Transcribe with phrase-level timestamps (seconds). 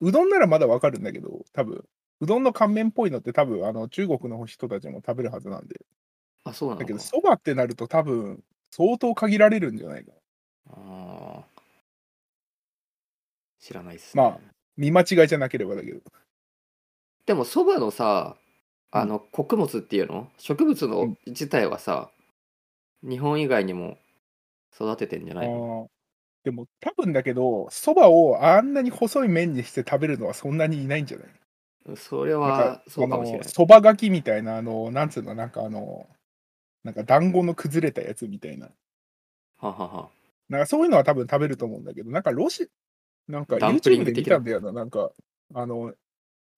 [0.00, 1.84] うどんならまだわかるんだけど、多分。
[2.20, 5.80] うどんの乾麺っぽいのって多分、あの、中国の人たちも食べるはずなんで。
[6.44, 7.04] あ、そうなのだけど、か。
[7.04, 10.18] そばってなると多分、相当限られるんじゃないかな。
[10.72, 11.44] ああ。
[13.60, 14.22] 知らないっすね。
[14.22, 14.40] まあ
[14.76, 16.00] 見間違いじゃなければだけど。
[17.24, 18.36] でもそばのさ、
[18.92, 20.30] あの穀物っていうの？
[20.38, 22.10] 植物のうん自体はさ、
[23.02, 23.98] 日本以外にも
[24.74, 25.86] 育ててんじゃあないの？
[25.86, 25.95] ー
[26.46, 31.28] でも多分だけど、そばをあんなに細い麺にして食べるのはそんなにいないんじゃない？
[31.96, 33.48] それなんかはそうかもしれない。
[33.48, 36.06] そばがきみたいな、あの、なんつうの、なんかあの、
[36.84, 38.70] なんか団子の崩れたやつみたいな。
[39.58, 40.10] ははは。
[40.48, 42.68] なんかそういうのは多分食べると思うんだけど、なんかロシ、
[43.28, 45.10] なんか YouTube で見たんだよな、なんか、
[45.54, 45.94] あの、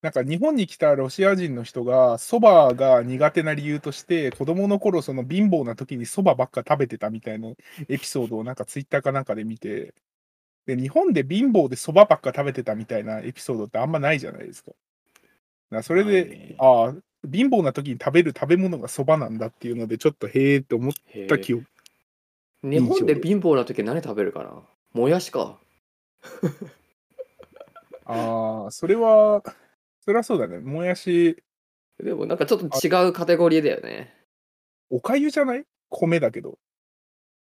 [0.00, 7.48] なんか日本に来たロシア人の人が、そばが苦手な理由として、子供の頃、その貧乏な時にそばばっか食べてたみたいな
[7.88, 9.92] エピソードをなんかツイッターかなんかで見て、
[10.66, 14.72] で、日本で貧乏でそばばっか食べてたみたいなエピソードってあんまないじゃないですか。
[15.82, 16.94] それで、ああ、
[17.30, 20.92] 貧乏な時に食べる食べ物がそばなんだっていうので、ちょっとへえって思っ
[21.28, 21.64] た記憶。
[22.62, 24.62] 日本で貧乏な時何食べるかな？
[24.92, 25.58] もやしか。
[28.04, 29.42] ああ、それは、
[30.08, 30.58] それはそうだね。
[30.60, 31.36] もやし、
[32.02, 34.10] でもなんかちょっと違うカテゴリーだよね。
[34.88, 35.66] おかゆじゃない？
[35.90, 36.58] 米だけど。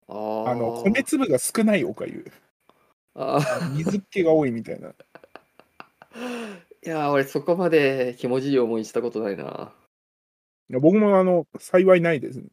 [0.08, 2.28] あーあの、米粒が少ないおかゆ。
[3.14, 4.88] あー水っ気が多いみたいな。
[6.84, 9.72] いやー俺そこまでひもじい思いしたことないな。
[10.68, 12.48] いや僕もあの、幸いないですね。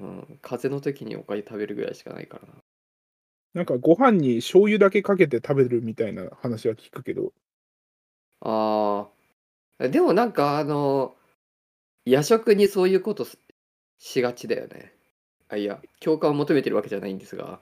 [0.00, 2.54] うん、風邪の時におかゆ食べるぐらいしかないからな。
[3.54, 7.32] なんかご飯に醤油だけかけて食べるみたいな話は聞くけど。
[8.40, 9.08] あ
[9.78, 11.16] あ、でもなんかあの、
[12.04, 13.38] 夜食にそういうことし
[13.98, 14.92] しがちだよね。
[15.48, 17.60] あ、いや、共感を求めてるわけじゃないんですが。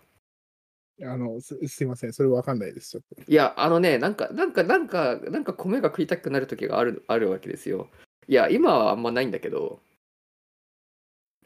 [1.03, 2.13] あの、すすいません。
[2.13, 2.91] それわかんないです。
[2.91, 3.31] ちょっと。
[3.31, 7.89] いや、あのね、なんか、なんか、なんか、なんか米が食いたくなる時がある、あるわけですよ。
[8.27, 9.81] いや、今はあんまないんだけど、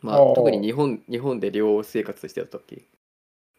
[0.00, 2.86] まあ、特に日本、日本で寮生活してた時、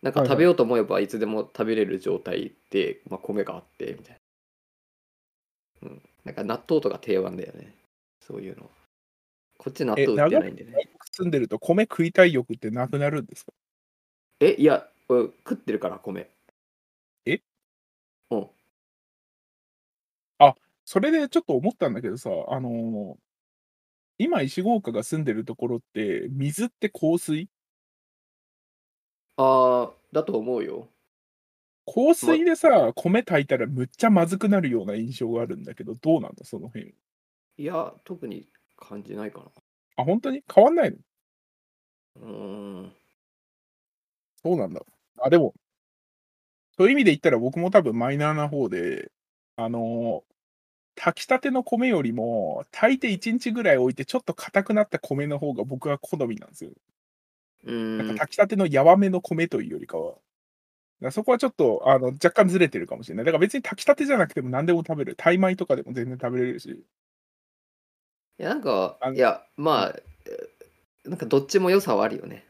[0.01, 4.22] なんかはいはい食べようと思えばいつでも食べれる状態で、まあ、米があって、みたいな。
[5.83, 6.01] うん。
[6.23, 7.75] なんか納豆とか定番だよね。
[8.19, 8.71] そういうの。
[9.57, 10.73] こっち納豆売ってないんでね。
[11.11, 13.53] 住んでると米食いたい欲ってなくなるんですか？
[14.39, 16.29] え、いや、俺食ってるから、米。
[17.25, 17.39] え？
[18.31, 18.47] うん。
[20.85, 23.15] それでちょっと思ったんだけどさ、あのー
[24.17, 27.47] 今石郷岡が住んでるところって、水って香水？
[29.37, 30.89] ああ、だと思うよ。
[31.85, 36.93] 香水でさ、米炊いたらむっちゃまずくなるような印象があるんだけど、どうなんだ、その辺？
[37.57, 39.51] いや、特に感じないかな。
[39.95, 40.43] あ、本当に？
[40.53, 40.97] 変わんないの？
[42.15, 42.93] うーん。
[44.43, 44.81] そうなんだ？
[45.21, 45.53] あ、でも、
[46.77, 49.11] そういう意味で言ったら僕も多分マイナーな方で、
[49.55, 50.33] あのー
[50.95, 56.71] 炊きたての米よりも、炊いて1日ぐらい置いてちょっと硬くなった米の方が僕は好みなんですよ。
[57.63, 58.13] うなんか。
[58.13, 60.15] 炊きたてのやわめの米というよりかは。
[61.01, 63.25] だそこはちょっとあの若干ずれてるかもしれない。
[63.25, 65.15] だから別に炊きたてじゃなくても何でも食べる。
[65.17, 66.69] タイ米とかでも全然食べれるし。
[66.69, 69.95] いや、なんかあ、のいや、まあ、
[70.25, 72.45] えなんかどっちも良さはあるよね。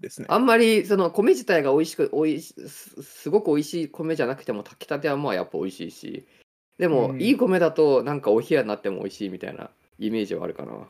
[0.00, 0.26] ですね。
[0.30, 6.26] あんまり、その米自体が美味しく、美味しすすごく美味しい米じゃなくても、炊きたてはまあやっぱ美味しいし、
[6.78, 10.88] でも、うんいい米だと、なんかお冷やになっても美味しいみたいなイメージはあるかな。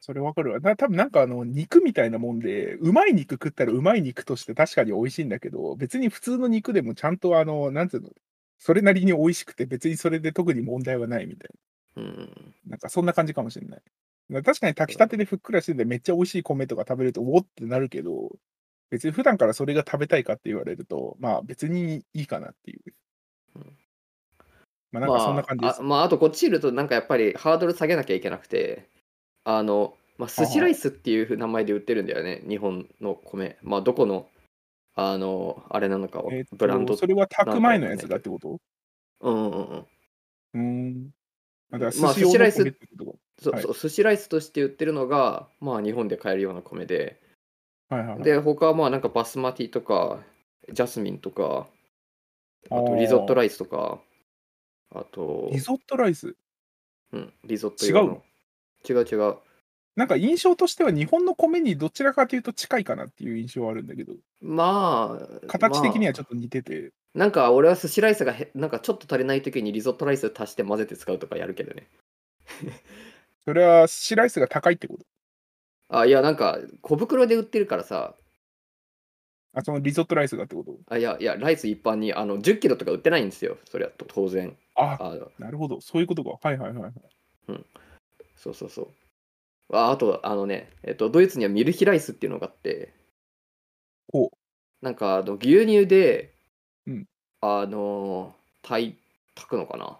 [0.00, 0.60] それわかるわ。
[0.60, 8.08] だ多分なんかあの肉みたいなもんで、うまい肉食ったらうまい肉として確かに美味しいんだけど、別に普通の肉でもちゃんとあの、なんつうの、
[8.58, 11.50] それなりに美味しくて別にそれで特に問題はないみたい
[11.96, 12.54] うん。
[12.66, 12.72] な。
[12.72, 13.82] なんかそんな感じかもしれない。
[14.42, 18.30] 確かに炊きたてでふっくらしててめっちゃ美味しい米とか食べるとおおってなるけど、
[18.90, 22.80] 別に普段からそれが食べたいかって言われると、まあ別にいいかなっていう。
[23.56, 23.76] うん
[24.92, 25.82] まあなんかそんな感じです。
[25.82, 28.88] まあ、あまあ、あとこっちいると、なんかやっぱりハードル下げなきゃいけなくて、
[29.44, 33.58] あの、まあ、寿司ライスっていう名前で売ってるんだよね、日本の米。
[33.62, 34.28] まあ、どこの、
[34.94, 36.96] あの、あれなのかは、えっとブランド。
[36.96, 38.60] それは炊く前のやつだってこと？
[39.20, 39.86] うんうんうん。
[40.54, 41.10] うーん。
[41.70, 43.50] まあ寿司ライス米ってこと？
[43.52, 47.22] はいそうそう、寿司ライスとして売ってるのが、まあ、日本で買えるような米で、
[47.88, 48.22] はいはいはい。
[48.22, 50.22] で、他はまあ、なんかバスマティとか、
[50.70, 51.66] ジャスミンとか、
[52.70, 54.02] あとリゾットライスとか、
[54.94, 56.36] あと、リゾットライス？
[57.12, 58.22] うん、リゾット違う用の？
[58.88, 59.36] 違う違う。
[59.96, 67.18] なんか印象としては日本の米にどちらかというと近いかなっていう印象はあるんだけど、まあ、形的にはちょっっと似てて、と。
[67.18, 71.88] なんか俺は寿司ライスがへなんかちょっと足りない時にリゾットライス足して混ぜて使うとかやるけどね。
[73.44, 75.04] それは寿司ライスが高いってこと？
[75.88, 78.14] あ、いや、なんか小袋で売ってるからさ、
[79.52, 80.78] あ、そのリゾットライスがってこと？
[80.86, 83.58] あいやいや、ライス一般にあの10キロとか売ってないんですよ。
[83.68, 84.56] それは当然。
[84.76, 85.80] あ、あのなるほど。
[85.80, 86.38] そういうことか。
[86.40, 86.92] はいはいはいはい。
[88.40, 89.76] そうそうそう。
[89.76, 92.92] ああと、あのね、えっと、ドイツにはミルヒライスっていうのがあって、
[94.10, 94.30] ほ
[94.80, 96.32] なんかあの牛乳で、
[96.86, 97.06] うん
[97.42, 98.98] あの炊い
[99.34, 99.98] 炊くのかな。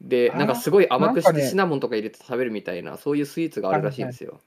[0.00, 4.40] で、なんかすごい甘くしてシナモンとか入れて食べるみたいな、そういうスイーツがあるらしいんですよ。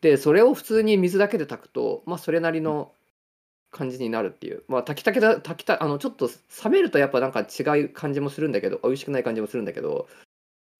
[0.00, 2.92] で、それを普通に水だけで炊くと、まあ、それなりの
[3.70, 4.64] 感じになるっていう。
[4.68, 6.28] まあ、炊きたけだ、炊きた、あの、ちょっと
[6.64, 10.08] 冷めるとやっぱなんか違う感じもするんだけど、美味しくない感じもするんだけど、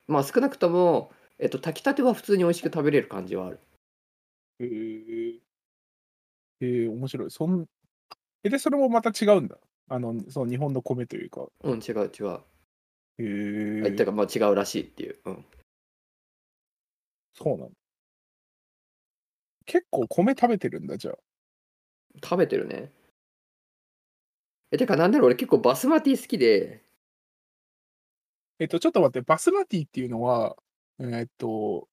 [0.07, 3.61] まあ、少なくとも、えっと、炊きたては普通に美味しく食べれる感じはある。
[4.59, 5.41] へえ。
[6.61, 7.31] えー、面白い。
[7.31, 7.67] そん
[8.43, 9.59] え、で、それもまた違うんだ。
[9.89, 11.47] あの、その日本の米というか。
[11.63, 12.41] うん、違う違う。
[13.19, 13.93] へえ。
[13.93, 15.19] あてか、まあ違うらしいっていう。
[15.25, 15.45] うん。
[17.35, 17.75] そうなんだ。
[19.67, 21.19] 結構米食べてるんだ、じゃあ。
[22.23, 22.91] 食べてるね。
[24.73, 26.83] え、てか、なんだろう、俺結構バスマティ好きで、
[28.61, 30.55] えっと、ちょっと待って、バスマティっていうのは、
[30.99, 31.89] えーっと、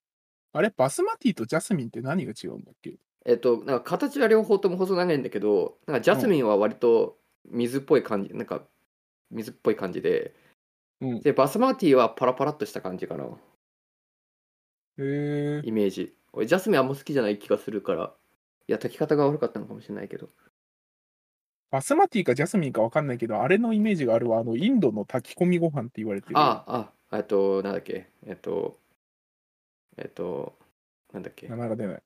[0.52, 2.98] あれ、バスマティとジャスミンって何が違うんだっけ？
[3.26, 8.68] えっと、なんか形は両方とも細長いんだけど、なんかジャスミンは割と水っぽい感じ、なんか
[9.32, 10.36] 水っぽい感じで、
[11.00, 11.22] うん。
[11.22, 13.30] で、バスマティはパラパラっとした感じかな、へ
[15.00, 15.62] え。
[15.64, 16.14] イメージ。
[16.34, 18.14] 俺、ジャスミンあんま好きじゃない気がするから、
[18.68, 20.28] いや、炊き方が悪かったのかもしれないけど。
[21.70, 24.40] バスマティかジャスミンか分かんないけど、あれのイメージがあるわ。
[24.40, 26.38] あの、インドの炊き込みご飯って言われてる。
[26.38, 28.78] ああ、あ、えっと、なんだっけ、えっと、
[29.98, 30.58] えっと、
[31.14, 32.02] なんだっけ、名前が出ない。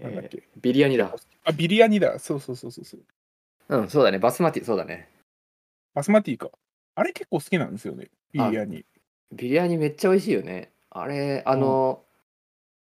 [0.00, 0.42] なんだっえーけ？
[0.60, 1.14] ビリヤニだ。
[1.44, 2.18] あ、ビリヤニだ。
[2.18, 3.00] そうそうそうそうそう。
[3.68, 5.08] うん、そうだね、バスマティ、そうだね。
[5.94, 6.50] バスマティか。
[6.96, 8.08] あれ結構好きなんですよね。
[8.32, 8.84] ビリヤニ。
[9.32, 10.72] ビリヤニめっちゃ美味しいよね。
[10.90, 12.04] あれ、あの、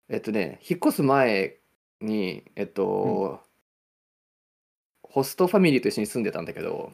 [0.10, 1.58] えっとね、引っ越す前
[2.02, 3.42] に、えっと、
[5.16, 6.92] ホストファミリーと一緒に住んでたんだけど、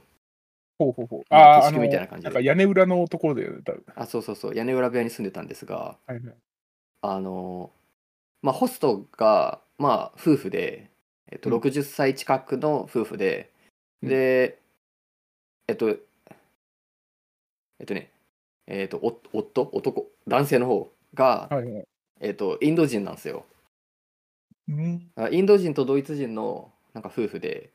[0.77, 1.23] ほうほうほう。
[1.31, 3.83] まあああ、みたいな感じでなんか屋根裏のところだよね、多分。
[3.95, 6.35] あ、そうそうそう、屋根裏部屋に住んでたんですが、はいはい。
[7.01, 7.71] あの、
[8.43, 10.91] まあ、ホストが、まあ、夫婦で、
[11.31, 13.49] えっと、うん60歳近くの夫婦で、
[14.03, 14.59] うんで、
[15.67, 15.95] えっと、え
[17.81, 18.11] っとね、
[18.67, 21.83] えっと、お夫、男、男性の方が、はいはい。
[22.19, 23.47] えっと、インド人なんですよ。
[24.69, 25.09] うん。
[25.15, 27.71] あインド人とドイツ人のなんか夫婦で、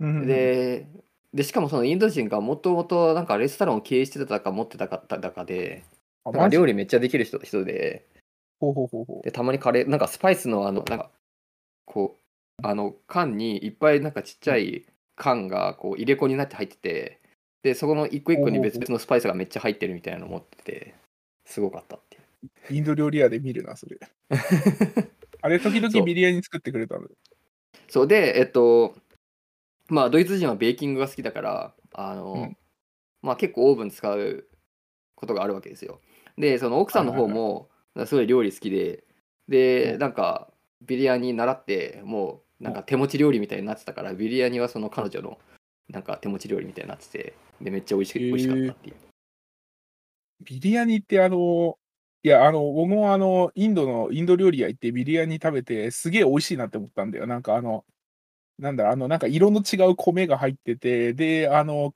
[0.00, 0.86] うん、で、
[1.32, 5.84] でしかもそのインド人がもともとなんかレストランを経営してたか持ってたかだかで、
[6.24, 6.56] あ、なんかマジ？
[6.56, 8.06] 料理めっちゃできる人人で、
[8.60, 11.10] ほうほうほうほで、たまにカレー、なんかスパイスのあの、なんか、
[11.86, 12.18] こ
[12.62, 14.84] う、あの、缶にいっぱいなんかちっちゃい
[15.16, 17.20] 缶がこう入れ子になって入ってて、
[17.62, 20.94] で、そこの一個一個に別々のスパイスがめっちゃ入ってるみたいなの持ってて、
[21.46, 22.22] すごかったっていう。
[22.70, 22.74] う。
[22.74, 23.98] インド料理屋で見るな、それ。
[25.42, 27.06] あれ、時そう々ビリヤニ作ってくれたの。
[27.88, 28.94] そうで、えっと、
[29.90, 32.56] まあ、ドイツ人はベーキングが好きだから、あの、うん
[33.22, 34.46] まあ結構オーブン使う
[35.14, 36.00] ことがあるわけですよ。
[36.38, 37.68] で、その奥さんの方も、
[38.06, 39.04] すごい料理好きで、
[39.48, 40.50] で、うんなんか、
[40.82, 45.38] ビリヤニ習って、もう、なんか手持ち料理みたいになってたから、ビリヤニはその彼女の、
[45.88, 48.96] なんか手持ち料理みたいになってて、で、めっちゃ美味し美味しかったっていう。
[50.42, 51.76] ビリヤニってあの、
[52.22, 57.26] いや、あの、僕もあの、インドの、インド料理屋行ってビリヤニ食べて、すげえ美味しいなって思ったんだよ。
[57.26, 57.84] なんかあの、
[58.60, 61.92] なんだあの、なんか色の違う米が入ってて、で、あの、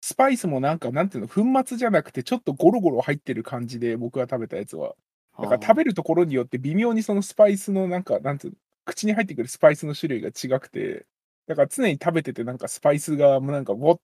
[0.00, 4.94] スパイスもなんか、なんていうの、粉末じゃなくて、ちょっとゴロゴロ入ってる感じで、僕が食べたやつは。
[5.40, 11.06] だから食べるところによって微妙にそのスパイスのなんか、なんていうの、口に入ってくるスパイスの種類が違くて、
[11.46, 14.00] だから常に食べててなんかスパイスがもうなんか、わっ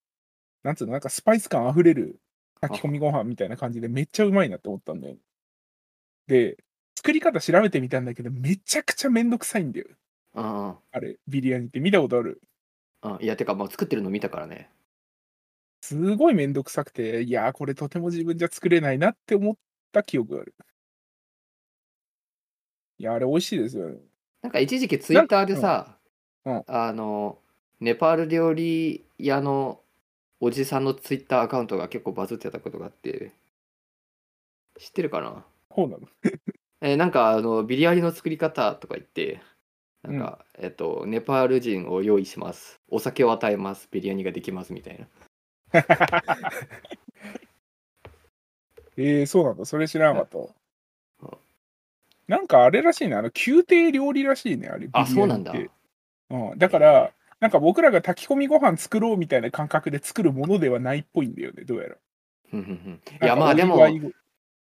[0.65, 2.21] なんつうの、なんかスパイス感あふれる
[2.61, 5.17] 炊き込みご飯みたいな感じでめっちゃうまいなって思ったんだよ。
[6.27, 6.57] で、
[6.97, 9.87] 作り方調べてみたんだけど、めちゃくちゃめんどくさいんだよ。
[10.35, 12.41] ああれ、ビリヤニって見たことある？
[13.03, 14.71] あ、いや、てか、まあ、作ってるの見たからね。
[15.83, 19.57] すごいめんどくさくて、いやー、これとても自分じゃ作れないなって思っ
[19.91, 20.55] た記憶がある。
[22.99, 23.99] いや、あれ美味しいですよね。
[24.43, 25.99] なんか一時期ツイッターでさ、
[26.45, 27.39] うんうんあの、
[27.81, 29.81] ネパール料理屋の
[30.41, 33.33] おじさんのツイッターアカウントが結構バズってたことがあって、
[34.79, 35.45] 知ってるかな？
[35.75, 36.07] そうなの？
[36.81, 39.41] えーなんかあのビリヤニの作り方とか言って、
[40.03, 42.81] なんか、えっと、ネパール人を用意します。
[42.89, 43.89] お酒を与えます。
[43.91, 45.07] ビリヤニができますみたいな。
[48.97, 49.65] えー、そうなんだ。
[49.65, 50.39] それ知らなかった。
[52.29, 53.15] なんかあれらしいね。
[53.15, 54.89] あの、宮廷料理らしいね、あれ。
[54.93, 55.71] あ、ビリヤニってそうなんだ。
[56.31, 56.59] うん。
[56.59, 61.97] だから、なんか僕らが炊き込みご飯作ろうみたいな感覚で作るものではないっぽいんだよね、どうやら。
[63.21, 63.77] いや、まあでも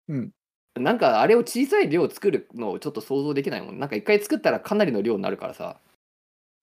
[0.08, 0.30] うん。
[0.80, 3.78] なんかあれを小さい量作るのをちょっと想像できないもん。
[3.78, 5.80] なんか一回作ったらかなりの量になるからさ。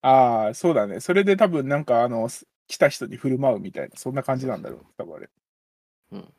[0.02, 1.00] ああ、そうだね。
[1.00, 5.30] それで多分なんかあの、す来た人に振る舞うみたいな、そんな感じなんだろう、多分あれ。
[6.12, 6.34] うん。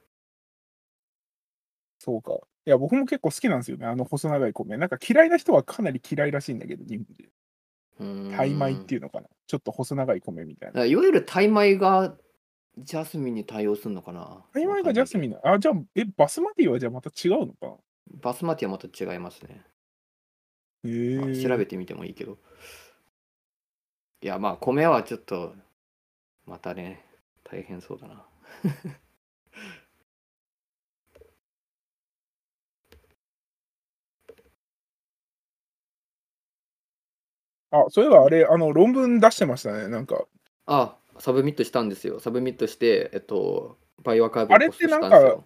[1.98, 2.38] そうか。
[2.66, 4.76] いや、僕も結構好きなんですよね、あの細長い米。
[4.76, 7.28] なんか嫌いな人はかなり嫌いらしいんだけど、日本で。
[8.00, 9.28] うーんタイ米っていうのかな。
[9.46, 10.84] ちょっと細長い米みたいな。
[10.84, 12.14] いわゆるタイ米が
[12.78, 14.44] ジャスミンに対応するのかな？
[14.82, 15.38] がジャスミンな。
[15.44, 17.66] あ、じゃあ、え、バスマティはじゃあまた違うのか？
[17.66, 17.74] な
[18.22, 19.64] バスマティはまた違いますね。
[20.84, 21.16] へえ。
[21.18, 22.38] まあ調べてみてもいいけど。
[24.22, 25.54] いや、まあ、米はちょっと、
[26.46, 27.04] またね、
[27.44, 28.26] 大変そうだな。
[37.70, 40.24] あ、そういえばあれ、あの、論文出してましたね、なんか。
[40.66, 42.20] あ、 submit したんですよ。
[42.20, 45.44] submit して、えっと、 bioRxiv あれってなんか。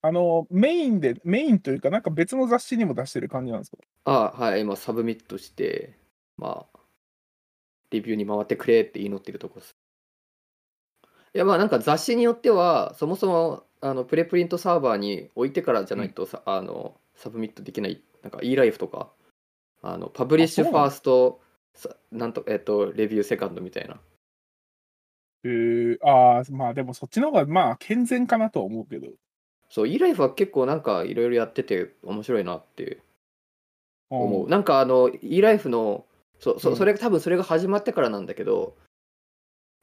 [0.00, 3.78] あの、メインで、メインというか、なんか別の雑誌にも出してる感じなんですか？
[4.04, 5.98] あ、はい、今、 submit して、
[6.36, 6.78] まあ、
[7.90, 9.74] レビューに回ってくれって祈ってるとこです。
[11.34, 19.10] いや、まあ、なんか雑誌によっては、そもそも、あの、プレプリントサーバーに置いてからじゃないとさ、あの、 submit できない、なんか eLife とか、
[19.82, 21.40] あの、パブリッシュファースト、
[21.74, 24.00] さなんと、えっと、レビューセカンドみたいな。
[25.44, 29.08] へえああ、まあでもそっちの方がまあ健全かなとは思うけど。
[29.70, 33.00] そう、eLife は結構なんかいろいろやってて面白いなって
[34.10, 34.44] 思う。
[34.44, 34.50] うん。
[34.50, 36.04] なんかあの eLife の
[36.38, 36.60] そうん。
[36.60, 38.76] そそれが多分それが始まってからなんだけど、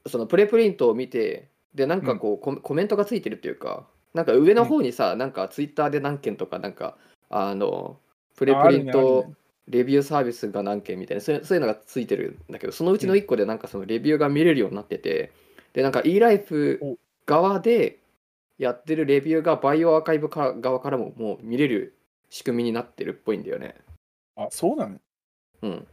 [0.08, 6.98] そのプレプリントを見てでなんかこう、コメコメントがついてるっていうかなんか上の方にさ、なんかツイッターで何件とかなんか
[7.30, 7.98] あの
[8.36, 9.36] プレプリントね
[9.68, 15.32] レビューサービスが何件みたいなそういうそういうのがついてるんだけどそのうちの1個でなんかそのレビューが見れるようになってて
[15.76, 18.00] でなんか eLife お側で
[18.58, 21.98] やってるレビューがバイオアーカイブか側からももう見れる
[22.30, 23.76] 仕組みになってるっぽいんだよね。
[24.38, 24.98] あ、そうなの？
[25.64, 25.88] うん。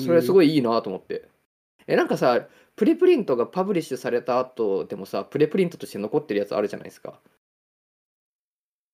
[0.00, 1.28] それすごいいいなと思って。
[1.86, 7.20] え、なんかさ、プレプリントがパブリッシュされた後でもさ、プレプリントとして残ってるやつあるじゃないですか。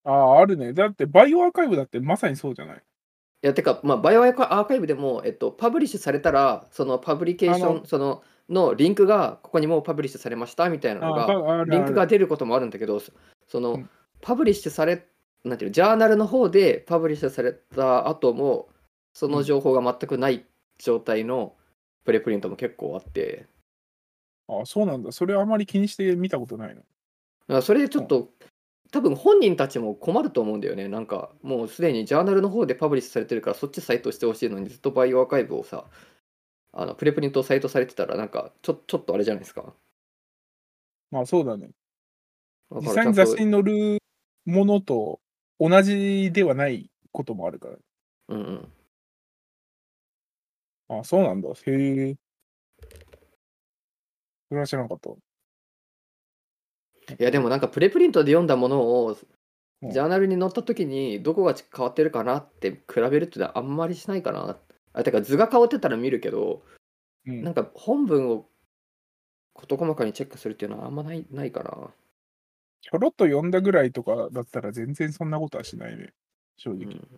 [0.02, 0.72] ああ、あるね。
[0.72, 2.76] だって bioRxiv だってまさにそうじゃない？
[2.76, 2.80] い
[3.42, 13.12] や、てか、まあ、 bioRxiv でも、えっと、 publish されたら、その publication、その、のリンクがここにもう publish されましたみたいなのあが、リンクが出ることもあるんだけど、そ
[13.46, 15.06] その、うん publish され、
[15.44, 18.70] なんていうの、ジャーナルの方で publish された後も、
[19.12, 20.46] その情報が全くない
[20.78, 21.54] 状態の
[22.06, 23.44] プレプリントも結構あって、
[24.48, 25.12] あそうなんだ。
[25.12, 26.76] それあまり気にして見たことないの？
[26.76, 26.86] だか
[27.48, 28.30] らそれでちょっと、
[28.92, 30.88] 多分本人たちも困ると思うんだよね。
[30.88, 35.84] なんかもうすでにジャーナルの方でパブリッシュされてるからそっちサイトしてほしいのにずっとバイオアーカイブをさ、
[36.76, 39.72] あのプレプリントサイトされてたらなんかちょちょっとあれじゃないですか？
[41.10, 41.70] まあそうだね。
[42.70, 43.98] だ実際に雑誌に載る
[44.44, 45.20] ものと
[45.60, 47.76] 同じではないこともあるから。
[48.28, 48.72] うんうん。
[50.88, 51.48] あそうなんだ。
[51.48, 52.16] へえ。
[54.48, 55.10] それは知らなかった。
[55.10, 55.16] い
[57.18, 59.16] やでもなんかプレプリントで読んだものを
[59.82, 64.56] うんジャーナルに載った時にどこが変わってるかなって比べるっていうのはあんまりしないかな。
[64.94, 66.62] あてか図が変わってたら見るけど、
[67.26, 68.46] うんなんか本文を
[69.52, 71.92] 事細かにチェックするっていうのはあんまないないかな。
[72.80, 76.12] ちょろっと読んだぐらいとかだったら全然そんなことはしないね。
[76.56, 76.84] 正直。
[76.84, 77.08] うん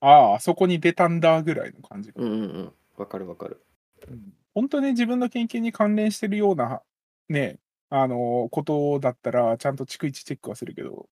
[0.00, 2.12] ああ、あそこに出たんだぐらいの感じ。
[2.14, 2.72] うんうんうん。
[2.96, 3.64] わかるわかる。
[4.08, 6.80] うん本当に自分の研究に関連してるような、
[7.28, 7.58] ね、
[7.90, 11.08] あのことだったら、ちゃんと逐一チェックはするけど、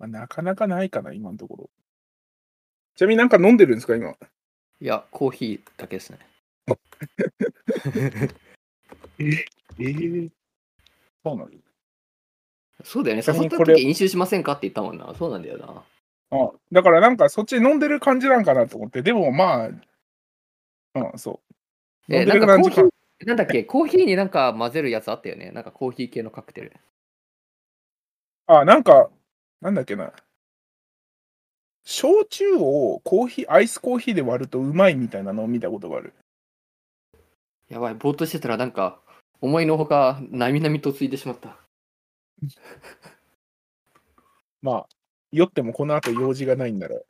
[0.00, 1.70] まあ、なかなかないかな、今のところ。
[2.96, 4.16] ちなみになんか飲んでるんですか、今？
[4.80, 6.18] いや、コーヒーだけですね。
[9.18, 9.46] え
[9.80, 10.28] え
[11.24, 11.50] そうなの
[12.84, 13.22] そうだよね。
[13.26, 15.12] 誘った時飲酒しませんかって言ったもんな。
[15.14, 15.82] そうなんだよな。
[16.30, 21.40] あだからなんかそっち飲んでる感じなんかなと思って、でもまあ、うん、そ
[22.08, 22.14] う。
[22.14, 22.88] 飲え、んでなんかコー、
[23.26, 25.50] なんだっけ、コーヒーになんか混ぜるやつあったよね。
[25.50, 26.72] なんかコーヒー系のカクテル。
[28.46, 29.10] あ、なんか、
[29.60, 30.12] なんだっけな。
[31.90, 36.12] 焼酎をコーヒー、アイスコーヒーで割るとうまいみたいなのを見たことがある。
[37.70, 39.00] やばい、ぼーっとしてたらなんか、
[39.40, 41.56] 思いのほか、なみなみとついてしまった。
[44.60, 44.86] まあ、
[45.32, 47.00] 酔ってもこの後用事がないんなら。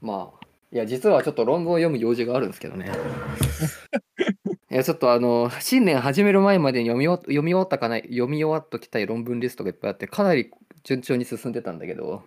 [0.00, 2.86] まあ、いや、実はちょっと論文を読む用事があるんですけどね。
[4.70, 10.52] いや、ちょっとあの、新年始める前までに読み終わ読み終わったかない、読み終わっときたい論文リストがいっぱいあって、かなり
[10.84, 12.22] 順調に進んでたんだけど、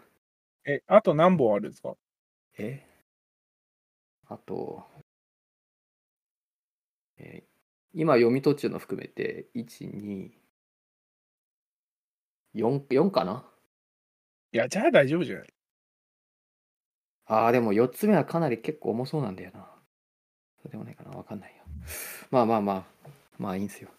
[0.66, 1.96] え、あと何本あるんですか？
[2.58, 2.86] え？
[4.28, 4.84] あと、
[7.18, 7.52] えー
[7.94, 10.32] 今読み途中の含めて、1、2、
[12.56, 13.46] 4、4かな？
[14.54, 15.48] いや、じゃあ大丈夫じゃない？
[17.26, 19.68] ああ、でも4つ目はかなり結構重そうなんだよな。
[20.64, 21.12] そうでもないかな？
[21.12, 21.64] わかんないよ。
[22.30, 23.90] まあまあまあ、まあいいんすよ。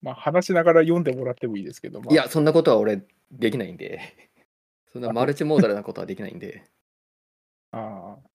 [0.00, 4.00] まあ、話しながら読んでもらってもいいですけど、まあ、いや、そんなことは俺できないんで。
[4.92, 6.64] そんなあマルチモーダルなことはできないんで。
[7.72, 8.28] ああ。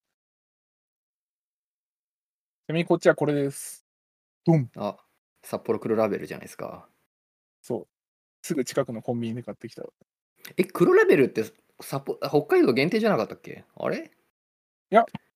[2.65, 3.85] ちなみにこっちはこれです。
[4.45, 4.97] ドンあ、
[5.43, 6.89] 札幌黒ラベルじゃないですか。
[7.61, 7.87] そう。
[8.41, 9.83] すぐ近くのコンビニで買ってきた。
[10.57, 11.43] え、黒ラベルって
[11.81, 13.65] 札幌あ北海道限定じゃなかったっけ？
[13.75, 14.11] あれ？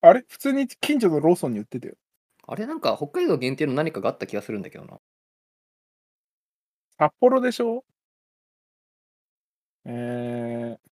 [0.02, 0.26] あれ？
[0.28, 1.96] 普通に近所のローソンに売ってたよ。
[2.48, 2.66] あれ？
[2.66, 5.00] なんか北海道限定の何かがあった気がするんだけどな。
[6.98, 7.84] 札幌でしょ？
[9.86, 10.91] えー。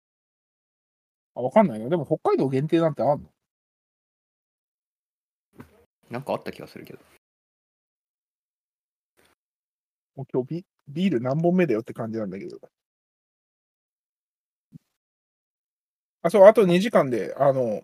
[1.36, 1.88] あ、わかんないな。
[1.88, 3.28] でも北海道限定なんてあんの？
[6.10, 7.00] なんかあった気がするけど。
[10.16, 12.58] もう今日ビビール何本目だよって感じなんだけど。
[16.22, 17.82] あ、そう、あと2時間で、あの、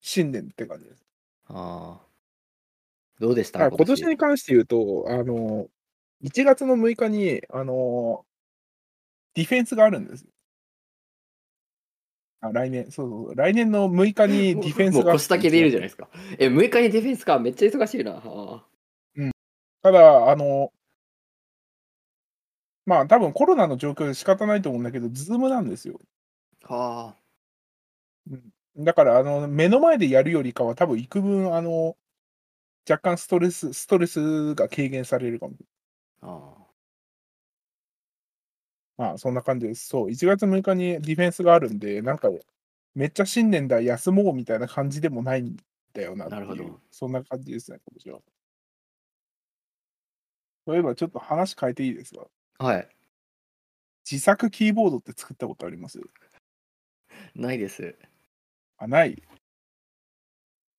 [0.00, 1.04] 新年って感じです。
[1.48, 2.06] ああ。
[3.20, 3.64] どうでした？
[3.66, 5.68] あ今年に関して言うと、あの、
[6.22, 8.24] 1月の6日に、あの、
[9.34, 10.24] ディフェンスがあるんです。
[12.44, 16.08] あ来年、そうそう、来年の6日にディフェンスがもう腰丈でいるじゃないですか。
[16.38, 17.38] え、6日に defense か。
[17.38, 18.22] めっちゃ忙しいな。
[18.24, 18.64] あ
[19.82, 20.72] ただ、あの、
[22.86, 26.00] まあ多分コロナの状況で仕方ないと思うんだけど、 Zoom なんですよ。
[26.64, 26.74] あ。
[26.74, 27.16] は
[28.76, 31.96] だから、あの、目の前でやるよりかは多分幾分、あの、
[32.88, 35.54] 若干ストレス、ストレスが軽減されるかも。
[36.22, 36.54] あ。
[36.58, 36.63] あ
[38.96, 39.88] まあ、そんな感じです。
[39.88, 42.28] そう、1月6日に defense があるんで、なんか、
[42.94, 45.56] めっちゃ新年だ、休もうみたいな感じでもないん
[45.92, 48.20] だよなっていうなるほど、そんな感じですね、今年は。
[50.66, 52.26] そういえば、ちょっと話変えていいですか？
[52.58, 52.64] あ。
[52.64, 52.88] はい。
[54.10, 56.00] 自作キーボードって作ったことあります？
[57.34, 57.96] ないです。
[58.78, 59.22] あ、ない？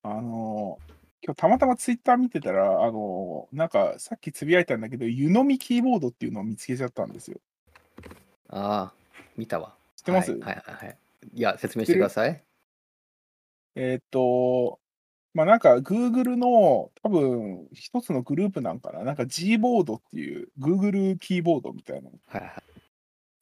[0.04, 0.96] あのー
[1.28, 7.40] 今日たまたまツイッター見てたら、あのーなんかさっきつぶやいたんだけど、湯飲みキーボードっていうのを見つけちゃったんですよ。
[8.50, 8.94] ああ。
[9.38, 9.76] 見たわ。
[9.96, 10.98] 知ってます、はいはいはいはい。
[11.34, 12.42] いや、説明してください。
[13.76, 14.80] えーっと、
[15.34, 22.54] まあなんか Google の多分一つのグループなんかな、なんか G ボードっていう Google キーボードみたいなっはいはい。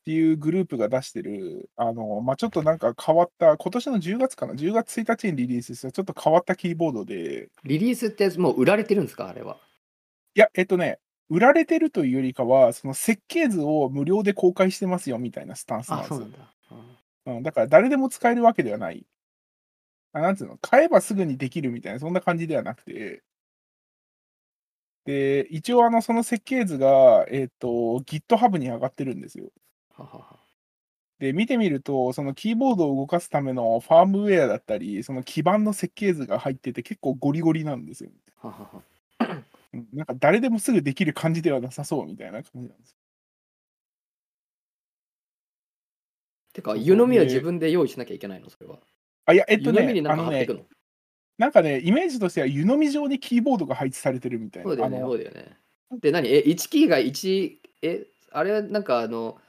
[0.06, 9.30] ていうグループが出してる、あの、まあちょっとなんか変わった、今年の10月かな、10月1日にリリースしたちょっと変わったキーボードで、リリースってもう売られてるんですか？
[9.30, 9.58] あれは。
[10.36, 16.18] いや、えっとね、売られてるというよりかは、その設計図を無料で公開してますよみたいなスタンスなんあ、ですよ。
[16.20, 16.54] そうなんだ。
[17.26, 19.06] うんうん、だから誰でも使えるわけではない。
[20.12, 23.24] あなんつうの、買えばすぐにできるみたいな、そんな感じではなくて、
[25.06, 27.68] で、一応あの、その設計図が、えっ、と、
[28.06, 29.52] GitHub に上がってるんですよ。
[29.90, 30.40] ははは。
[31.20, 38.12] で、見てみると、そのキーボードを動かすためのファームウェアだったり、その基板の設計図が入ってて結構ゴリゴリなんですよ。
[38.42, 38.84] ははは。
[39.74, 42.96] うんなんか誰でもすぐできる感じではなさそうみたいな感じなんです。
[46.54, 48.50] てか、湯飲みはで自分で用意しなきゃいけないの？
[48.50, 48.80] それは。
[49.26, 50.62] あ、いや、えっと湯飲みになんか貼ってく、の、
[51.40, 54.70] なんかね、イメージとしては湯飲み状にキーボードが配置されてるみたいな。
[54.70, 55.58] そうだよね、そうだよね。
[56.00, 56.30] で、何？
[56.30, 59.40] え、1キーが1、え、あれなんかあの、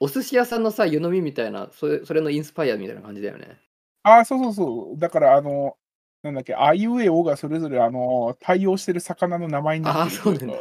[0.00, 3.60] お寿司屋さんのさ、湯飲みみたいな、それそれのインスパイアみたいな感じだよね。
[4.02, 4.98] あ、そうそうそう。
[4.98, 5.76] だから、あの、
[6.22, 10.54] なんだっけ、あいうえおがそれぞれ、あの、対応してる魚の名前になってるあそうなんだ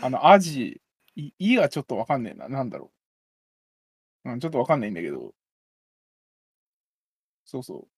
[0.00, 0.80] あの、アジ、
[1.16, 2.48] い、いがちょっとわかんねえな。
[2.48, 2.92] なんだろ
[4.24, 4.30] う。
[4.32, 5.34] うん、ちょっとわかんないんだけど。
[7.44, 7.88] そうそう。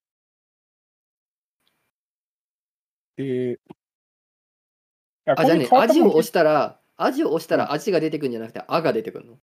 [3.17, 3.61] で、
[5.27, 9.41] いやあ、じゃあね、こういう変わったもの味を押したら、味を押したうんら味が出てくるんじゃなくて、あが出てくるの？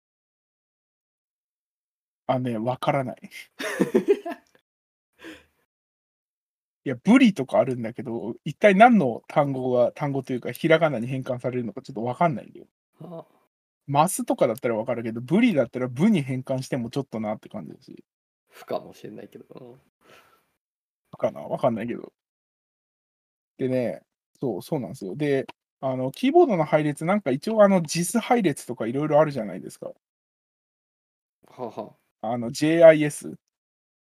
[2.27, 3.29] あ、ね、わからない。
[6.85, 12.67] いや、ブリとかあるんだけど、一体何の単語が、単語というか、ひらがなに変換されるのかちょっとわかんないんだよ。
[13.01, 13.25] あ
[13.87, 18.03] マスとかだったらわかるけど、ブリだったらブに変換してもちょっとなって感じだし、
[18.49, 19.45] 不かもしれないけど。
[19.59, 19.81] うん
[21.17, 22.11] かなわかんないけど。
[23.57, 24.01] でね、
[24.39, 25.15] そう、そうなんですよ。
[25.15, 25.47] で、
[25.81, 29.91] あの、キーボードの配列、なんか一応、あの、JIS 配列とかいろいろあるじゃないですか。
[31.47, 31.95] はは。
[32.21, 33.35] あの、JIS。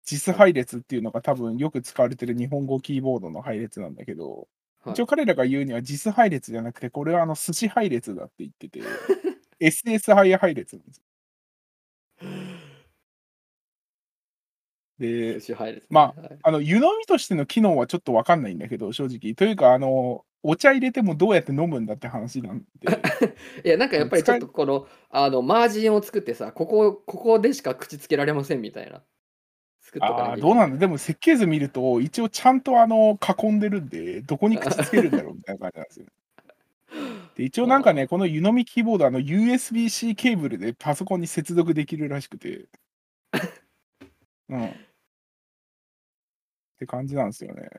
[0.06, 4.46] JIS 配列っていうのが多分よく使われてる日本語キーボードの配列なんだけど、はい
[4.92, 8.82] 一応彼らが言うには JIS 配列じゃなくて、これはあの、寿司配列だって言ってて、
[9.62, 11.04] SS 配配列なんですよ。
[15.00, 15.82] で、ね。
[15.90, 19.36] まはいあの、湯飲みとしての機能はちょっとわかんないんだけど、正直。
[19.36, 22.88] というか、あの、お茶入れてもどうやって飲むんだって話なんで。
[23.64, 29.02] いや、なんかやっぱりちょっとこの、あの、マージンを作ってさ、ここ、ここでしか口つけられませんみたいな。
[29.94, 30.78] 作っとかないけなどうないんだ？
[30.80, 36.06] でも設計図見ると、一応ちゃんとあの、囲んでるんで、どこにくっつけるんだろうみたいな感じなんですよ。
[37.36, 42.68] で、一応なんかね、この湯飲みキーボード、あの、USB-C ケーブルでパソコンに接続できるらしくて。
[44.50, 44.66] うん。
[44.66, 44.72] っ
[46.80, 47.70] て感じなんですよね。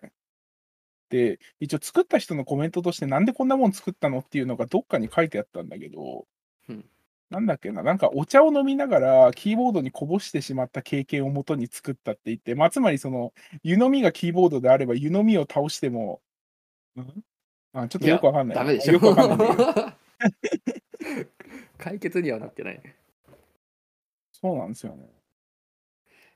[1.11, 4.19] で、一応作った人のコメントとして、なんでこんなもん作ったの？
[4.21, 6.27] っていうのがどっかに書いてあったんだけど、
[6.69, 6.85] うん
[7.31, 13.33] なんだっけな、なんかお茶を飲みながらキーボードにこぼしてしまった経験をもとに作ったって言って、まあ、つまりその
[13.63, 16.21] 湯飲みがキーボードであれば湯飲みを倒しても、
[16.97, 17.01] ん？
[17.73, 18.63] あちょっとよくわかんないな。
[18.63, 19.49] ダメでしょよくわかんない。
[21.79, 22.81] 解決にはなってない。
[24.33, 25.09] そうなんですよね。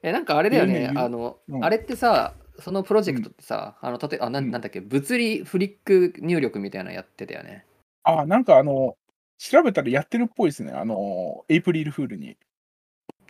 [0.03, 7.65] え、なんかあれだよね、あの、うんあれってさ、そのプロジェクトってさ、あの、たとえあなうんんなんだっけ、物理フリック入力みたいなのやってたよね。
[8.03, 8.97] あ、なんかあの、
[9.39, 10.73] 調べたらやってるっぽいですね。
[10.73, 12.37] あの、エイプリルフールに。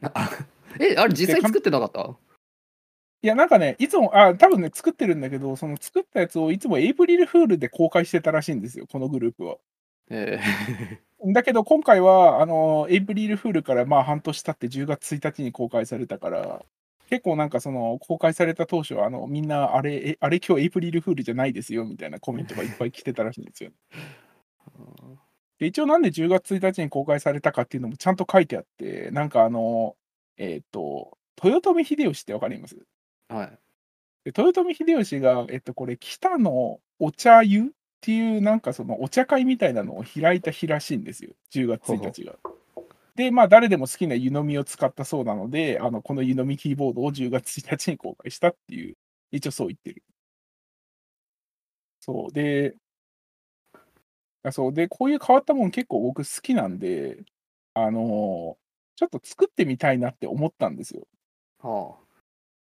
[0.03, 0.31] あ
[0.81, 2.17] え、あれ実際作ってなかった？
[3.21, 9.57] いや、なんかね、いつも、あ、多分ね、作ってるんだけど、その作ったやつをいつもエイプリルフールで公開してたらしいんですよ、このグループは。
[10.11, 10.39] え
[11.27, 16.65] だけど、今回は、あの、エイプリルフールからまあ半年経って10月1日に公開されたから、
[17.11, 23.71] 結構なんかその、公開された当初は、あの、みんな、あれ、えあれ今日エイプリルフールじゃないですよ、みたいなコメントがいっぱい来てたらしいんですよ。
[24.79, 25.17] ー
[25.59, 29.97] で一応なんで10月1日に公開されたかっていうのもちゃんと書いてあって、なんかあの、
[30.37, 32.77] えっ、と、豊臣秀吉ってわかります？
[33.29, 33.47] はい。
[34.25, 37.65] で豊臣秀吉が、えっと、これ、北のお茶湯っ
[38.01, 42.37] ていう、なんかそのお茶会みたいなのを開いた日らしいんですよ、10月1日が。
[43.17, 48.97] で、まあ、誰でも好きな湯飲みを使ったそうなので、あのこの湯飲みキーボードを10月1日に公開したっていう、
[49.33, 50.05] 一応そう言ってる。
[52.01, 52.33] そう。
[52.33, 52.75] で、
[54.49, 54.73] あそう。
[54.73, 57.25] で、こういう変わったもん結構僕好きなんで、
[57.75, 58.59] あの
[58.97, 61.07] ちょっと作ってみたいなって思ったんですよ。
[61.61, 61.97] は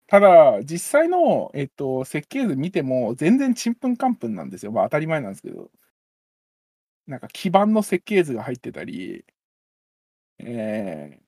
[0.09, 4.73] ただ、実際の、えっと、設計図見ても、全然ちんぷんかんぷんなんですよ。
[4.73, 5.71] まあ当たり前なんですけど。
[7.07, 9.25] なんか基盤の設計図が入ってたり、
[10.39, 11.27] えー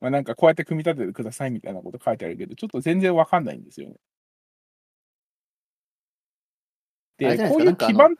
[0.00, 3.96] まあ、なんかこうやって組み立ててくださいみたいなこと書いてあるけど、ちょっと全然わかんないんですよね。
[7.16, 8.16] で、こういうですかなん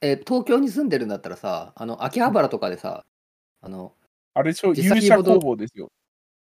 [0.00, 3.04] えー東京に住んでるんだったらさ、あの、秋葉原とかでさ、
[3.62, 3.94] あの、
[4.34, 5.88] あれでしょ、実際勇者工房ですよ。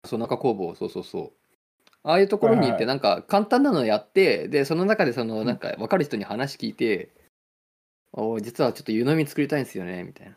[0.06, 1.32] そう中工房、そうそうそう。
[2.04, 7.10] ああいうところに行って、はいはいなんか簡単なのやって、で、その中でその、んなんか分かる人に話聞いて、
[8.12, 10.36] お実はちょっと湯飲み作りたいんですよね、みたいな。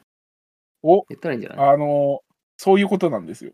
[0.84, 1.70] お、言ったらいいんじゃない？
[1.70, 2.22] あの、
[2.58, 3.52] そういうことなんですよ。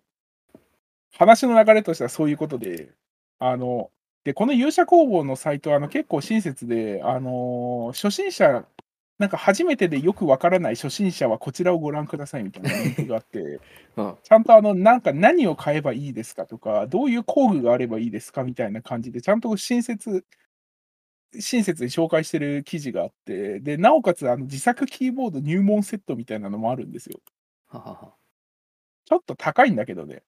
[1.14, 2.92] 話の流れとしてはそういうことで、
[3.40, 3.92] あの、
[4.24, 8.66] で、この勇者工房のサイトはあの結構親切で、あの、初心者、
[9.20, 13.62] なんか初めてでよくわからない初心者はこちらをご覧くださいみたいなリンクがあって、
[13.98, 20.24] うんちゃんとあの、なんか何を買えばいいですかとか、どういう工具があればいいですかみたいな感じで、ちゃんと親切、
[21.40, 27.20] 親切に紹介してる記事があって、で、なおかつあの自作キーボード入門セットみたいなのもあるんですよ。
[27.68, 28.14] ははは。
[29.06, 30.24] ちょっと高いんだけどね。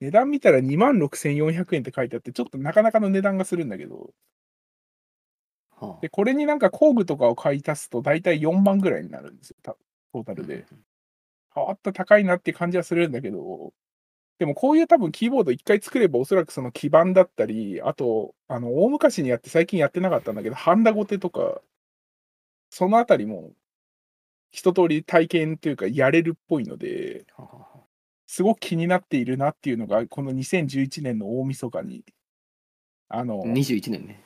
[0.00, 4.12] 値段見たら26,400円って書いてあって、ちょっとなかなかの値段がするんだけど、
[5.76, 9.76] はで、これになんか工具とかを買い足すと大体4万ぐらいになるんですよ、た
[10.12, 10.66] トータあルで。
[11.54, 13.72] 変わった高いなって感じはするんだけど、
[14.38, 21.62] でもこういう多分キーボード一回作ればおそらくその基板だったり、あと、あの、大昔にやって最近やってなかったんだけど、ハンダゴテとか、
[22.70, 23.52] そのあたりも
[24.50, 27.26] 一通り体験というかやれるっぽいので、
[28.26, 32.04] すごく気になっているなっていうのが、この2011年の大晦日に、
[33.08, 34.25] あの、21年ね。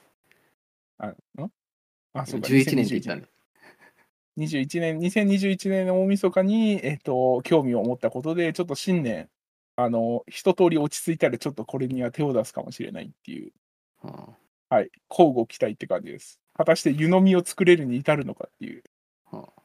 [1.00, 1.16] あん？
[2.12, 3.28] あ、そうか、11年って言ったんで。
[4.36, 9.28] 21年、2021年の大晦日に、えっと、興味を持ったことで、ちょっと新年、
[9.76, 13.52] あの、一通り落ち着いたら、ちょっとこれには手を出すかもしれないっていう、
[14.02, 14.36] は
[14.68, 16.40] はい、交互期待って感じです。
[16.54, 18.82] 果たして湯飲みを作れるに至るのかっていう、
[19.32, 19.62] あはあ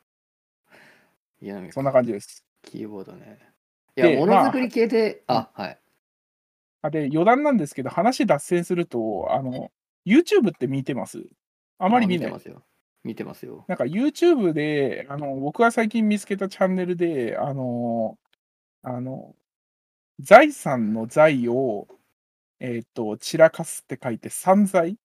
[1.42, 2.46] いや、そんな感じです。
[2.64, 3.40] キーボードね。
[3.96, 5.80] いや、でものづくり系で、まあ、はい。
[6.82, 9.72] あで、余談なんですけど、話脱線すると、あの、
[10.06, 11.24] YouTube って見てます？
[11.80, 12.32] あまり見ないあ見て。
[12.32, 12.64] ますよ。
[13.04, 13.66] 見てますよ。
[13.68, 18.18] なんか YouTube で、あの、僕が最近見つけたチャンネルで、あの、
[18.84, 19.36] あの、
[20.20, 21.88] 財産の財を、
[22.60, 24.98] えっ、と、散らかすって書いて、散財？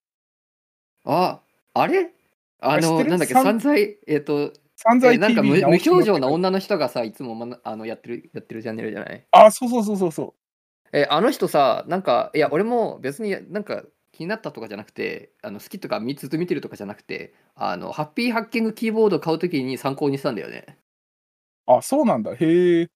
[1.05, 1.41] あ、
[1.75, 2.13] あれ？
[2.61, 9.27] あの、なんだっけ、散財、えっ、と、え散財なんか無表情な女の人がさ、いつも、まな、あのやってるやってるチャンネルじゃない？
[9.33, 10.35] あ、そうそうそうそうそ
[10.93, 10.99] う。
[10.99, 13.85] え、あの人さ、なんか、いや、俺も別になんか
[14.21, 20.77] 気になったとかじゃなくて、あの好きとか見ずっと見てるとかじゃなくて、あの、ハッピーハッキングキーボード買うときに参考にしたんだよね。
[21.65, 22.35] あ、そうなんだ。
[22.35, 22.91] へえ。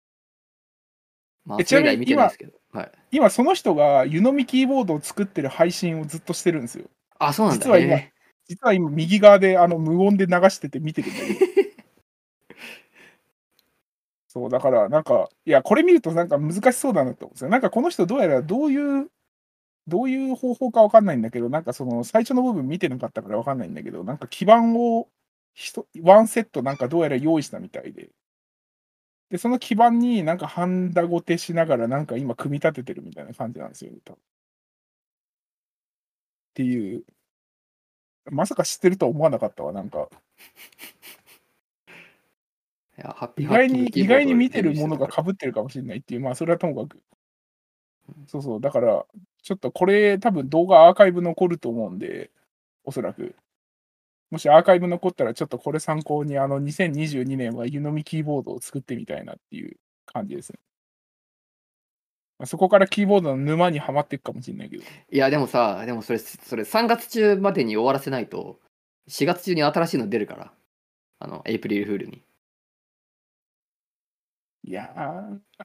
[1.47, 2.53] まあ、えそれ以来見てないですけど。
[2.75, 2.93] はい。
[3.11, 6.91] 今その人が湯飲みキーボードを作ってる配信をずっとしてるんですよ。
[7.19, 7.65] あ、そうなんだ。
[7.65, 8.13] 実は今へ
[8.47, 11.41] 実は今右側であの無音で流してて見てるんだけど。
[14.29, 17.49] そう、だからなんか、いや、これ見るとなんか難しそうだなと思うんですよ。
[17.49, 19.09] なんかこの人どうやらどういう、
[19.87, 25.09] どういう方法かわかんないんだけど、なんかその最初の部分見てなかったからわかんないんだけど、なんか基板を
[26.03, 28.11] ワンセットなんかどうやら用意したみたいで。
[29.31, 34.21] で、その基板になんかハンダゴテしながらなんか今組み立ててるみたいな感じなんですよね、多分っ
[36.55, 37.05] ていう。
[38.31, 40.09] まさか知ってるとは思わなかったわ、なんか。
[42.99, 47.01] いやハッピー意外にハッキーボード意外に見てるものがレビューしてた被ってるかもしれないっていう、まあそれはともかく。
[48.27, 49.05] そうそう、だから、
[49.45, 52.31] ちょっとこれ多分動画アーカイブ残ると思うんで、
[52.85, 53.37] おそらく。
[54.31, 59.77] もしアーカイブ残ったら、ちょっとこれ参考に、あの、2022年は湯飲みキーボードを作ってみたいなっていう
[60.07, 60.59] 感じですね。
[62.39, 64.83] まあ、そこからキーボードの沼にはまっていくかもしれないけど。
[64.83, 68.59] いや、でもさ、でもそれ、それ3月中までに終わらせないと、
[69.09, 70.53] 4月中に新しいの出るから。
[71.21, 72.23] あの、エイプリルフールに。
[74.65, 75.65] いやー。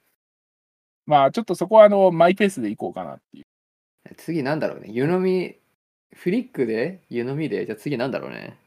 [1.05, 3.48] まあ、ちょっとそこはあの、マイペースでいこうかなっていう。
[4.17, 4.89] 次なんだろうね。
[4.91, 5.55] 湯飲み、
[6.13, 7.01] フリックで？
[7.09, 8.57] 湯飲みで、じゃあ次なんだろうね。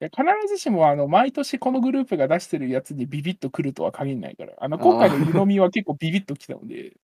[0.00, 6.96] いや必ずしもあの毎年このグループが出してるやつにビビッとくるとは限らないから、あの今回の湯飲みは結構ビビッときたので、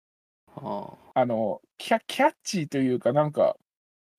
[0.56, 3.56] はあのキャキャッチーというか、なんか、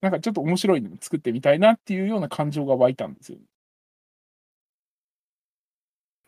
[0.01, 3.39] なんかちょっと面白いの作ってみたいなっていうような感情が湧いたんですよ。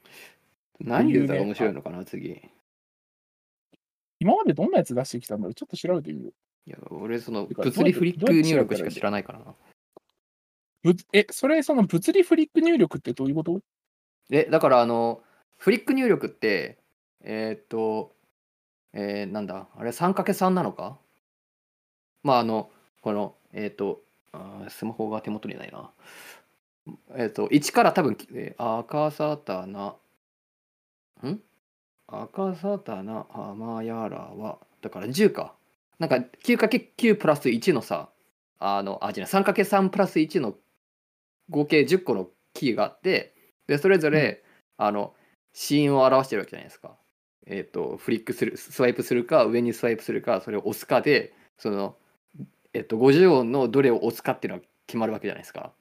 [0.06, 2.30] あ、何言うたら面白いのかな、次。
[2.34, 2.42] い
[4.20, 6.34] 今までどんなやつ出してきたんだろうちょっと調べてみよう。
[6.72, 9.54] や、俺、その、物理フリック入力しか知らないからな。
[10.84, 13.62] ぶえ、それ、その物理フリック入力ってどういうこと？
[14.30, 15.22] え、だから、あの、
[15.58, 16.78] フリック入力って、
[17.22, 18.16] えーっと、
[18.94, 20.98] えーなんだ、あれ 3×3 なのか？
[22.22, 22.70] まあ、あの、
[23.02, 25.92] この、えーっと、あースマホが手元にないな。
[27.16, 29.96] えーっと、1から多分、えー赤サタナ、
[31.26, 31.42] ん？
[32.08, 35.56] 赤サタナ、アマヤラは、だから10か。
[36.04, 38.10] なんか 9×9 プラス1のさ、
[38.60, 40.54] あの、あ、じゃない、3×3 プラス1の
[41.50, 43.34] 合計10個のキーがあって、
[43.68, 44.44] で、それぞれ、
[44.76, 45.14] あの、
[45.54, 46.98] シーンを表してるわけじゃないですか。
[47.48, 51.96] えっ、と、フリックする、スワイプするか、上にスワイプするか、それを押すかで、その、
[52.74, 55.72] えっ、と、50音のどれを押すかっていうのが決まるわけじゃないですか。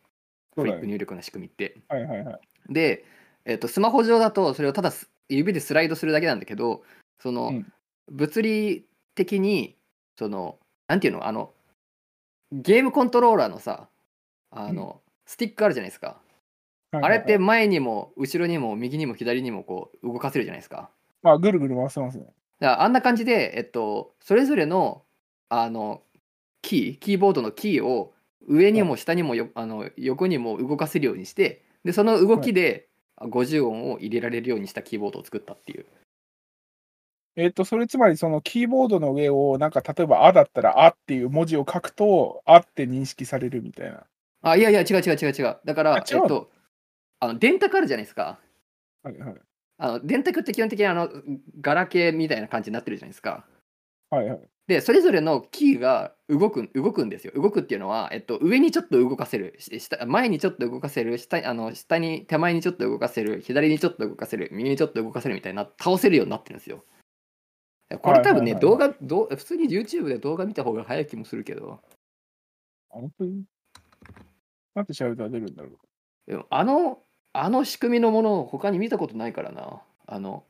[0.55, 1.79] フリック入力の仕組みって。
[1.89, 2.41] はいはいはい。
[2.69, 3.05] で、
[3.45, 6.85] えっとスマホ上だとそれをただす指でスライドするだけなんだけど
[7.19, 7.73] その、うん
[8.11, 9.77] 物理的に
[10.19, 11.53] そのなんていうのあの
[12.53, 13.89] ゲームコントローラーのさ
[14.53, 16.21] あの、スティックあるじゃないですか、
[16.93, 20.91] あれって、前にも後ろにも右にも左にもこう動かせるじゃないですか。
[21.23, 22.25] まあ、ぐるぐる回せますね。
[22.61, 25.03] だからあんな感じで、えっと、それぞれの
[25.49, 26.03] あの
[26.61, 28.13] キーキーボードのキーを
[28.47, 35.87] 上にも下にもよ、あの横にも動かせるようにしてでその動きで50音を入れられるようにしたキーボードを作ったっていう。
[37.37, 44.05] えっ、と、それつまりそのキーボードの上を、なんか例えば、あだったら、あっていう文字を書くと、あって認識されるみたいな。
[44.43, 45.57] あいやいや違う違う違う違う。
[45.65, 46.51] だからえっと
[47.21, 48.41] あの電卓あるじゃないですか。
[49.05, 49.35] はいはい。
[49.79, 51.09] あの電卓って基本的にあの
[51.61, 53.45] ガラケーみたいな感じになってるじゃないですか。
[54.11, 54.41] はいはい。
[54.67, 57.33] でそれぞれのキーが動く動くんですよ。
[57.37, 59.55] 動くっていうのは、えっと、上にちょっと動かせる。
[59.59, 61.19] し下前にちょっと動かせる。
[61.19, 63.41] 下あの下に手前にちょっと動かせる。
[63.41, 64.49] 左にちょっと動かせる。
[64.53, 66.85] 右にちょっと動かせるみたいな倒せるようになってるんですよ
[67.99, 71.81] これ多分ね、動画どう普通に YouTube で動画見た方が早い気もするけど。
[72.91, 73.45] あ本当に？
[74.75, 76.31] なんて調べたら出るんだろう。
[76.31, 76.99] でもあの
[77.33, 79.83] あの仕組みのものを他に見たことないからな。
[80.07, 80.45] あの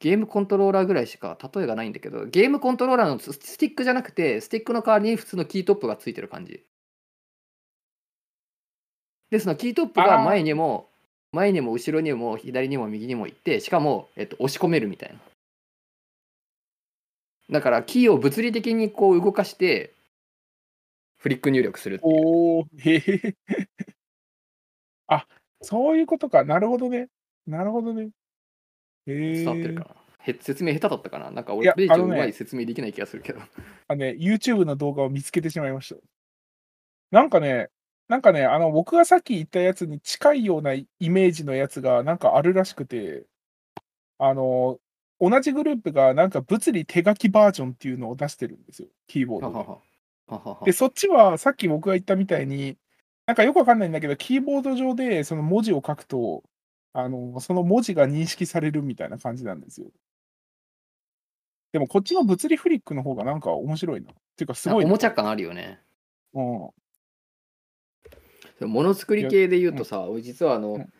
[0.00, 6.64] ゲームコントローラーぐらいしか例えがないんだけどゲームコントローラーのススティックじゃなくてスティックの代わりに普通のキートップがついてる感じ。
[9.30, 10.90] でそのキートップが前にも
[11.32, 15.18] 前にも後ろにも左にも右にも行ってしかも、えっと、押し込めるみたいな
[17.50, 19.94] だからキーを物理的にこう動かして
[21.16, 23.34] フリック入力するっていうおお、へへ。
[25.06, 25.26] あ、
[25.60, 26.44] そういうことか。
[26.44, 27.08] なるほどね。
[27.46, 28.10] なるほどね。
[29.06, 29.44] へえ。
[29.44, 31.30] 伝わってるかな、へ説明下手だったかな？
[31.30, 33.40] なんか俺これ以上あのねうまい説明できない気がするけど
[33.88, 36.00] あね、YouTube の動画を見つけてしまいました。
[37.10, 37.68] なんかね、
[38.08, 43.24] なんかね、あの、僕がさっき言ったやつに近いようなイメージのやつがなんかあるらしくて、
[44.18, 44.78] あの、
[45.28, 49.54] 同じグループがなんか物理手書きバージョンっていうのを出してるんですよ、キーボードで。
[49.56, 49.78] は
[50.26, 52.76] ははで、そっちはさっき僕が言ったみたいに、
[53.26, 56.42] なんかよくわかんないんだけど、キーボード上でその文字を書くと、
[56.92, 59.88] あの、その文字が認識されるみたいな感じなんですよ。
[61.72, 64.12] でもこっちの物理フリックの方がなんか面白いな。
[64.12, 64.88] っていうかすごいな。
[64.88, 65.80] おもちゃ感あるよね。
[66.32, 66.70] うん。
[68.60, 70.92] でもものづくり系で言うとさ、俺実はあの、うん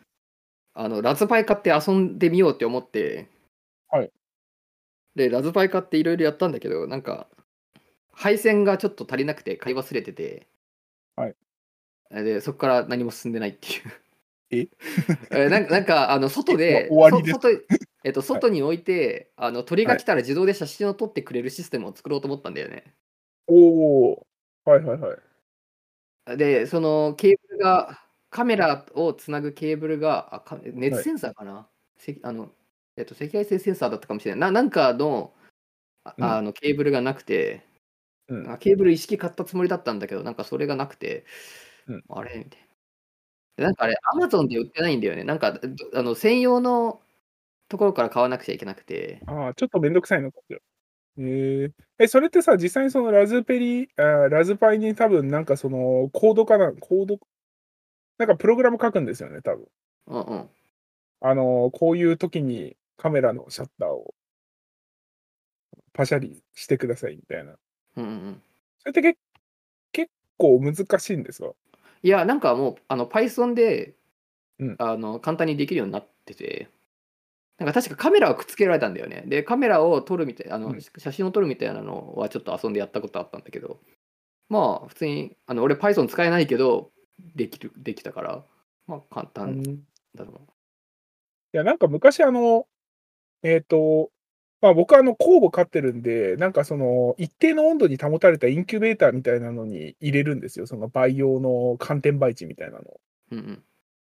[0.77, 3.29] あのラズパイ買って遊んでみようって思って、はい
[5.15, 7.27] でラズパイ買っていろいろやったんだけどなんか
[8.11, 10.47] 配線がちょっと足りなくて買い忘れてて、
[11.15, 11.35] はい。
[12.11, 13.81] でそこから何も進んでないっていう。
[14.51, 14.67] え？
[15.31, 17.49] えなんかなんかあの外で外
[18.05, 22.93] えっと、外に置いて、あの鳥が来たら自動で写真を撮ってくれるシステムを作ろうと思ったんだよね。
[23.47, 24.27] おお。
[24.63, 25.17] はいはいは
[26.33, 26.37] い。
[26.37, 27.99] で、そのケーブルが、
[28.29, 32.51] カメラをつなぐケーブルが、あか熱センサーかな、せあの
[32.97, 34.39] えっと、赤外線センサーだったかもしれない。
[34.39, 35.33] ななんかの
[36.05, 37.65] あうんあのケーブルがなくて、
[38.29, 41.25] うんあケーブル一式買ったつもりだったんだけど、なんかそれがなくて、
[41.87, 42.37] うんあれ？
[42.37, 42.67] みたいな。
[43.57, 45.23] でなんかあれ、アマゾンで売ってないんだよね。
[45.23, 45.61] なんか、ど
[45.93, 47.01] あの専用の
[47.69, 49.21] ところから買わなくちゃいけなくて。
[49.27, 50.57] ああ、ちょっとめんどくさいのかしら。
[50.57, 51.71] へえ。
[51.99, 57.19] え、それってさ、実際にそのラズペリ、あーラズパイに多分なんかそのコードかな、コード、
[58.17, 59.67] なんかプログラム書くんですよね、多分。
[60.07, 60.49] うんうん。
[61.21, 64.13] あの、こういう時にカメラのシャッターを
[65.93, 67.55] パシャリしてくださいみたいな。
[67.97, 68.41] うんうんうん。
[68.79, 69.17] それってけ
[69.91, 71.51] 結構難しいんですか？
[72.03, 73.93] いや、なんかもう、あの Python で、
[74.59, 76.69] うんあの簡単にできるようになってて、
[77.57, 79.23] なんか確かカメラはくっつけられたんだよね。
[79.27, 83.79] で、カメラを撮るみたいあの、うん写真を撮るみたいなのはちょっと遊んでやったことあったんだけど、
[84.49, 86.91] まあ、普通に、あの俺 Python 使えないけど、
[87.35, 88.45] できる、できたから、
[88.87, 89.79] まあ簡う単んい
[90.15, 90.43] だと思う。
[91.53, 92.67] や、なんか昔あの、
[93.45, 94.09] えっ、と、
[94.59, 100.65] まあ僕はあの酵母飼ってるんで、なんかその一定の温度に保たれたインキュベーターみたいなのに入れるんですよ。
[100.65, 102.99] その培養の寒天培地みたいなのを。
[103.31, 103.63] うんうん。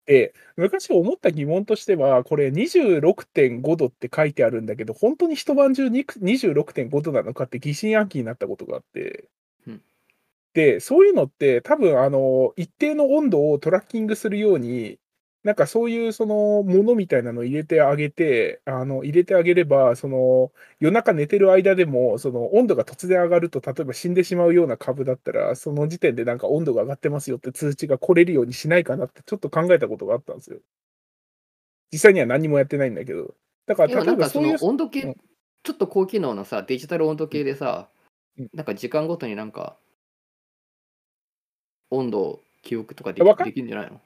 [0.04, 9.28] で、昔思った疑問としては、これ26.5度って書いてあるんだけど、本当に一晩中に26.5度なのかって疑心暗鬼になったことがあって、
[9.66, 9.82] うん
[10.54, 14.98] で、そういうのって多分あの、一定の温度をトラッキングするように、
[15.44, 30.58] なんかそういうそのものみたいなのを入れてあげて、あの入れてあげれば、その夜中寝てる間でも、その温度が突然上がると、例えば死んでしまうような株だったら、その時点でなんか温度が上がってますよって通知が来れるようにしないかなってちょっと考えたことがあったんですよ。
[31.90, 33.34] 実際には何もやってないんだけど。
[33.66, 35.16] だから例えばそいうそうの温度計、うん
[35.64, 37.88] ちょっと高機能のさ、デジタル温度計でさ、
[38.38, 39.76] うんなんか時間ごとになんか、
[41.90, 44.00] 温度を記憶とかできるんじゃないの？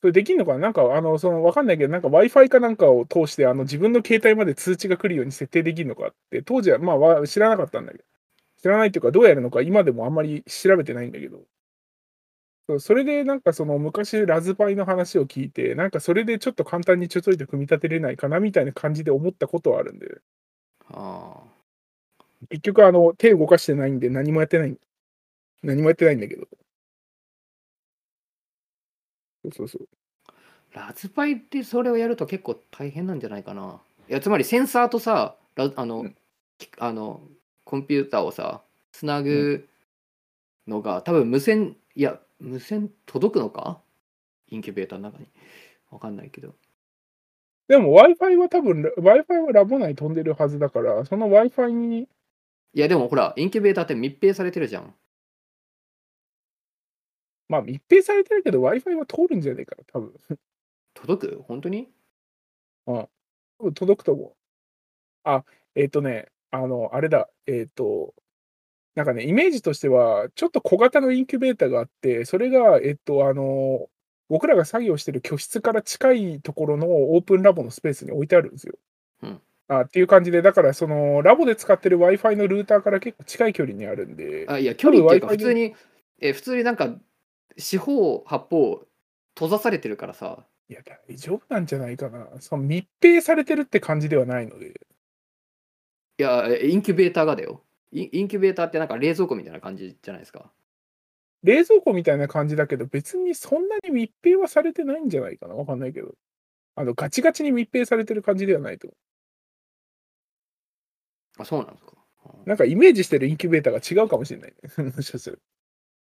[0.00, 0.58] それできんのかな？
[0.58, 8.04] なんか、あの、その、わかんないけど、なんか Wi-Fi かなんかを通して、あの、自分の携帯まで通知が来るように設定できるのかって、当時は、まあわ、知らなかったんだけど、
[8.62, 11.42] 知らないっていうか、どうやるのか、今でもあんまり調べてないんだけど、
[12.80, 20.06] それで、なんかその、昔、ラズパイの話を聞いて、なんかそれでちょっと簡単にちょちょいと組み立てれないかな、みたいな感じで思ったことはあるんで、
[20.90, 21.58] ああ。
[22.50, 24.76] 結局、あの、手動かしてないんで、何もやってない、
[25.62, 26.48] 何もやってないんだけど。
[29.54, 29.88] そうそうそう。
[30.74, 33.80] ラズパイってそれをやると結構大変なんじゃないかな。
[34.08, 36.16] いやつまりセンサーとさ、ラあの、うん
[36.58, 37.20] きあの
[37.64, 39.68] コンピューターをさ、つなぐ
[40.66, 43.80] のが、多分無線、いや、無線届くのか？
[44.48, 45.26] インキュベーターの中に。
[45.90, 46.54] わかんないけど。
[47.68, 52.08] でも Wi-Fi は多分、Wi-Fi はラボ内飛んでるはずだから、その Wi-Fi に、
[52.74, 54.94] いや、でもほら、インキュベーターって密閉されてるじゃん。
[57.48, 60.12] まあ密閉されてるけど Wi-Fi は通るんじゃないかな、多分。
[60.94, 61.42] 届く？
[61.46, 61.88] 本当に？
[62.86, 63.08] 多
[63.64, 64.32] 分届くと思う。
[65.24, 68.14] あ、えっ、とね、あの、あれだ、えっ、と、
[68.94, 73.88] なんかね、イメージとしては、ちょっと小型のインキュベーターがあって、それが、えっ、と、あの、
[74.28, 78.74] 僕らが作業してる居室から近いところのオープンラボのスペースに置いてあるんですよ。
[79.22, 85.74] うんあっていう感じで、だから、その、ラボで使ってる Wi-Fi のルーターから結構近い距離にあるんで、あいや、距離っていうか、普通に、
[86.20, 86.96] え普通になんか、
[87.58, 88.86] 四方八方
[89.34, 90.44] 閉ざされてるからさ。
[90.68, 92.28] いや、大丈夫なんじゃないかな。
[92.40, 94.80] その密閉されてるって感じではないので。
[96.18, 97.62] いや、えインキュベーターがだよ。
[97.92, 100.50] インインキュベーターってなんか冷蔵庫みたいな感じじゃないですか。
[101.42, 105.54] 冷蔵庫みたいな感じだけど、別にそんなに密閉はされてないんじゃないかな。
[105.54, 106.14] わかんないけど。
[106.74, 108.96] あの、ガチガチに密閉されてる感じではないと思
[111.38, 111.92] あ、そうなんですか。
[112.24, 112.48] う。
[112.48, 114.90] なんかイメージしてるインキュベーターが違うかもしれないね。
[114.96, 115.40] もしかする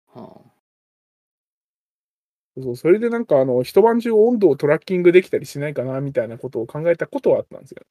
[0.06, 0.40] は
[2.62, 7.82] そうそれでなんかあの一晩中温度をトラッキングできたりしないかなみたいなことを考えたことはあったんですよ。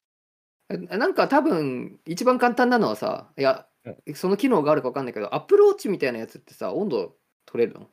[0.70, 3.68] なんか多分、一番簡単なのはさ、いや、
[4.15, 7.15] その機能があるか分かんないけど、アップローチみたいなやつってさ、温度
[7.45, 7.88] 取れるの？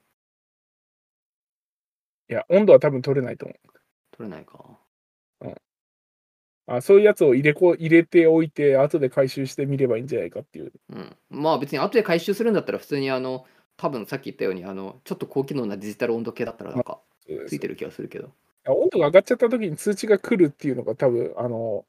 [2.29, 3.59] いや、温度は多分取れないと思う。
[4.17, 4.79] 取れないか。
[6.67, 10.73] あそういうやつを入れこ入れておいて、後で回収してみればいいんじゃないかっていう。
[10.89, 11.17] うん。
[11.29, 13.45] まあ別に後で回収するんだったら普通にあの、
[13.77, 18.31] 多分さっき言ったように、あの、ちょっと高機能なデジタル温度計だったらなんかそうですついてる気がするけど。
[18.67, 21.85] 温度が上がっちゃった時に通知が来るっていうのが多分、あの、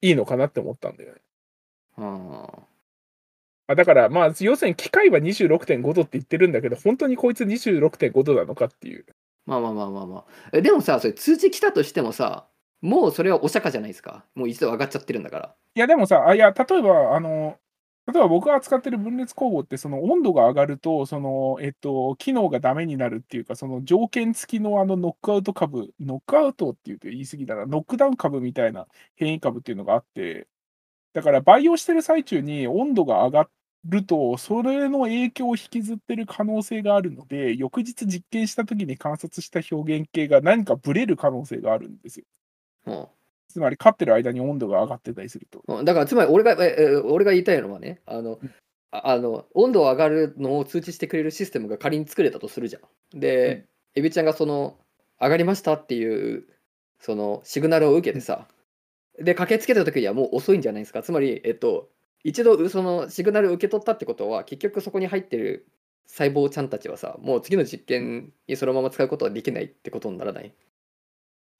[0.00, 1.20] いいのかなって思ったんだよね。
[1.96, 2.48] あ
[3.70, 9.04] あだから、まあ、要するに機械は26.5度って言ってるんだけど、本当にこいつ26.5度なのかっていう。
[9.44, 10.24] まあまあまあまあまあ。
[10.52, 12.46] えでもさ、それ通知来たとしてもさ、
[12.80, 14.24] もうそれはお釈迦じゃないですか。
[14.34, 15.54] もう一度上がっちゃってるんだから。
[15.74, 17.58] いや、でもさ、あいや、例えば、あの、
[18.10, 28.86] 例えば僕が扱ってる分裂工房って、その温度が上がると、その、えっと、機能がダメになるっていうか、その条件付きのあのノックアウト株、ノックアウトって言うと言い過ぎだな、ノックダウン株みたいな
[29.16, 30.48] 変異株っていうのがあって、
[31.14, 33.50] だから培養してる最中に温度が上が
[33.84, 42.26] ると、それの影響を引きずってる可能性があるので、翌日実験した時に観察した表現系が何かブレる可能性があるんですよ。
[42.86, 43.08] うん
[43.48, 45.62] つまり、飼ってる間に温度が上がってたりすると。
[45.66, 48.38] うんだからつまり俺がええ俺が言いたいのはねあの
[48.90, 52.78] ああの温度上がるのを通知してくれるシステムが仮に作れたとするじゃ
[53.16, 53.18] ん。
[53.18, 54.78] で、エビちゃんがその
[55.20, 56.46] 上がりましたっていう
[57.00, 58.46] そのシグナルを受けてさ
[59.18, 61.88] で駆けつけた時にはもう遅いんじゃないですかつまりえっと
[62.24, 65.66] 一度そのシグナルを受け取ったってことは結局そこに入ってる
[66.06, 70.52] 細胞ちゃんたちはさもう次の実験にそのまま使うことはできないってことにならない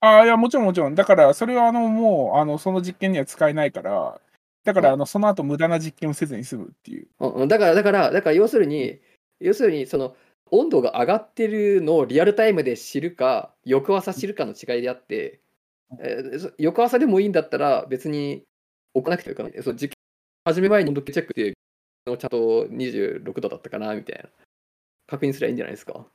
[0.01, 0.95] ああ、いや、もちろんもちろん。
[0.95, 4.21] だから、それはあの、もう、あの、その実験には使えないから、
[4.63, 4.93] だから、うん。
[4.95, 7.07] あの、その後無駄な実験をせずに済むっていう。
[7.19, 8.99] うんうん、だからだからだから要するに
[9.39, 10.15] 要するにその
[10.51, 15.41] 温度が上がってるのをリアルタイムで知るか翌朝知るかの違いであって、
[15.99, 18.43] えーそ翌朝でもいいんだったら別に
[18.93, 19.93] 置かなくてもいいかなそう実験
[20.45, 21.53] 始める前に温度計チェックして
[22.05, 24.29] ちゃんと26度だったかなみたいな。
[25.09, 26.05] 確認すればいいんじゃないですか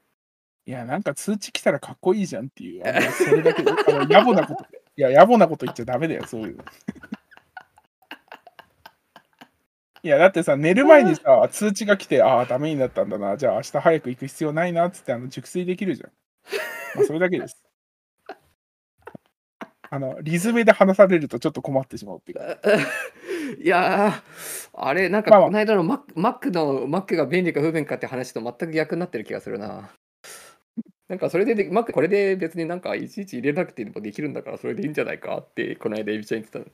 [0.67, 2.89] いや、なんか通知来たらかっこいいじゃんっていう。
[2.89, 4.65] あの それだけで、あの野暮なこと。
[4.97, 6.65] いや、野暮なこと言っちゃダメだよ、そういうの。
[10.03, 16.13] いや、だってさ、寝る前にさ、通知が来て、ああ、ダメになったんだな、じゃあ明日早く行く必要ないなっつって、あの、熟睡できるじゃん。
[16.97, 17.63] まあ、それだけです。
[19.91, 22.59] あの、リズムで話されるとちょっと困ってしまうっていうか。
[23.63, 29.91] いやーあれなんかこの間のマックマックのマックが便利か不便かって話と全く逆になってる気がするな
[31.09, 36.71] なんかそれででマックこれで別になんかいちいち入れなくてもできるんだからそれでいいんじゃないかってこの間エビちゃん言ってた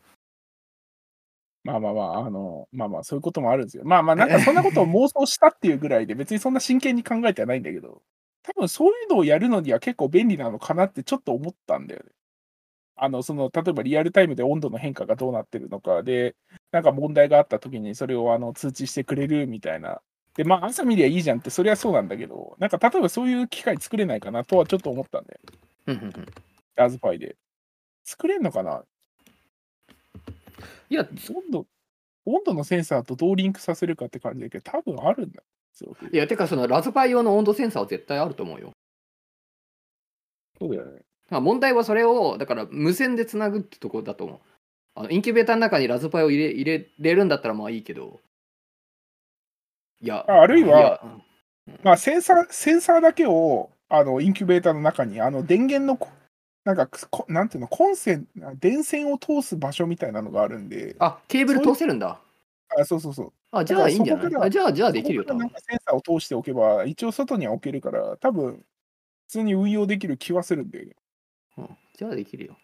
[1.62, 3.82] まあまあまあ、あの、まあまあ、そういうこともあるんですよ。
[3.84, 8.02] まあまあ、なんかそんなことを妄想したっていうぐらいで、別にそんな真剣に考えてはないんだけど、
[8.42, 12.10] 多分そういうのをやるのには結構便利なのかなってちょっと思ったんだよね。
[12.96, 16.36] あの、その、例えばリアルタイムで温度の変化がどうなってるのかで、
[16.72, 20.00] なんか問題があった時にそれをあの通知してくれるみたいな。
[20.36, 25.40] で、まあ、朝見りゃいいじゃんって、それはそうなんだけど、なんか例えばそういう機械作れないかなとはちょっと思ったんだよ。
[25.88, 26.26] うんうんうん
[26.76, 27.36] ラズパイで。
[28.04, 28.84] 作れんのかな？
[30.88, 31.66] いや温度、
[32.24, 35.42] 温度のセンサーとどうリンクさせるかって感じだけど、多分あるんだよ。
[36.12, 38.72] いやてかそのラズパイ用の温度センサーは絶対あると思うよ
[40.58, 41.00] そうだよね。
[41.30, 44.38] まあ問題はそれをだから無線でつなぐってところだと思う
[44.96, 48.20] あのインキュベーターの中にラズパイを入れ入れれるんだったらまあいいけど
[50.02, 51.00] いやああるいはいや
[51.84, 56.08] まあ、センサー、センサーだけを、あの、インキュベーターの中に、あの、電源のこ、
[56.64, 58.26] なんか、こなんていうの、コンセン、
[58.58, 62.20] 電線を通す場所みたいなのがあるんで、あケーブル通せるんだ。
[62.78, 63.32] あそうそうそう。
[63.52, 64.34] あじゃあいいんじゃない？
[64.46, 68.64] あじゃあじゃあできるよなんかセンサーを通しておけば、一応外には置けるから、多分、
[69.28, 70.96] 普通に運用できる気はするんだよね。
[71.58, 71.78] うん。
[71.96, 72.58] じゃあできるよ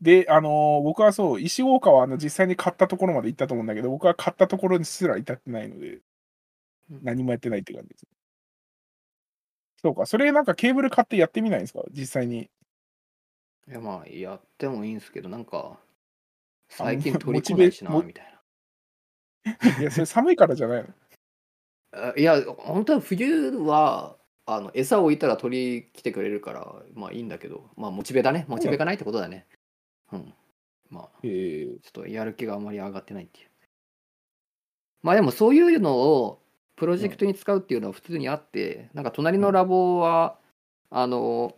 [0.00, 6.00] で、あのー僕はそう、石岡はあの実際に買ったところまで行ったと思うんだけど、僕は買ったところにすら至ってないので
[6.90, 8.06] うん、何もやってないって感じです。
[9.82, 11.82] そうか、それなんかケーブル買ってやってみないんですか？
[11.90, 12.48] 実際に。
[13.68, 15.78] いやまあやってもいいんですけどなんかあ
[16.70, 18.34] 最近モ取り込ないしなモみたい
[19.80, 20.84] いや、それ寒いからじゃない
[21.92, 22.16] の？
[22.16, 29.46] いや本当は冬はあの餌を置いたら鳥来てくれるからまあいいんだけどまあモチベだねモチベがないってことだね
[30.12, 30.34] うん
[30.90, 33.48] まあえー、ちょっとやる気があまり上がってないっていう
[35.02, 36.42] まあでもそういうのを
[36.76, 40.38] プロジェクトに使うっていうのは普通にあって、なんか隣のラボは
[40.90, 41.56] あの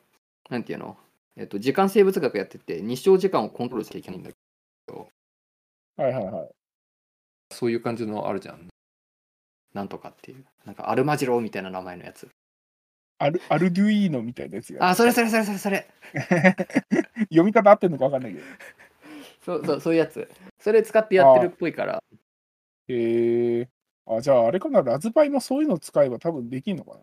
[0.49, 0.97] なんていうの？
[1.37, 4.37] えっと時間生物学やってて日照時間をコントロールしなきゃいけないんだけ
[4.89, 5.09] ど
[5.97, 6.49] はいはいはい。
[7.53, 8.69] そういう感じのあるじゃん。
[9.75, 10.45] なんとかっていう。
[10.65, 12.29] なんかアルマジローみたいな名前のやつ。
[13.23, 14.79] アルアルデュイーノみたいなやつや。
[14.81, 15.87] あ、それそれそれそれそれ。
[17.29, 18.45] 読み方合ってんのか分かんないけど。
[19.45, 20.27] そうそうそういうやつ。
[20.59, 22.03] それ使ってやってるっぽいから。
[22.89, 23.69] へえー。
[24.07, 26.99] あ、じゃああれかな、ラズパイもそういうの使えば多分できんのか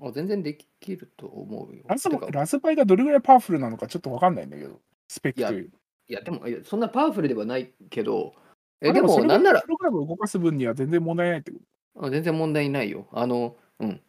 [0.00, 0.08] な。
[0.08, 1.82] あ全然できると思うよ。
[1.88, 5.72] ラズてかラズパイがどれぐらいパワフルなのかちょっとわかんないんだけど、スペックという。
[6.08, 8.34] いや、でも、いやそんなパワフルではないけど、
[8.80, 11.58] えあでも、それなんならプ、ログラムを動かす分には全然問題ないってこ
[12.00, 13.06] あ全然問題ないよ。
[13.12, 13.88] あの、うん。
[13.88, 14.00] うん。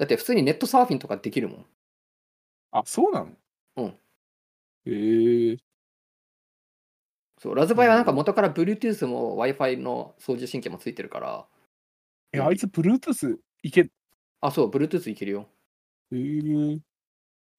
[0.00, 1.62] だって普通にネットサーフィンとかできるもん。
[1.62, 1.68] と。
[2.72, 3.36] あ、そうなの？
[3.76, 3.86] うん。
[4.86, 5.56] へえ
[7.38, 11.46] そう、ラズパイはなんか元から Bluetooth も Wi-Fi の送受信機もついてるから、
[12.32, 13.90] え、あいつ Bluetooth いけ、へ
[14.40, 15.46] あ、そう、Bluetooth いけるよ。
[16.12, 16.80] え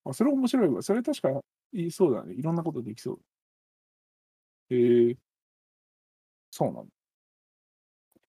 [0.04, 0.82] あ、それ面白いわ。
[0.82, 1.30] それ確か
[1.74, 2.34] いいそうだね。
[2.34, 4.76] いろんなことできそう。
[4.76, 5.18] へえ
[6.50, 6.92] そうなんだ。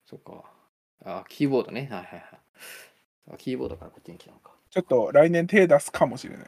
[0.04, 0.44] そっか。
[1.04, 1.88] あ、キーボードね。
[1.90, 2.40] はいはいはい。
[3.30, 4.52] あキーボードからこっちに来たのか。
[4.70, 6.46] ちょっと来年手出すかもしれない。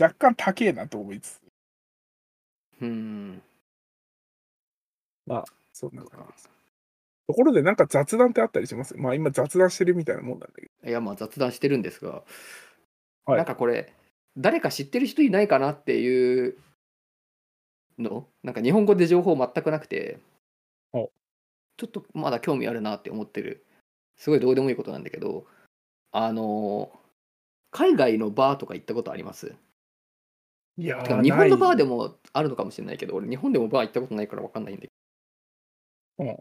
[0.00, 1.40] 若干高えなと思いつつ。
[2.82, 3.42] うーん。
[5.72, 6.50] そんな感じです。
[7.28, 8.96] ところでなんか雑談ってあったりします？
[8.96, 10.88] まあ今雑談してるみたいなもんなんだけど。
[10.88, 12.22] いや、まあ雑談してるんですが、
[13.24, 13.92] はいなんかこれ、
[14.36, 16.58] 誰か知ってる人いないかなっていう
[17.98, 18.26] の？
[18.42, 20.18] なんか日本語で情報全くなくて、
[20.92, 21.10] お
[21.76, 23.64] ちょっとまだ興味あるなって思ってる、
[24.18, 25.46] すごいどうでもいいことなんだけど、
[26.14, 26.92] あの
[27.70, 29.56] 海外のバーとか行ったことあります？
[30.78, 31.96] いやてか日本のバーでも。
[31.98, 34.90] もあるのかもしれないけど、俺日本でもバー行ったことないから分かんないんだけど、
[36.18, 36.36] うん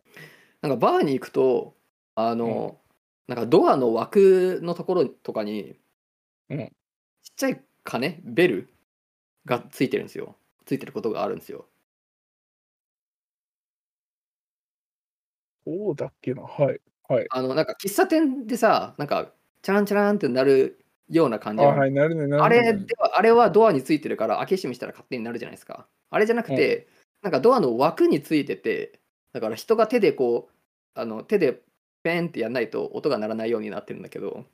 [0.61, 1.75] なんかバーに行くと、
[2.15, 2.81] あの、
[3.27, 5.79] なんかドアの枠のところとかに、
[6.49, 6.71] うん
[7.23, 8.69] ちっちゃい鐘、ベル
[9.45, 10.37] がついてるんですよ。
[10.65, 11.67] ついてることがあるんですよ。
[15.65, 16.43] そうだっけな。
[16.43, 16.81] はい。
[17.07, 17.27] はい。
[17.29, 22.37] あの、なんか喫茶店でさ、なんか、チャランチャランってなるような感あ、じのはい、なるね、なるね。
[22.41, 25.87] あれでは、あれはドアについてるから、開け閉めしたら勝手になるじゃないですか。
[26.09, 26.87] あれじゃなくて、
[27.21, 28.99] なんかドアの枠についてて、
[29.33, 30.53] だから人が手でこう、
[30.93, 31.61] あの手で
[32.03, 34.45] ペンってやんないと音が鳴らないようになってるんだけど、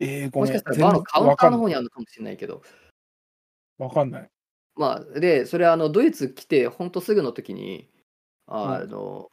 [0.00, 0.38] えー。
[0.38, 2.62] もしかしたらバーのカウンターの方にあるのかもしれないけど、
[3.78, 4.30] わかんない。
[4.76, 7.88] まあ、で、それあのドイツ来て、ほんとすぐの時に、
[8.46, 9.30] あの、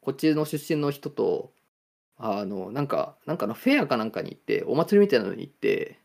[0.00, 1.52] こっちの出身の人と、
[2.16, 5.98] あの、なんか、なんかのフェアかなんかに行って、お祭りみたいなのに行って、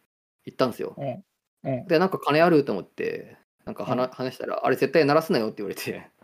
[0.45, 0.95] 行ったんですよ。
[0.97, 1.23] うん。
[1.63, 1.87] うん。
[1.87, 6.09] で、なんか金あると思って、なんか話,、う話したら、あれ絶対鳴らすなよって言われて。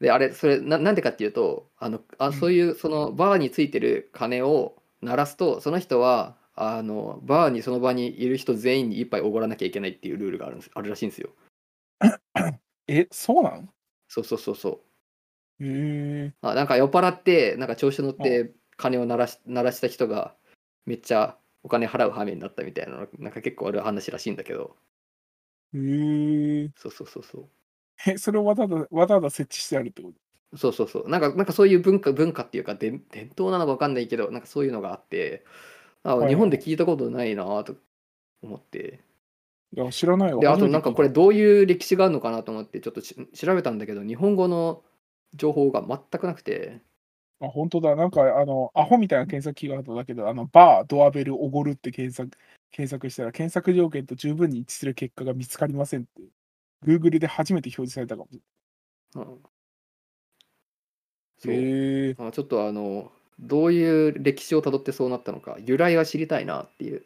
[0.00, 11.30] で、あれ、それな、なんでかっていうと、あのあうんそういう、そのバーについてる鐘を鳴らすと、その人は、あのバーにその場にいる人全員に一杯おごらなきゃいけないっていうルールがあるんですあるらしいんですよ。
[12.88, 13.68] え、そうなの
[14.08, 14.80] そうそうそうそう。
[15.60, 20.36] へえあなんか酔っ払って、なんか調子乗って鐘を鳴らし鳴らした人が
[20.86, 24.76] めっちゃお金払う羽目になったみたいなの、なんか結構ある話らしいんだけど、
[25.72, 25.78] へ
[26.64, 27.50] えそうそうそうそう。
[28.06, 30.18] え、それをわざわざわざわざ設置してあるってこと？
[30.56, 31.08] そうそうそう。
[31.10, 35.44] なんか、なんかそういう文化、文化っていうか、伝伝統なのか分かんないけど、なんかそういうのがあって、
[36.04, 37.76] あはいはい日本で聞いたことないなと
[38.42, 39.04] 思って。
[39.72, 40.40] いや、知らないわ。
[40.40, 44.84] で、あとなんかこれどういう歴史があるのかなと思って、ちょっとし調べたんだけど、日本語の
[45.34, 46.80] 情報が全くなくて、
[47.40, 47.94] あ、本当だ。
[47.94, 52.36] なんか、あの、アホみたいな検索キーワードだけど、あの、バー、ドアベル、おごるって検索、
[52.72, 56.22] 検索したら、検索条件と十分に一致する結果が見つかりませんって、
[56.84, 58.40] Google で初めて表示されたかもし
[59.16, 59.42] うん
[61.38, 61.64] そうれない。
[61.64, 67.04] へえあちょっとあの、どういう歴史をたどってそうなったのか、由来は知りたいなっていう。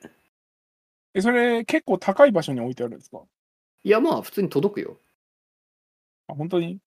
[1.14, 3.22] え、それ、結構高い場所に置いてあるんですか？
[3.84, 4.98] いや、まあ、普通に届くよ。
[6.28, 6.78] あ、本当に？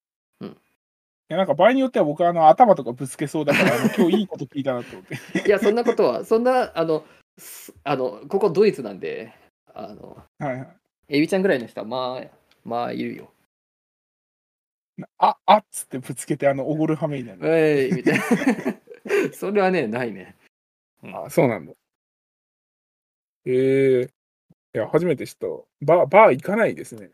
[1.29, 5.47] や、なんか場合によっては僕はあの頭とかぶつけそうだから、今日いいこと聞いたなと思って。
[5.47, 7.05] いや、そんなことは、そんな、あの、
[7.37, 9.33] すあのここドイツなんで、
[9.73, 10.67] あの、はいはい。
[11.09, 12.27] エビちゃんぐらいの人は、まあ、
[12.63, 13.31] まあ、いるよ。
[14.97, 17.39] なあ、あっつってぶつけて、あの、おごる羽目になる。
[17.43, 18.23] えいみたいな。
[19.33, 20.35] それはね、ないね。
[21.03, 21.73] あ、そうなんだ。
[23.45, 24.09] ええ
[24.73, 25.61] いや、初めて知ったわ。
[25.81, 27.11] バー、バー行かないですね。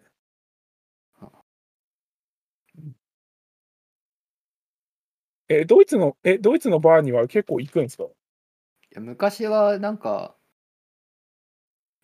[5.54, 8.06] え、ドイツの、え、ドイツのバーには結構行くんですか？
[8.06, 10.38] いや昔はなんか、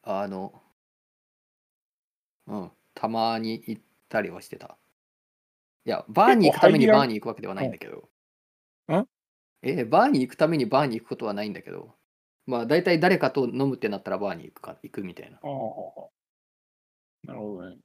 [0.02, 0.64] あの、
[2.48, 4.78] うん、たまに行ったりはしてた。
[5.86, 8.10] いや、バーに行くためにバーに行くわけではないんだけど。
[8.92, 9.08] ん
[9.62, 11.96] え、バーに行くためにバーに行くことはないんだけど、
[12.46, 15.38] まあ、大体誰かと飲むってなったらバーに行くか行くみたいな。
[15.42, 15.50] ああ、
[17.24, 17.78] なるほどね。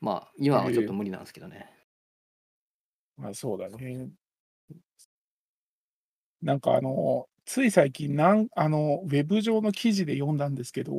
[0.00, 1.75] まあ、今はちょっと無理なんですけどね。
[3.18, 4.10] まあ、そうだね。
[6.42, 10.92] なんかあの、つい最近なん、あの、ウェブ上の記事で読んだんですけど、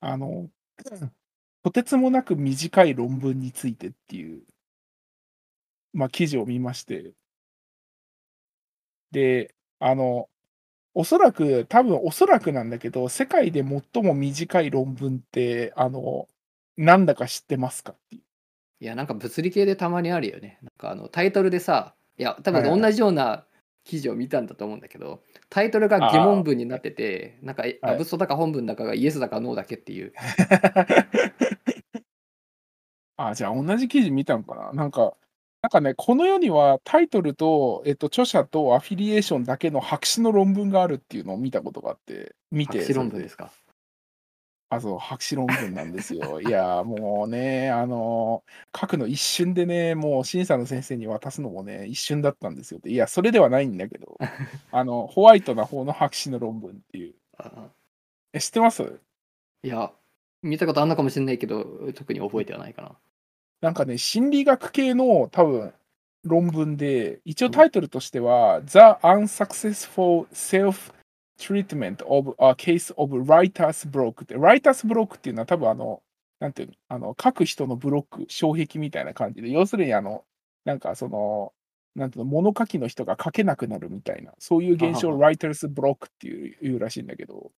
[0.00, 0.50] あの、
[1.64, 4.42] とてつもなく短い論文についてっていう
[5.92, 7.12] まあ、記事を見まして。
[9.12, 10.28] で、あの、
[10.94, 13.64] おそらく、多分おそらくなんだけど、世界で
[13.94, 16.28] 最も短い論文って、あの、
[16.78, 18.22] なんだか知ってますかっていう。
[18.80, 20.58] いや、なんか物理系でたまにあるよね。
[20.62, 23.46] なんかあのタイトルでさ、いや、多分同じような
[23.84, 30.12] 記事を見たんだと思うんだけど、タイトルが疑問文になってて、なんかえはいアブストだか本文だかがイエスだかノーだけっていう。
[33.16, 35.14] あ、じゃあ同じ記事見たのかななんか、
[35.62, 43.50] なんかね、この世にはタイトルと、えっと、著者とアフィリエーションだけの白紙の論文があるっていうのを見たことがあって、見て、博士論文ですか？
[44.68, 46.40] あ、そう、白紙論文なんですよ。
[46.40, 48.42] いや、もうね、あの、
[48.78, 52.80] 書くの一瞬でね、もう審査の先生に渡すのもね、一瞬だったんですよ。
[52.84, 54.18] いや、それではないんだけど、
[54.72, 57.14] あの、ホワイトな方の白紙の論文っていう。
[57.38, 57.68] あ
[58.32, 58.98] え、知ってます？
[59.62, 59.92] いや、
[60.42, 61.64] 見たことあんのかもしれないけど、
[61.94, 62.96] 特に覚えてはないかな。
[63.60, 65.72] なんかね、心理学系の多分
[66.24, 70.26] 論文で、一応タイトルとしては、The Unsuccessful
[71.38, 76.02] Self-Treatment of a Case of Writer's Block って、Writer's Block っていうのは多分あの、
[76.40, 80.24] なんていうの、あの、書く人のブロック、障壁みたいな感じで、要するにあの、
[80.64, 81.52] なんかその、
[81.94, 87.52] なんていうの、物書きの人が書けなくなるみたいな、そういう現象をは Writer's Block っていういうらしいんだけど、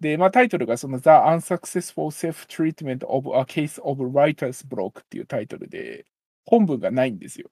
[0.00, 6.06] で、まあ、タイトルがその The Unsuccessful Self-Treatment of a Case of Writer's Block っていうタイトルで、
[6.44, 7.50] 本文がないんですよ。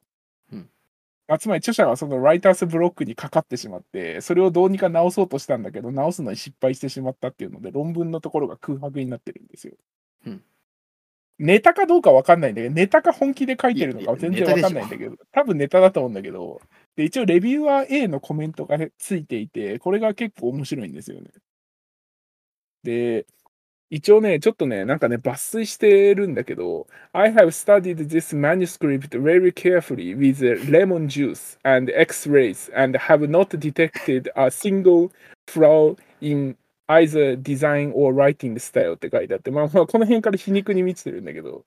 [1.39, 9.75] つまり著者がその Writer's Block にかかってしまって、それをどうにか直そうとしたんだけど、直すのに失敗してしまったっていうので、論文のところが空白になってるんですよ。
[10.27, 10.43] うん
[11.39, 16.61] ネタかどうかわかんないんだけど、ネタか本気で書いてるのか全然わかんないんだけど、多分ネタだと思うんだけど、
[16.97, 21.31] で一応レビューアー A のコメントがついていて、これが結構面白いんですよね。
[22.85, 23.27] で、
[23.92, 34.30] 一応ね、ちょっとね、なんかね、抜粋してるんだけど、I have studied this manuscript very carefully with lemon juice and x-rays and have not detected
[34.36, 35.10] a single
[35.48, 36.56] flaw in
[36.88, 41.66] either design or writing style って書いてあって、まあ、まあ、この辺から皮肉に満ちてるんだけど、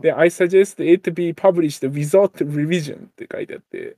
[0.00, 3.96] で、I suggest it be published without revision って書いてあって、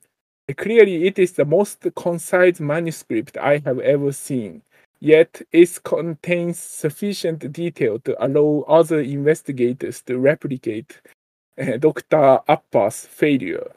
[0.48, 4.60] Clearly, it is the most concise manuscript I have ever seen.
[4.99, 10.99] Yet it contains sufficient detail to allow other investigators to replicate
[11.59, 12.39] uh, Dr.
[12.47, 13.71] Appa's failure.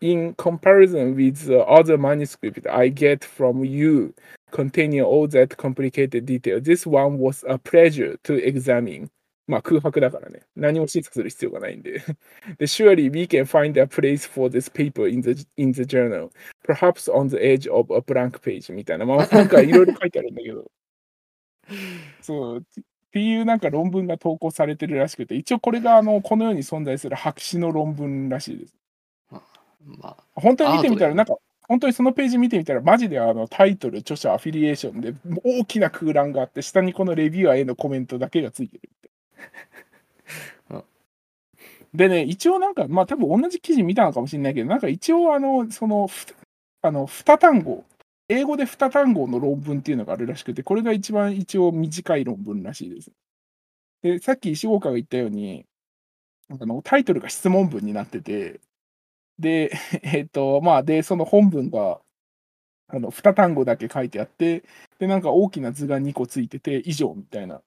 [0.00, 4.14] In comparison with the other manuscript I get from you
[4.50, 9.10] containing all that complicated detail, this one was a pleasure to examine.
[9.46, 10.40] まあ空白だからね。
[10.56, 12.02] 何も審査する必要がないんで。
[12.58, 16.30] で Surely we can find a place for this paper in the, in the journal.
[16.66, 19.04] Perhaps on the edge of a blank page みたいな。
[19.04, 20.70] まあなんかいろいろ書いてあるんだけど。
[22.22, 22.58] そう。
[22.58, 22.62] っ
[23.12, 28.74] ていうなんか論文が投稿されてるらしくて、一応これがあのこの世に存在する白紙の論文らしいです。
[29.86, 31.36] まあ、本当に見てみたら、なんか、
[31.68, 35.14] 本当にそのページ見てみたら、マジであのタイトル、著者、アフィリエーションで
[35.44, 39.13] 大きな空欄があって、下にこのレビュアーへのコメントだけがついてるってうん。
[41.94, 46.08] でね、一応なんか、まあ多分同じ記事見たのかもしれないけど、なんか一応あの、その、
[46.82, 47.84] あの、二単語、
[48.28, 53.12] 英語で二単語の論文っていうのがあるらしくて、これが一番一応短い論文らしいです。
[54.02, 55.66] で、さっき石岡が言ったように、
[56.50, 58.60] あのタイトルが質問文になってて、
[59.38, 59.72] で、
[60.02, 62.00] えっと、まあ、で、その本文が、
[62.88, 64.64] あの、二単語だけ書いてあって、
[64.98, 67.62] で、なんか大きな図が2個ついてて、以上みたいな、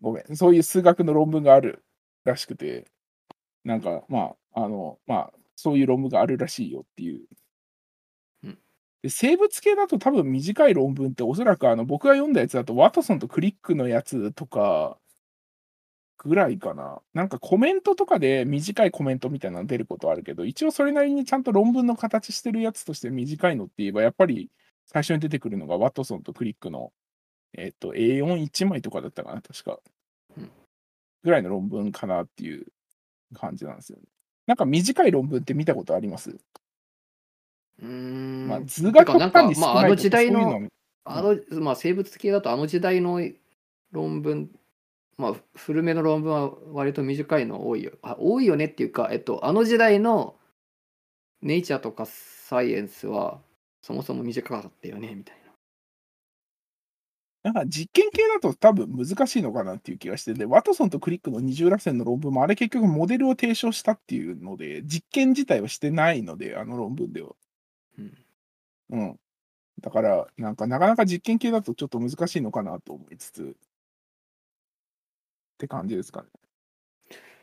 [0.00, 1.84] ごめん、そういう数学の論文がある
[2.24, 2.86] らしくて、
[3.64, 7.26] なんか、まあ、あの、まあ、そういう論文があるらしいよっていう
[8.44, 8.58] うん。
[9.02, 14.98] で生物系だと多分短い論文っておそらくあの僕が読んだやつだとワトソンとクリックのやつとか
[16.24, 17.00] ぐらいかな。
[17.14, 24.50] なんかコメントとかで短いコメントみたいなの出ることはあるけど、一応それなりにちゃんと論文の形してるやつとして短いのって言えば、やっぱり
[24.86, 26.92] 最初に出てくるのがワトソンとクリックの、
[27.56, 29.80] えっと A41 枚とかだったかな、確か
[30.36, 30.50] うん。
[31.24, 32.66] ぐらいの論文かなっていう
[33.34, 34.04] 感じなんですよね。
[34.46, 38.46] なんか短い論文って見たことあります、うーん。
[38.48, 40.68] まあ、図が極てかなんか端に少まあ、あないとかの時代そういうの、
[41.04, 43.20] あの、まあ、生物系だとあの時代の
[43.90, 44.50] 論文、
[45.16, 47.92] まあ、古めの論文は割と短いの多いよ。
[48.02, 50.36] あ多いよねっていうか、えっと、あの時代の
[51.42, 53.40] ネイチャーとかサイエンスは
[53.82, 55.45] そもそも短かったよね、みたいな。
[57.46, 67.36] なんか実験系だと多分難しいのかなっていう気がしてて、ワトソンとクリックの二重らせんの論文もあれ結局モデルを提唱したっていうので、実験自体はしてないので、あの論文では。
[67.98, 68.14] うん
[68.90, 69.20] うん。
[69.80, 73.54] だから、なんかなかなか実験系だとちょっと難しいのかなと思いつつ、っ
[75.58, 76.28] て感じですかね。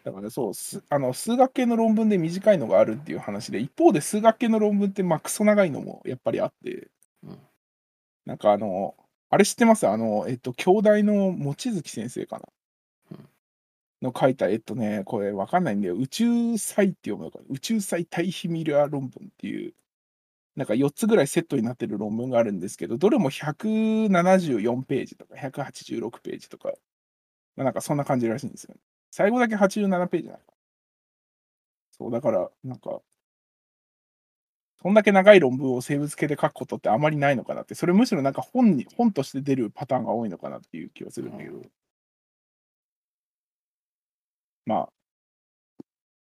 [0.04, 6.90] だからそうすあの、数学系の論文で短いのがあるっていう話で、一方で数学系の論文ってまあクソ長いのもやっぱりあって、
[7.24, 7.40] うん
[8.26, 8.96] なんかあの、
[9.34, 9.88] あれ知ってます？
[9.88, 12.44] あの、えっと、京大の望月先生かな、
[13.12, 13.30] うん
[14.02, 15.96] の書いた、えっとね、これわかんないんだよ。
[15.96, 17.46] 宇宙際って読むのかな？
[17.50, 19.74] 宇宙際対比ミラー論文っていう、
[20.56, 26.74] なんか4つぐらいセットになってる論文があるんですけど、どれも174ページとか186ページとか、
[27.56, 28.82] まあ、なんかそんな感じらしいんですよね。
[29.10, 30.54] 最後だけ87ページなのかな。
[31.98, 33.02] そう、だから、なんか、
[34.84, 41.62] そんだけ長い論文を生物系で書くことってあまりないのかなって、それむしろなんか本に、本として出るパターンが多いのかなっていう気がするんだけど。
[44.66, 44.90] ま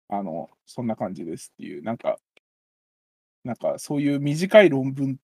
[0.08, 2.18] あ、あの、そんな感じですっていう、なんか、
[3.44, 5.16] なんかそういう短い論文っ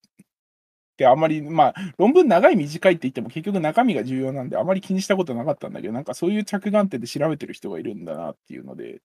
[0.97, 9.01] てあんまり、まあ、論文長い短いって言っても結局中身が重要なんであまり気にしたことなかったんだけど、なんかそういう着眼点で調べてる人がいるんだなっていうので、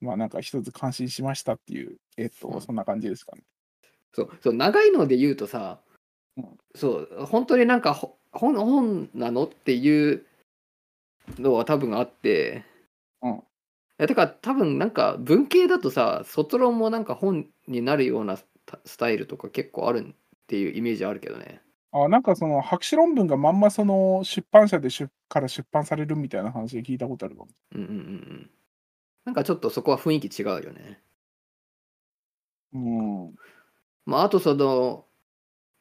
[0.00, 3.42] まあなんか一つ感心しましたっていう、えっと、うんそんな感じですかね。
[4.12, 5.78] そうそう長いので言うとさ、
[6.36, 6.58] うん。
[6.74, 10.24] そう本当になんかほ本本なのっていう
[11.38, 12.64] のは多分あって、
[13.22, 13.42] うん。
[13.98, 18.38] だから多分なんか文系だとさ卒論もなんか本になるような
[18.84, 20.14] スタイルとか結構あるっ
[20.46, 21.60] ていうイメージあるけどね。
[21.92, 27.48] あなんかその博士論文がまんまその出版社で出から出版されるみたいな話で聞いたことあるかも。
[27.74, 28.50] うんうんうんうん。
[29.24, 31.00] なんかちょっとそこは雰囲気違うよね。
[32.72, 33.34] うん。
[34.06, 35.06] まああとその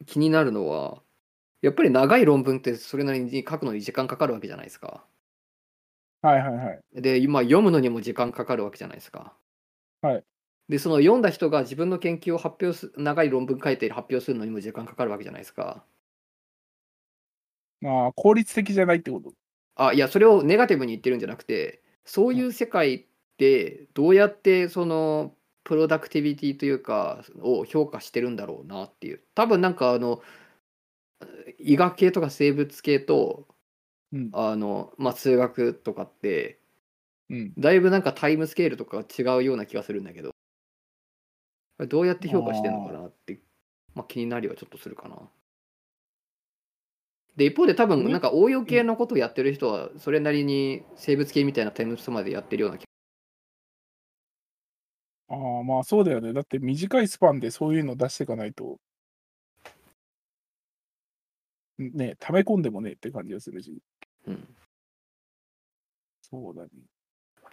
[0.06, 1.02] 気になるのは
[1.62, 5.06] やっぱり長い論文ってそれなりに書くのに時間かかるわけじゃないですか
[6.22, 6.82] はいはいはい。
[6.94, 9.34] で今読むのにも時間かかるわけじゃないですか。
[10.02, 10.24] はい。
[10.68, 15.84] でその読んだ人が自分の研究を発表す長い論文書いて発表するのにも時間かかるわけじゃないですか。
[17.82, 19.34] まあ、効率的じゃないってこと？
[19.76, 23.08] あいやそれをネガティブに言ってるんじゃなくてそういう世界
[23.38, 30.22] でどうやってそのプロダクティビティというかを評価してるんだろうなっていう多分なんかあの
[31.60, 33.48] 医学系とか生物系と
[34.12, 34.30] うん。
[34.34, 36.60] あの、まあ、数学とかって
[37.30, 37.54] うん。
[37.58, 40.32] だいぶなんかタイムスケールとかが違うような気がするんだけど、
[41.88, 43.40] どうやって評価してるのかなって、
[43.94, 45.18] まあ、気になりはちょっとするかな。
[47.36, 52.89] で、一方で多分うんなんか応用系のことをやってる人は、それなりに生物系みたいなテストまでやってるような気
[55.30, 56.34] ああ、まあそうだよね。
[56.34, 58.80] だって短いスパンでそういうの出していかないと、
[61.80, 63.82] ね、溜め込んでもねって感じがするし。
[64.28, 64.36] うん。
[64.36, 64.38] っ
[66.22, 66.70] そうだね。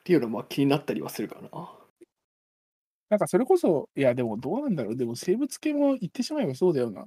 [0.05, 1.51] ていうのはまあ気になったりはするかな。
[3.09, 4.97] なんかそれこそ、いやでもどうなんだろう。
[4.97, 7.07] でも生物系も言ってしまえばそうだよな。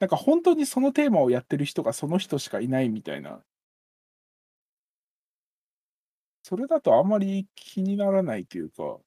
[0.00, 3.42] なんか本当にそのテーマをやってる人がその人しかいないみたいな。
[6.42, 8.98] それだとあんまり気にならないというか、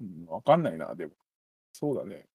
[0.00, 1.12] うん、わかんないな、でも。
[1.72, 2.26] そうだね。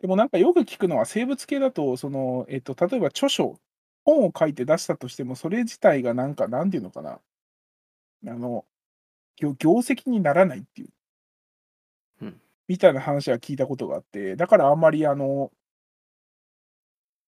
[0.00, 3.60] でもなんかよく聞くのは生物系だと、その、えっと、例えば著書、
[4.04, 7.20] 本を書いて出したとしても、それ自体がなんか、なんていうのかな。
[8.26, 8.64] あの、
[9.36, 10.90] 業業績にならないっていう。
[12.22, 15.50] うんみたいな話は聞いたことがあって、だからあんまりあの、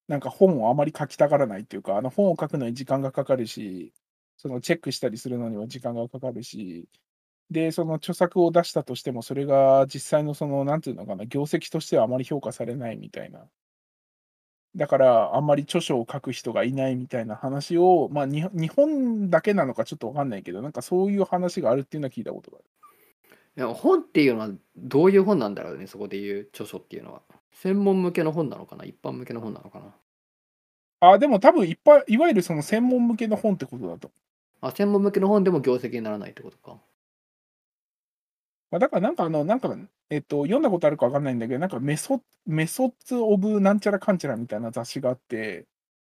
[0.08, 3.92] なんか本をあまり書きたがらないっていうか、あの本を書くのに時間がかかるし、
[4.42, 6.88] そのチェックしたりするのには時間がかかるし、
[7.48, 13.46] で、その著作を出したとしても、それが実際のその、なんていうのかな、業績としてはあまり評価されないみたいな。
[14.74, 22.66] だから、あんまり著書を書く人がいないみたいな話を、まあ、に日本だけなのかちょっとわかんないけど、なんかそういう話があるっていうのは聞いたことがある。
[23.58, 27.22] いや本っていうのはどういう本なんだろうね、そこで言う著書っていうのは。
[27.52, 29.94] 専門向けの本なのかな一般向けの本なのかな
[31.02, 34.10] あ、でも多分いっぱい、いわゆるその専門向けの本ってことだと。
[34.62, 36.80] あ、専門向けの本でも業績にならないってことか。
[38.70, 39.74] ま、だからなんかあの、なんか、
[40.10, 45.66] えっと、読んだことあるかわかんないんだけど、なんかメソメソッツ・オブ・なんちゃらかんちゃらみたいな雑誌があって、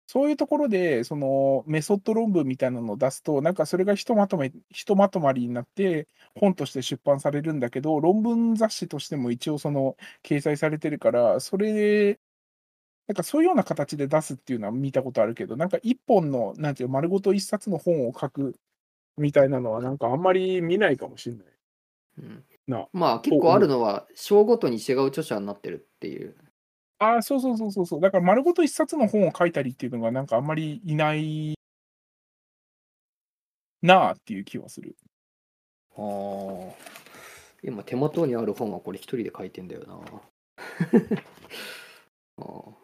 [0.09, 12.21] そういうところで、そのメソッド論文みたいなのを出すと、なんかそれがひとまとめ、ひとまとまりになって、本として出版されるんだけど、論文雑誌としても一応その掲載されてるから、それ、
[13.09, 18.57] なんかそういうような形で出すっていうのは見たことあるけど、なんか一本の、なんていうの丸ごと一冊の本を書く
[19.17, 21.47] みたいなのは、なんかあんまり見ないかもしれない。
[22.19, 26.37] うんなまあ結構あるのは章ごとに違う著者になってるっていう。
[26.99, 28.01] ああ、そうそうそうそうそう。
[28.01, 31.55] だから丸ごと一冊の本を書いたりっていうのがなんかあんまりいない
[33.83, 34.97] なあっていう気はする。
[35.97, 36.73] ああ。
[37.65, 40.01] 今手元にある本はこれ一人で書いてんだよな。
[42.39, 42.82] あー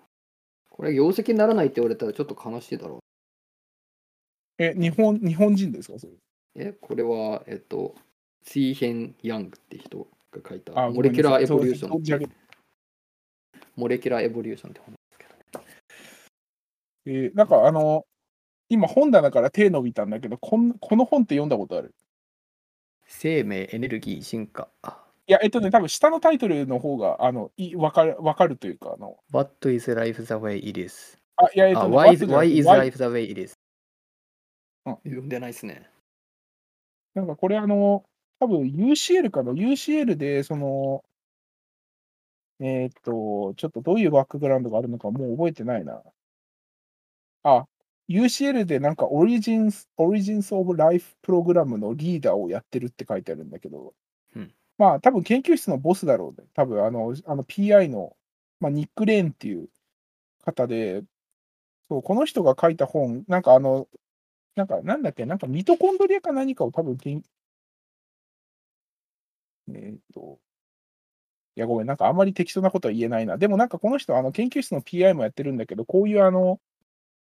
[0.79, 2.99] これ業績にならないって言われたらちょっと悲しいだろ
[4.59, 4.63] う。
[4.63, 5.99] え、日本、日本人ですか？
[5.99, 6.13] それ。
[6.55, 7.97] え、これは、えっと、
[8.45, 11.91] Ziheng Yang って人が書いた、あ Molecular Evolution。
[13.75, 15.65] Molecular Evolution って本ですけど。
[17.07, 18.07] えーなんかあの、
[18.69, 21.93] 今本棚から手伸びたんだけど、こんこの本って読んだことある？
[23.07, 24.69] 生命、エネルギー、進化。
[25.33, 31.19] や、えっとね、多分下のタイトルの方が、あの、いわかる、わかるというか、あの、What is life the way it is?
[31.37, 33.59] あ、いや、えっあ、とね、why is, why is life the way it is?
[34.87, 35.91] うん読んでないですね。
[37.15, 38.05] なんかこれあの、
[38.41, 41.05] 多分 UCL かな ?UCL で、その、
[42.61, 46.03] えーっと、ちょっとどういうバックグラウンドがあるのかもう覚えてないな。
[47.43, 47.67] あ、
[48.09, 53.95] UCL でなんか Origins, Origins of Life プログラムのリーダーをやってるって書いてあるんだけど、
[54.35, 56.47] うんまあ多分研究室のボスだろうね。
[56.55, 58.17] 多分あの、あの PI の、
[58.61, 59.69] まあ、ニック・レーンっていう
[60.45, 61.05] 方で、
[61.89, 63.89] そう、この人が書いた本、なんかあの、
[64.57, 67.23] なんかなんだっけ、なんかミトコンドリアか何かを多分研
[69.69, 70.41] えーっと、
[71.57, 73.37] いや、ごめん、なんかあんまり適当なことは言えないな。
[73.39, 76.61] でもなんかこの人、あの研究室の PI もやってるんだけど、こういうあの、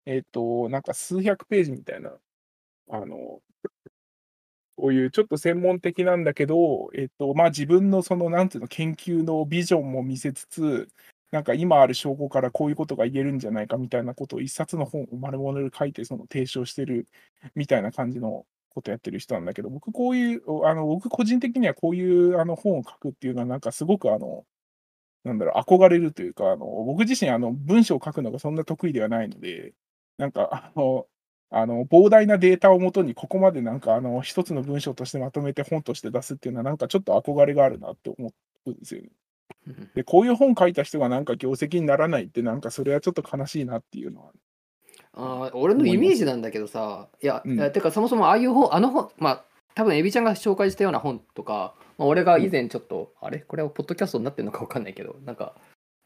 [0.07, 2.13] えーっと、なんか数百ページみたいな、
[2.91, 3.43] あの、
[4.89, 10.89] ういうちょっと専門的なんだけど、えっと、まあ自分のその、なんていうの、研究のビジョンも見せつつ、
[11.31, 17.09] なんか今ある証拠からこういうことが言えるんじゃないかみたいなことを一冊の本を丸々書いて、その提唱してる
[17.55, 24.45] みたいな感じのことやってる人なんだけど、僕こういう、あの、僕個人的にはこういうあの本を書くっていうのはなんかすごくあの、
[25.25, 29.75] なんだろう、憧れるというか、あの、僕自身あの、文章を書くのがそんな得意ではないので、
[30.19, 31.07] なんかあの、
[31.55, 38.33] あの、膨大なデータをもとにここまでなんかあの、一つの文章としてまとめて本として出すっていうのはなんかちょっと憧れがあるなって思
[38.67, 39.11] うんですよね。
[39.95, 44.33] で、こういう本書いた人がなんか業績にならないってなんかそれはちょっと悲しいなっていうのは。
[45.15, 47.73] あー俺のイメージなんだけどさ、いや、うん。
[47.73, 49.45] てかそもそもああいう本、あの本、まあ、
[49.75, 53.41] 多分エビちゃんが紹介したような本とか、まあ、俺が以前ちょっと、あれ？
[53.41, 55.55] これはポッドキャストになってるのか分かんないけど、なんか、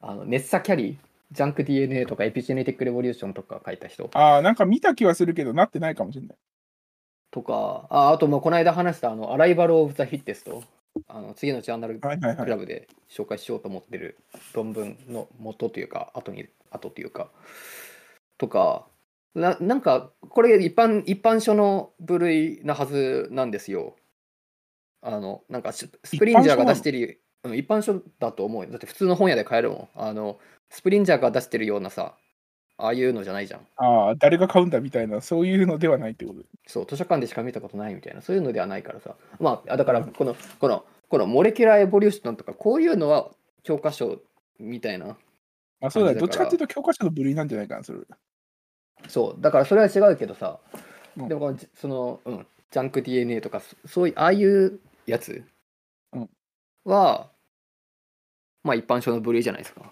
[0.01, 0.97] あのネッサ・キャリー、
[1.33, 6.37] ジャンク DNA とかエピジェネティック・レボリューションとか書いた人ああ、なんか見た気はするけどなってないかもしれない。
[7.31, 10.63] とか、ああと、まあ、この間話したあの、アライバル・オブ・ザ・フィッテスト、
[11.09, 12.01] あの次のジャーナル。
[12.01, 14.17] クラブで紹介しようと思ってる
[14.55, 17.29] 論文の元というか後に後というか
[18.39, 18.87] とか
[19.35, 23.97] ななんかこれ一般一般書の部類なはずなんですよ。
[25.03, 30.39] あのなんかススプリンジャーが出してるうん一般書だと思うよだって普通の本屋で買えるもんあの
[30.71, 32.15] スプリンジャーが出してるようなさ
[32.79, 36.45] ああいうのじゃないじゃんああ、誰が買うんだみたいな、そういうのではないってことで。
[36.67, 43.31] そう図書館でしか見たことないみたいなそういうのではないからさまああだからこのこのこのモレキュラーエボリューションとかこういうのは
[43.63, 44.21] 教科書
[44.59, 45.17] みたいな
[45.81, 46.21] あ、そうだね。
[46.21, 48.01] どっちかっていうと教科書の部類なんじゃないかな、それ。
[49.09, 50.59] そうだからそれは違うけどさ、
[51.17, 55.43] うんでもその、うん、ジャンク DNA とかそそういうああいうやつ
[56.13, 56.31] うん
[56.85, 57.31] は、
[58.63, 59.91] まあ一般書の部類じゃないですか。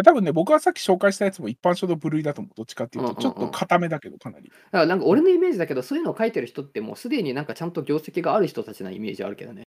[0.00, 2.54] あ多分ね、僕がさっき紹介したやつも一般書の部類だと思う。
[2.56, 4.48] どっちかっていうと、ちょっと固めだけど、かなり。
[4.48, 9.64] だからなんか俺のイメージだけど、そういうのを書いてる人ってもうすでになんかちゃんと業績がある人たちなイメージあるけどね。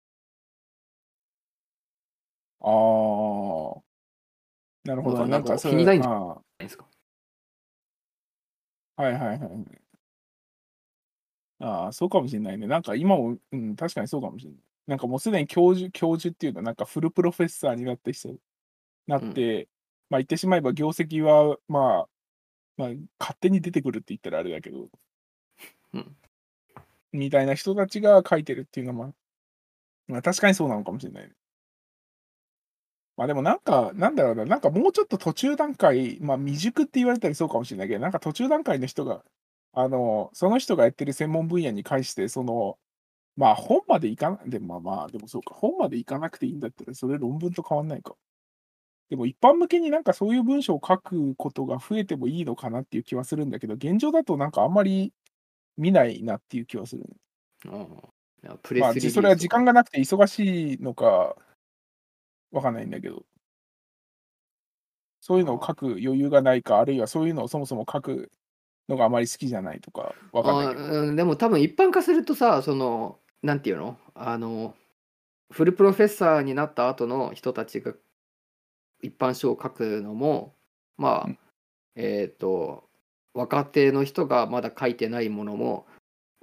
[2.61, 2.69] あ
[3.79, 3.81] あ。
[4.83, 5.29] なるほどね。
[5.31, 6.11] なんんか、そ気にないんじあ
[6.59, 6.85] ないですか？
[8.97, 9.81] あはいはいはい。
[11.59, 12.67] ああ、そうかもしれないね。
[12.67, 14.59] なんか今も、うん、確かにそうかもしれない。
[14.87, 18.35] なんかもうすでに教授、教授っていうのは、なんかフルプロフェッサーになって人、
[19.07, 19.69] なって、
[20.09, 22.07] まあ言ってしまえば業績は、まあ、
[22.77, 22.89] まあ、
[23.19, 24.87] 勝手に出てくるって言ったらあれだけど、
[25.93, 26.15] うん
[27.13, 29.13] みたいな人たちが書いてるっていうのは、まあ、
[30.07, 31.31] まあ確かにそうなのかもしれないね。
[33.17, 39.23] まあでもなんか、なんだろうな、なんかもうちょっと途中段階、まあ未熟って言われたりそうかもしれないけど、なんか途中段階の人が、
[39.73, 42.77] あの、その人がやってる専門分野に関して、その、
[43.37, 48.15] まあ本までいかな、でもまあまあ、でもそうか、本までいかなくていいんだったら、それ論文と変わんないか。
[49.09, 55.13] でも一般向けになんかそういう文章を書くことが増えてもいいのかなっていう気はするんだけど、現状だとなんかあんまり
[55.77, 57.07] 見ないなっていう気はするね。
[57.65, 57.81] うん
[58.43, 61.35] いやプレまあ、スリリースそれは時間ががなくて忙しいのか、
[62.51, 63.23] わかんないんだけど、
[65.21, 68.31] そういうのを書く余裕がないか、あるいはそういうのをそもそも書く
[68.87, 70.81] のがあまり好きじゃないとか、わかんないけど。
[70.81, 73.97] あうんでも多分一般化するとさそのなんていうの？
[74.13, 74.75] あの
[75.51, 77.93] フルプロフェッサーになった後の人たちが
[79.01, 80.55] 一般書を書くのも
[80.97, 81.39] まあ、うん
[81.95, 82.87] えっ、と
[83.33, 85.87] 若手の人がまだ書いてないものも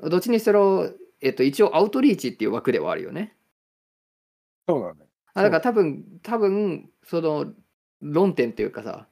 [0.01, 0.91] どっちにしろ、
[1.21, 3.37] えっと一応アウトリーチっていう枠ではあるよね。
[4.69, 5.07] そうだね。
[5.35, 7.53] あだから多分多分その
[8.01, 9.09] 論点っていうかさっ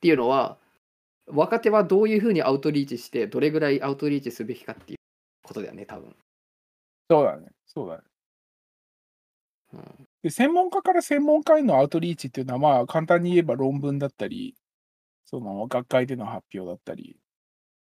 [0.00, 0.58] ていうのは
[1.26, 4.98] 若手はどういうふうにアウトリーチしてどれぐらいアウトリーチすべきかっていう
[5.42, 6.14] ことだよね多分、
[7.10, 7.48] そうだね。
[7.66, 8.02] そうだね。
[9.74, 14.54] うん、で、専門家から専門家へのアウトリーチっていうのは、まあ、簡単に言えば論文だったり、
[15.24, 17.16] その学会での発表だったり、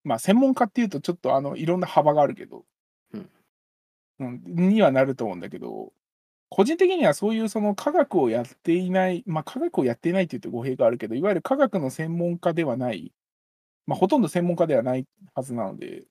[0.04, 2.66] まあ、専門家っていうと、ちょっとあのいろんな幅があるけど、
[3.14, 3.30] うん。
[4.20, 5.94] うん、にはなると思うんだけど、
[6.50, 13.14] 個人的にはそういうその科学をやっていない、まあ、科学をやっていないっていうと語弊があるけど、いわゆる科学の専門家ではない、
[13.88, 16.06] まあ、ほとんど専門家ではないはずなので、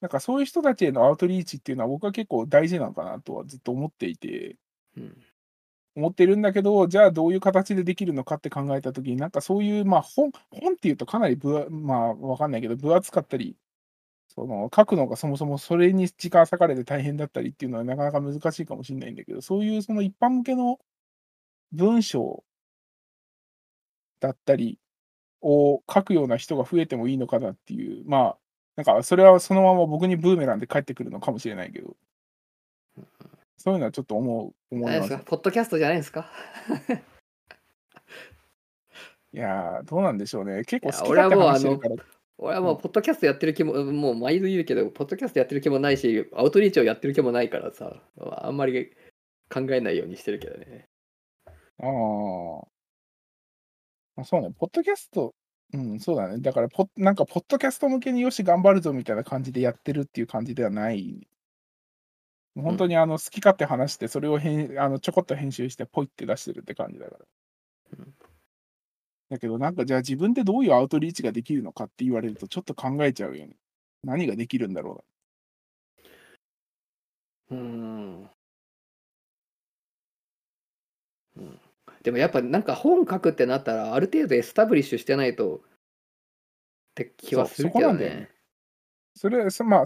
[0.00, 4.56] なんかそういう人たちへのアウトリーチっていうのは、僕は結構大事なのかなとはずっと思っていて、
[4.96, 5.16] うん
[5.96, 13.56] 思ってるんだけど、じゃあどういう形でできるのかって考えたときに、なんかそういう、まあ本、本っていうとかなり分、まあわかんないけど、分厚かったり、
[14.28, 20.78] その書くのがそもそもそれに時間割かれて大変だったりっていうのはなかなか難しいかもしれないんだけど、そういうその一般向けの
[21.72, 22.44] 文章
[24.20, 24.78] だったり
[25.42, 28.38] を書くような人が増えてもいいのかなっていう、まあ、
[28.76, 31.96] なんかそれはそのまま僕にブーメランで返ってくるのかもしれないけど、
[33.62, 35.18] そういうのはちょっと思う、思います。
[35.26, 36.30] ポッドキャストじゃないですか？
[39.32, 40.64] いやー、どうなんでしょうね。
[40.64, 41.96] 結構好き勝手俺はもう話してるから。
[42.38, 48.92] 俺はもうポッドキャストやってる気も、もう毎度言うけど、ポッドキャストやってる気もないし、アウトリーチをやってる気もないからさ、あんまり
[49.52, 50.88] 考えないようにしてるけどね。
[51.80, 52.66] あー
[54.16, 54.24] あ。
[54.24, 55.34] そうね、ポッドキャスト、
[55.74, 56.38] うん、そうだね。
[56.38, 61.28] だからポッ、なんか、ポッドキャスト向けによし、頑張るぞみたいな感じでやってるっていう感じではない。
[62.60, 67.26] もう本当にあの好き勝手話して、それを編あのちょこっと編集して、ポイって出してるって感じだから。
[67.98, 68.14] うん
[69.30, 73.56] だけど、なんか、じゃあ自分でどういうアウトリーチができるのかって言われると、ちょっと考えちゃうよね。
[74.02, 75.04] 何ができるんだろ
[77.50, 77.60] うな。
[77.60, 78.30] うーん。
[81.36, 81.60] うん
[82.02, 85.60] でもやっぱなんか本書くってなったらある程度エスタブリッシュしてないとっ
[86.94, 88.30] て気はするけどそこなんだよねね。
[89.14, 89.84] それ、そまあ、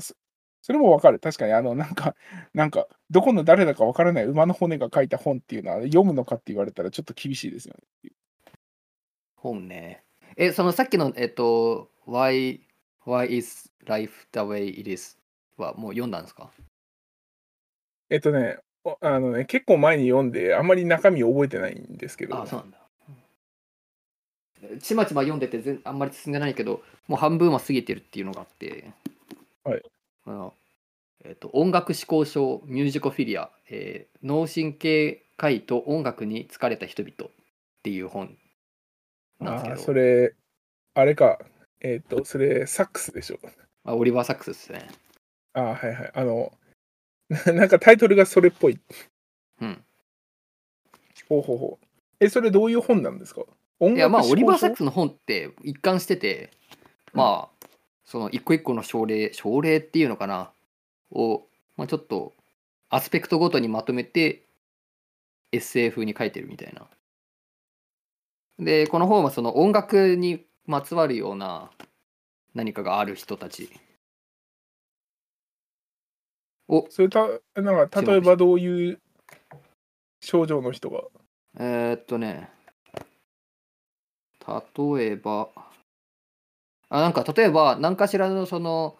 [0.64, 1.18] そそれもわかる。
[1.20, 2.16] 確かに、あの、なんか、
[2.54, 8.10] なんか、どこの誰だかわからない馬の骨が書いた本っていうのは、読むのかって言われたらちょっと厳しいですよね。
[9.36, 10.02] 本ね。
[10.36, 12.60] え、そのさっきの、えっと、Why,
[13.04, 15.18] Why is life the way it is?
[15.58, 16.50] はもう読んだんですか？
[18.08, 22.78] えっとね、おあのね、結構前に読んで、あんまり中身覚えてないんですけど、あ、そうなんだ。
[23.08, 28.92] うんちまちま読んでて全あんまり進んでないけど、もう半分は過ぎてるっていうのがあって、
[29.64, 29.82] はい。
[30.26, 30.54] あの
[31.24, 37.30] えっと音楽思考症、ミュージコフィリア、えー脳神経科医と音楽に疲れた人々っ
[37.82, 38.36] ていう本
[39.40, 40.34] なんですけど、それ、
[40.94, 41.38] あれか、
[41.80, 43.38] えっと、それ、サックスでしょ。
[43.84, 44.88] あオリバー・サックスですね。
[45.52, 46.10] あーはいはい。
[46.14, 46.52] あの、
[47.52, 48.78] なんかタイトルがそれっぽい。
[49.60, 49.84] うん。
[51.28, 51.86] ほうほうほう。
[52.20, 53.42] え、それどういう本なんですか？
[53.80, 56.50] 音いや、まあ、オリバー・サッ書クスの本って一貫してて、
[57.12, 57.53] まあ、
[58.04, 60.50] その一個一個の症例、症例っていうのかな、
[61.10, 61.46] を、
[61.76, 62.32] まあ、ちょっと
[62.90, 64.42] アスペクトごとにまとめて、
[65.52, 66.86] エッセイ風に書いてるみたいな。
[68.58, 71.70] で、この本はその音楽にまつわるような
[72.54, 73.70] 何かがある人たち
[76.68, 77.26] を、それた、
[77.56, 79.00] なんか、例えばどういう
[80.20, 81.02] 症状の人が？
[81.58, 82.50] えーっとね、
[84.46, 85.48] 例えば、
[86.94, 88.96] あ、なんか例えば何かしらのその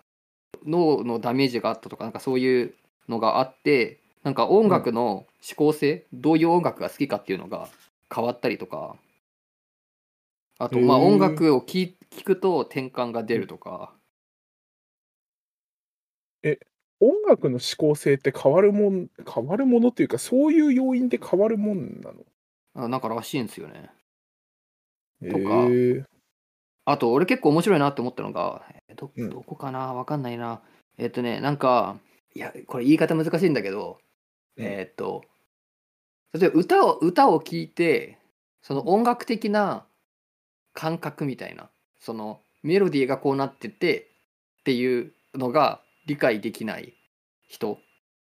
[0.66, 2.74] 脳のダメージがあったとか、なんかそういう
[3.08, 5.26] のがあって、なんか音楽の思
[5.56, 7.68] 考性、どういう音楽が好きかっていうのが
[8.12, 8.96] 変わったりとか、
[10.58, 13.92] あと、まあ音楽を聴聞くと転換が出るとか、
[17.00, 22.24] 音楽の思考性って変わるもん、変わるものっていうか、そういう要因で変わるもんなの？
[22.74, 23.88] あなんからしいんですよね。
[25.22, 26.04] へとかえ
[26.84, 29.30] あと、俺結構面白いなって思ったのが、えーどうん。
[29.30, 29.94] どこかな？
[29.94, 30.60] わかんないな。
[30.98, 31.98] えっとね、なんか、
[32.34, 33.98] いや、これ言い方難しいんだけど、
[34.56, 34.64] うん。
[34.64, 35.24] えっと、
[36.32, 38.18] 例えば歌を、歌を聴いて、
[38.62, 39.84] その音楽的な
[40.72, 41.68] 感覚みたいな、
[42.00, 44.10] そのメロディーがこうなってて
[44.60, 46.94] っていうのが理解できない
[47.48, 47.78] 人、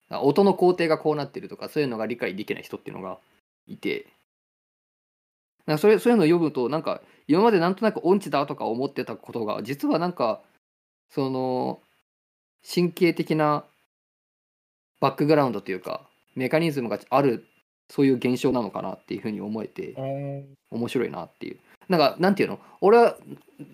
[0.10, 3.18] あ音の工程がこうなってるとか、そういうのが理解できない人っていうのが
[3.68, 4.08] いて、
[5.66, 7.02] なんかそれそういうのを読むと、なんか
[7.32, 10.42] 今までなんとなく音痴だとか思ってたことが実はなんか
[11.10, 11.80] その
[12.70, 13.64] 神経的な
[15.00, 16.02] バックグラウンドというか
[16.36, 17.46] メカニズムがある
[17.90, 19.96] そういう現象なのかなっていうふうに思えて
[20.72, 21.60] 面白いなっていう。
[21.88, 22.60] なんかなんていうの？
[22.82, 23.18] 俺は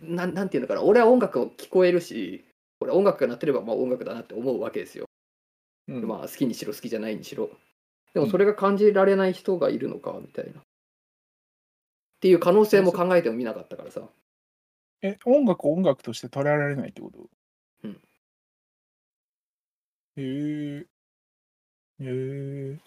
[0.03, 0.83] なんなんていうのかな？
[0.83, 2.45] 俺は音楽を聞こえるし
[2.79, 5.05] 俺音楽が鳴ってればまあ音楽だなって思うわけですよ、
[5.87, 6.07] うん。
[6.07, 7.49] まあ好きにしろ好きじゃないにしろ。
[8.13, 10.61] でもそれが感じられない人がいるのかみたいな
[12.17, 14.01] っていう可能性も考えてもみなかったからさ
[15.01, 17.29] え、音楽を音楽として捉えられないってこと？
[17.83, 18.01] うん。
[20.17, 20.21] へ
[20.81, 20.87] え。
[21.99, 22.79] へえ。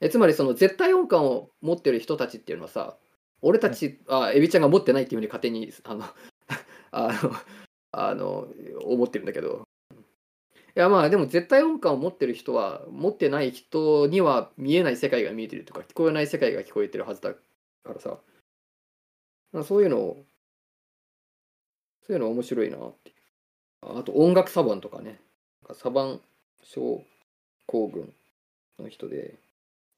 [0.00, 2.98] え、つまりその絶対音感を持ってる人たちっていうのはさ、
[3.42, 6.04] 俺たち、あ、エビちゃんが持ってないっていうふうに勝手に、あの、
[6.92, 7.32] あの、
[7.92, 8.48] あの、
[8.84, 9.64] 思ってるんだけど。
[10.76, 17.40] いやまあでも絶対音感を持ってる人は持ってない人には見えない世界が見えてるとか聞こえない世界が聞こえてるはずだか
[17.86, 18.18] らさ
[19.54, 20.16] まあそういうのを
[22.06, 23.12] そういうの面白いなって
[23.80, 25.18] あと音楽サバンとかね。
[25.62, 26.20] なんかサバン
[26.62, 27.02] 症
[27.66, 28.12] 候群
[28.78, 29.36] の人で。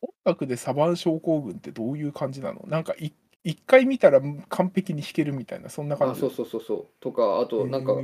[0.03, 2.63] 音楽でサバン症候群ってどういう感じなの？
[2.69, 6.19] なんかい一回見たら完璧に弾けるみたいな、そんな感じ？
[6.19, 6.87] あそうそうそうそう。
[7.01, 7.95] とかあとなんか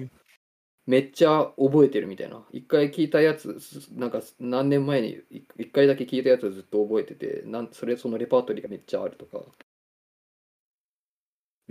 [0.86, 2.42] めっちゃ覚えてるみたいな。
[2.50, 9.44] 一回聞いたやつすなんか何年前にい一回だけ聞いたやつをずっと覚えててなんそれそのレパートリーがめっちゃあるとか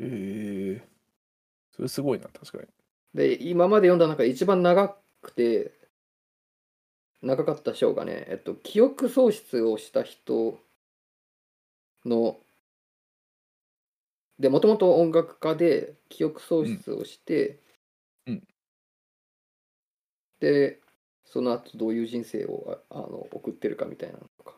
[0.01, 0.87] へえ。
[1.71, 2.67] それすごいな、確かに。
[3.13, 5.73] で今まで読んだ中で一番長くて
[7.21, 10.59] 長かった章がね、えっと、記憶喪失をした人
[12.05, 12.37] の
[14.39, 17.59] でもともと音楽家で記憶喪失をして、
[18.25, 18.43] うんうん
[20.39, 20.79] で
[21.23, 24.57] その後どういう人生をああの送ってるかみたいなのとか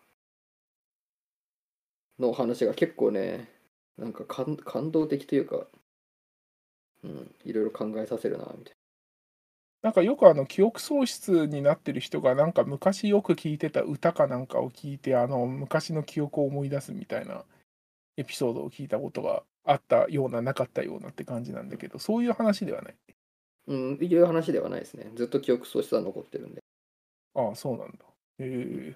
[2.17, 3.52] の話が結構ね
[3.97, 5.67] なんか感感動的というか、
[7.03, 8.73] うん、いろいろ考えさせるなみたい
[9.81, 17.43] なんかよくあの記憶喪失になってる人がなんか昔よく聞いてた歌かなんかを聞いてあの昔の記憶を思い出すみたいな
[18.15, 22.95] エピソードを聞いたことがあったようななかったようなって感じなんだけどそういう話ではない？
[23.67, 26.61] な、うん、いう話ではないですねずっと記憶喪失は残ってるんで
[27.35, 28.05] ああそうなんだ。
[28.39, 28.93] へ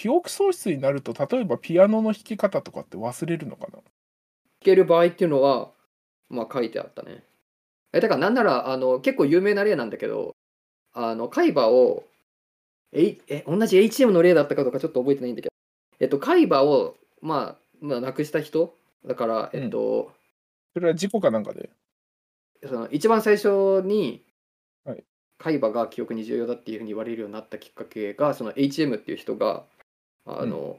[0.00, 3.72] 記憶喪失になると例えばピアノの弾き方とかって忘れるのかな？
[3.72, 3.82] 弾
[4.60, 5.72] ける場合っていうのは
[6.30, 7.22] まあ書いてあったね。
[7.92, 10.34] えだからなんならあの結構有名な例なんだけど
[10.94, 12.04] あの海馬を
[12.92, 15.52] ええ同じ HM の例だったかどうかちょっと覚えてないんだけど
[16.00, 18.74] えっと海馬をまあまあなくした人？
[19.04, 20.14] だからえっと、
[20.72, 21.68] それは事故かなんかで？
[22.66, 24.22] その一番最初に
[24.86, 25.04] はい。
[25.36, 29.64] 海馬が記憶に重要だっていうふうに言われるようになったきっかけがその HM っていう人が
[30.38, 30.78] あの、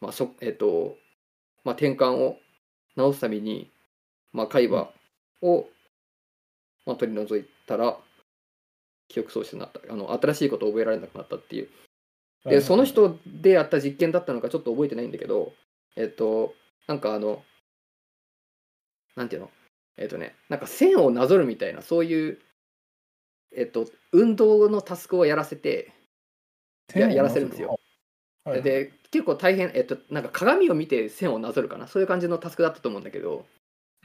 [0.00, 0.96] まあそえっと
[1.64, 2.38] まあ転換を
[2.94, 3.70] 直すために、
[4.32, 4.88] まあ、海馬
[5.42, 5.68] を、
[6.86, 7.98] まあ、取り除いたら
[9.08, 9.80] 記憶喪失になった。
[9.92, 11.68] あの新しいことを覚えられなくなったっていう。
[12.44, 15.52] でその人でやった実験だったのかちょっと覚えてないんだけど
[15.96, 16.54] えっと
[16.86, 17.42] なんかあの
[19.16, 19.50] なんていうの？
[19.96, 22.38] えっとねなんか線をなぞるみたいなそういう
[23.56, 25.92] えっと運動のタスクをやらせて
[26.94, 27.80] ややらせるんですよ。
[28.46, 31.88] はい、で結構大変えっとなんか鏡を見て線をなぞるかな。
[31.88, 33.44] そういう感じのタスクだったと思うんだけど、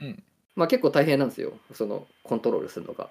[0.00, 0.22] うん。
[0.56, 1.52] まあ結構大変なんですよ。
[1.72, 3.08] そのコントロールするのが。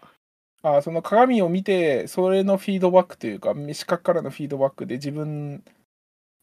[0.63, 5.63] あその鏡を見てそれのフィードバックというか視覚からのフィードバックで自分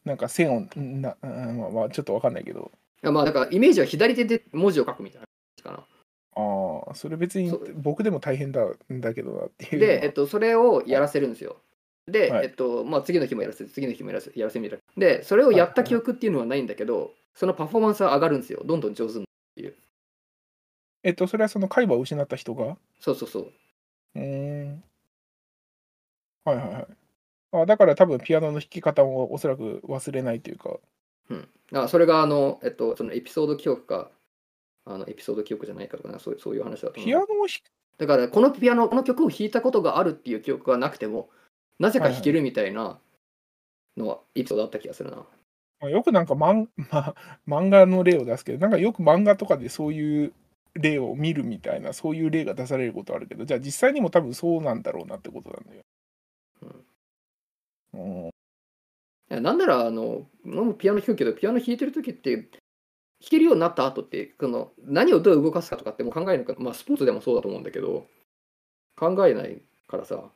[0.05, 2.73] なんか線をな、うんまあまあ、ちょっとわかんないけど。
[3.03, 5.85] まあだからイメージは左手で文字を書くみたいな感じかな。
[6.35, 11.57] ああそれ別に僕でも大変だんだけどなっていうで、えっと、それをやらせるんですよ。
[12.11, 15.01] で、はいえっと、まあ、次の日もやらせる、次の日もやらせやらせるみたいな。
[15.01, 18.63] で、それをやった記憶っていうのはないんだけど、そのパフォーマンスは上がるんですよ。
[18.65, 19.27] どんどん上手に。
[21.05, 22.77] えっとそれはその海馬を失った人が？
[22.99, 23.53] そうそうそう。
[24.17, 24.83] うーん
[26.45, 26.87] はいはいはい
[27.53, 30.77] あだから多分ピアノの弾き方もおそらく忘れないというか
[31.31, 31.49] うん。
[31.73, 34.11] あそれが、あの、えっと、そのエピソード記憶か、
[34.87, 37.05] あのエピソード記憶じゃないかとかな、そういうそういう話だと思う。
[37.05, 37.63] ピアノを弾き
[37.99, 41.29] だから、このピアノ、この曲を弾いたことがあるっていう記憶がなくても、
[41.79, 42.99] なぜか弾けるみたいな
[43.97, 45.17] のは、エピソードあった気がするな。
[45.81, 47.15] まあよくなんか漫, まあ、
[47.47, 50.33] 漫画の例を出すけどなんかよく漫画とかでそういう
[50.75, 55.83] 例を見るみたいなそういう例が出されることあるけどじゃあ実際にも多分そうなんだろうなってことなんだよ。
[57.95, 62.49] うん、いやなんなら、あの、俺もピアノ弾くけど、ピアノ弾いてる時って、弾
[63.31, 68.07] けるようになった後って、その何をどう動かすかとかってもう考えるのか、まあ、スポーツでもそうだと思うんだけど、
[68.97, 70.31] 考えないからさ、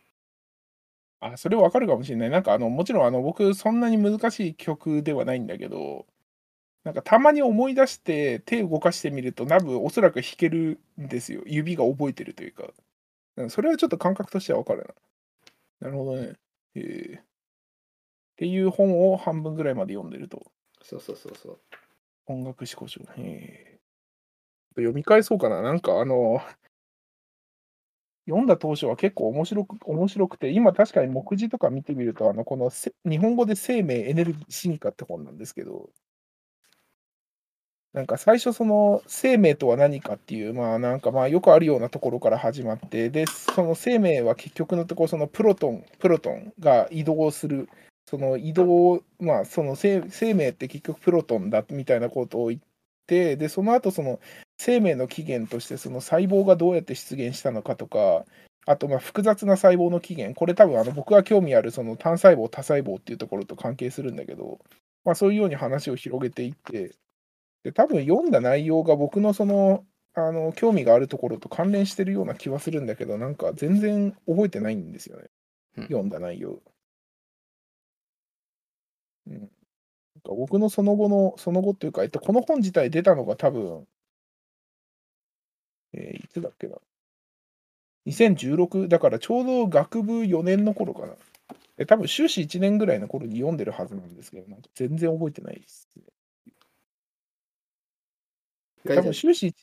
[1.25, 2.31] あそれわかるかもしれない。
[2.31, 6.07] なんかあのもちろんあの僕そんなに難しい曲ではないんだけど
[6.85, 11.43] なんかたまに思い出して手動かしてみると多分おそらく弾けるんですよ。
[11.47, 12.65] 指が覚えてるというか。
[13.37, 14.95] うんそれはちょっと感覚としてはわかる
[15.81, 15.89] な。
[15.89, 16.35] なるほどね。
[16.75, 17.25] えーっ
[18.37, 20.51] ていう本を半分ぐらいまで読んでると。
[20.83, 21.59] そうそうそうそう。
[22.27, 23.01] 音楽思考書。
[23.17, 25.63] へー読み返そうかな。
[25.63, 26.41] なんかあの、
[28.27, 32.71] 読んだ当初は結構面白く面白くて、今確かに目次とか見てみると、あのこの
[33.05, 35.91] 日本語で生命エネルギー進化って本なんですけど、
[37.93, 47.69] なんか最初その生命とは何かっていう、まあなんかまあよくあるようなところから始まって、で、その生命は結局のところそのプロトン、プロトンが移動する、
[48.07, 52.61] その移動、まあその生生命って結局プロトンだみたいなことを言っ
[53.07, 54.21] て、で、その後その
[54.63, 58.25] 生命の起源としてその細胞がどうやって出現したのかとか、
[58.65, 64.61] あとまあ複雑な細胞の起源、これ多分あの僕が興味あるその単細胞、多細胞っていうところと関係するんだけど、
[65.05, 66.95] まあそういうように話を広げていって、
[67.65, 69.85] で多分読んだ内容が僕のその
[70.15, 75.25] あの興味があるところと関連してるような気はするんだけど、なんか全然覚えてないんですよね、
[75.79, 75.85] うん。
[75.85, 76.61] 読んだ内容。
[79.27, 79.51] うん、
[80.25, 83.87] 僕のその後の、その後っていうか、えっと、この本自体出たのが多分、
[85.95, 86.77] えーいつだっけな。
[88.07, 91.15] 2016だからちょうど学部4年の頃かな。
[91.77, 96.03] で多分修士1年ぐらいの頃に読んでるはずなんですけど、なんか全然覚えてないですね。
[98.95, 99.55] 多分修士。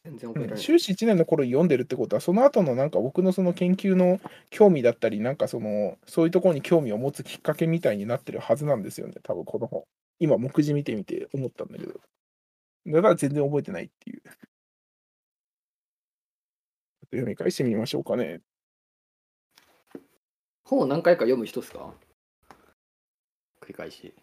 [0.55, 4.19] 修士1年の頃に読んでるってことは、その後のなんか僕のその研究の
[4.49, 9.83] 興味だったり、なんかその、そういうところに興味を持つきっかけみたいになってるはずなんですよね、多分この本。
[10.19, 11.99] 今、目次見てみて思ったんだけど。
[12.87, 14.21] だから全然覚えてないっていう。
[17.09, 18.41] と読み返してみましょうかね。
[20.63, 21.93] 本を何回か読む人ですか？
[23.61, 24.13] 繰り返し。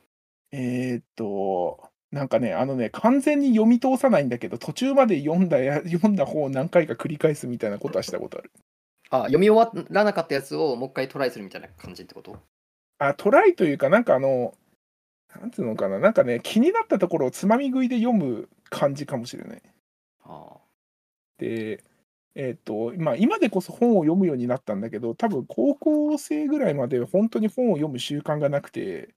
[0.52, 8.50] えーっと、なんかね、あのね、完全に読み通さないんだけど、途中まで読んだや 読んだ本を何回か繰り返すみたいなことはしたことある。
[9.10, 12.38] あ、読み終わらなかったやつをもう一回トライするみたいな感じってこと？
[12.98, 14.54] あ、トライというか、なんかあの、
[15.38, 19.62] なんつうのかな、なんかね、気になったところをつまみ食いで読む感じかもしれない。
[20.24, 20.56] あ
[21.38, 21.84] で、
[22.36, 29.14] えっ、と、まあ、今でこそ本を読むようになったんだけど、多分高校生ぐらいまで本当に本を読む習慣がなくて、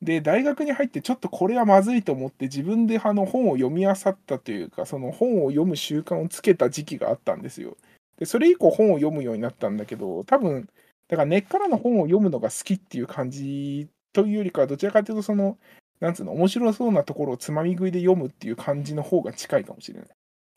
[0.00, 7.76] で、大学に入ってちょっとこれはまずいと思って自分であの本を読み漁ったというか、その本を読む習慣をつけた時期があったんですよ。
[8.18, 10.70] で、それ以降本を読むようになったんだけど、多分、
[11.08, 15.58] だから根っからの本を読むのが好きっていう感じというよりかは、どちらかというと、その、
[16.00, 20.08] なんつうの、面白そうなところをつまみ食いで読むっていう感じの方が近いかもしれない。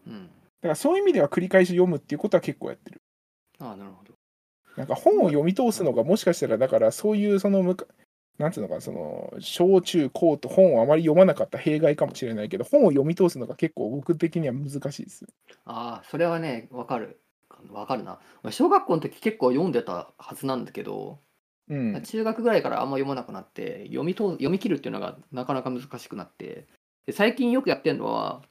[0.07, 0.29] うん。
[0.65, 3.01] からそういう意味では繰り返し読むっていうことは結構やってる。
[3.59, 4.13] ああ、なるほど。
[4.77, 7.85] なんか本を読み通すのがもしかしたら、だからそういうそのむか、
[8.37, 15.25] なんつうのかな、その小中高と本をあまり読まなかった弊害かもしれないけど、本を読み通すのが結構僕的には難しいです。
[15.65, 17.21] ああ、それはね、わかる。
[17.71, 18.19] わかるな。
[18.43, 21.19] まあ小学校の時結構読んでたはずなんだけど、
[21.69, 22.01] うん。
[22.01, 26.67] 中学ぐらいからあんま読まなくなって、読みと読み切るっていうのがなかなか難しくなって、
[27.05, 28.41] で最近よくやってるのは、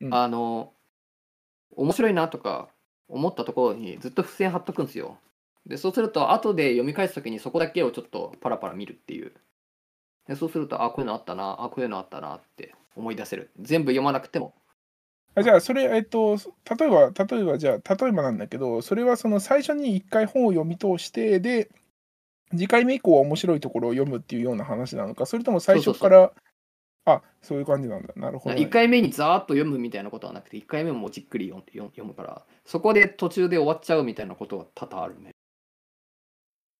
[0.00, 0.74] うんあの、
[1.76, 2.68] 面白いなとか
[3.08, 5.18] 思ったところにずっと付箋貼っとくんですよ。
[5.66, 9.32] で、そうすると、後で読み返すときにそこだけをちょっとパラパラ見るっていう。
[10.26, 13.50] でそうすると、あ、こういうのあったな、あ、こういうのあったなって思い出せる。
[13.60, 14.54] 全部読まなくても。
[15.34, 16.36] あじゃあ、それ、えっと、
[16.78, 21.70] 例えば、例えば、じゃあ、例えばなんだけど、それはその最初に一回本を読み通して、で、
[22.50, 26.32] 次回目以降は面白いところを読むっていうような話なのか、それとも最初から、
[27.04, 28.12] あ、そういう感じなんだ。
[28.16, 28.62] なるほど、ね。
[28.62, 35.30] 1回目にザーッと読むみたいなことはなくて、1回目もじっくり読ん読読むから、そこで途中で終わっちゃうみたいなことが多々あるね。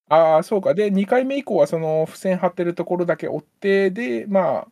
[0.08, 0.74] ああ、そうか。
[0.74, 4.68] で、2回目以降はその付箋貼ってるところだけ追って、で、ま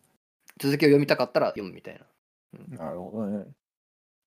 [0.60, 2.06] 続きを読みたかったら読むみたいな。
[2.78, 3.46] あ、なるほどね。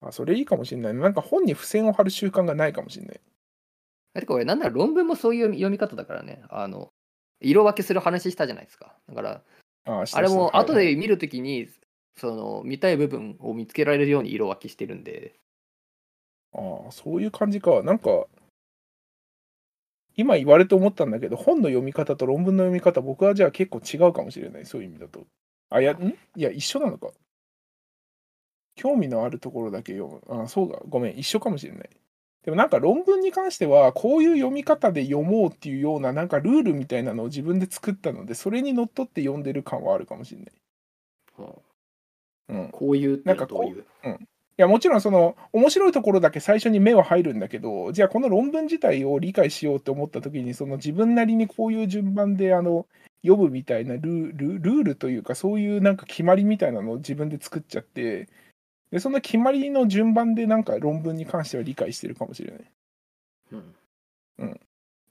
[0.02, 0.94] あ、それいいかもしれない。
[0.94, 3.22] なんか本に付箋を貼る習慣がないかもしれない。
[4.16, 6.44] えてか俺なんなら論文もそういう読み読み方だからね。
[6.50, 6.90] あの、
[7.40, 8.96] 色分けする話したじゃないですか。
[9.08, 9.44] だから、
[9.86, 11.68] ああ、れも後で見るときに、
[12.18, 15.34] その見たい部分を見つけられるように色分けしてるんで、
[16.54, 17.82] ああ、そういう感じか。
[17.82, 18.28] なんか、
[20.16, 24.66] 今言われて思ったんだけど、本の読み方と論文の読み方、僕はじゃあ結構違うかもしれない。
[24.66, 25.26] そういう意味だと。
[25.70, 26.08] あ、いや、ん？
[26.10, 27.12] いや、一緒なのか。
[28.76, 30.44] 興味のあるところだけ読む。
[30.44, 30.80] あ、そうだ。
[30.88, 31.90] ごめん、一緒かもしれない。
[32.44, 40.52] でもなんか論文に関しては、こういう読み方で読もうっていうような、なんかルールみたいなのを自分で作ったので、それにのっとって読んでる感はあるかもしれない。
[42.50, 42.70] うんうん。
[42.70, 43.84] こういうってなんかこうどういう？
[44.56, 52.86] いやもちろんその面白いところだけ最初に目は入るんだけどじゃあこの論文自体を理解しようと思った時にその自分なりにこういう順番であの
[53.26, 58.30] 読むみたいなルールルールというかそういうなんか決まりみたいなのを自分で作っちゃって
[58.94, 62.72] でその決まりの順番でなんか論文に関しては理解してるかもしれない。
[64.40, 64.60] うん。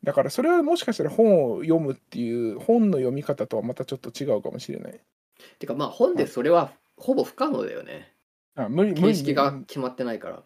[0.04, 5.00] だからそれはもしかしたら本を読むっていう本の読み方とはまたちょっと違うかもしれない。
[5.59, 8.12] てかまあ本でそれはほぼ不可能だよね。
[8.54, 9.02] あ無理無理。
[9.02, 10.44] 形式が決まってないから。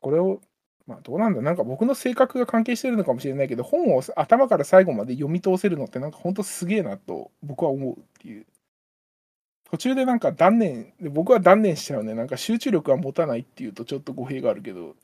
[0.00, 0.40] これを、
[0.86, 8.46] まあどうなんだ、なんか僕の性格が関係してるのかもしれないけど、本を頭から最後まで読み通せるのって、なんか本当すげえなと僕は思うっていう。
[9.70, 12.14] 途中でなんか断念、で僕は断念しちゃうね。
[12.14, 14.96] なんか集中力が持たないっていうとちょっと語弊があるけど、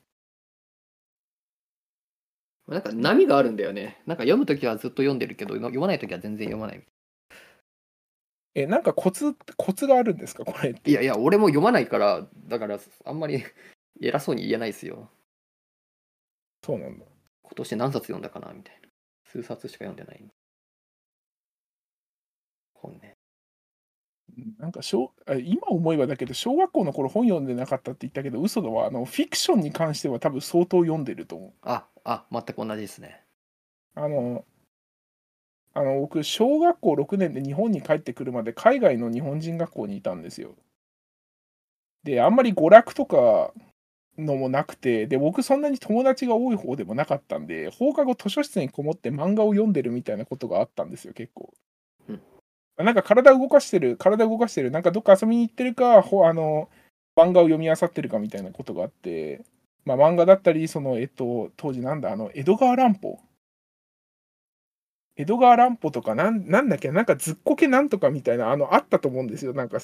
[2.67, 4.01] なんか波があるんだよね。
[4.07, 6.83] なんか読むときはずっと読んでるけど、読まないときは全然読まない。
[8.55, 10.45] え、なんかコツ、コツがあるんですか？
[10.45, 10.91] これって。
[10.91, 13.43] いやいや、俺も読まないから、だからあんまり
[14.01, 15.11] 偉そうに言えないですよ。
[16.65, 17.05] そうなんだ。
[17.43, 18.53] 今年何冊読んだかな？
[18.55, 18.89] みたいな。
[19.27, 20.25] 数冊しか読んでない。
[22.75, 23.14] 本ね。
[24.59, 28.87] なんか小あ今思えばだけど、小学校の頃本読んでなかったって言ったけど、嘘だわ。
[28.87, 31.53] あの、フィクションに関しては多分相当読んでると思う。
[31.63, 33.23] あ、あ、全く同じですね。
[33.95, 34.45] あの、
[35.75, 40.57] あの僕、小学校6年で日本に帰ってくるまで海外の日本人学校にいたんですよ。
[42.05, 43.53] で、あんまり娯楽とか
[44.19, 51.53] のもなくて、で、僕そんなに友達が多い方でもなかったんで、放課後図書室にこもって漫画を読んでるみたいなことがあったんですよ、結構。
[52.79, 56.69] うんなんか体動かしてる、体動かしてる、なんかどっか遊びに行ってるか、ほあの、
[57.17, 59.45] 漫画を読み漁ってるかみたいなことがあって、
[59.85, 63.21] まあ漫画だったり、その、えっと、当時なんだ、あの、江戸川乱歩
[65.17, 69.53] 江戸川乱歩とかなん、なんだっけ、なんかずっこけなんとかみたいな、あの、あったと思うんですよ。
[69.55, 69.79] なんか、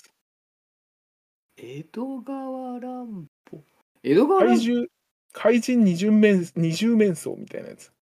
[1.56, 3.62] 江戸川乱歩？
[4.02, 4.58] 江戸川乱歩？
[4.58, 4.86] 怪獣、
[5.32, 7.92] 怪人二十面、二十面相みたいなやつ。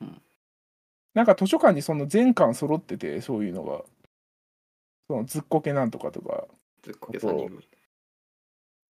[0.00, 0.22] うん
[1.14, 3.84] なんか図書館にその全巻揃ってて、そういうのが。
[5.08, 6.46] そのずっこけなんとかとか。
[6.82, 7.68] ずっこけ三人組。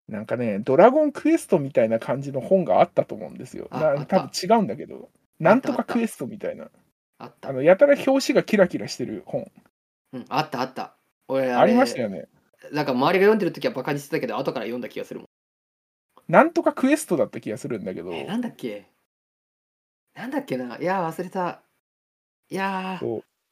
[0.08, 3.68] なんかね、ドラゴンクエストみたいな感じの本があったと思うんですよ。
[3.70, 5.08] な多分違うんだけど。
[5.38, 6.68] なんとかクエストみたいな。
[7.18, 7.52] あったあ。
[7.52, 9.50] の、やたら表紙がキラキラしてる本。
[10.12, 10.96] うん、あったあった。
[11.28, 12.08] 俺ありましたよ。
[12.08, 12.28] よね。
[12.72, 15.28] なんか周りが読んでるときはバカにしてたけど、後から読んだ気がするもん。
[16.28, 18.12] なんとかクエストだった気がするんだけど。
[18.12, 18.86] え、なんだっけ？
[20.14, 20.76] なんだっけな？
[20.78, 21.62] いやー、忘れた。
[22.48, 23.00] いや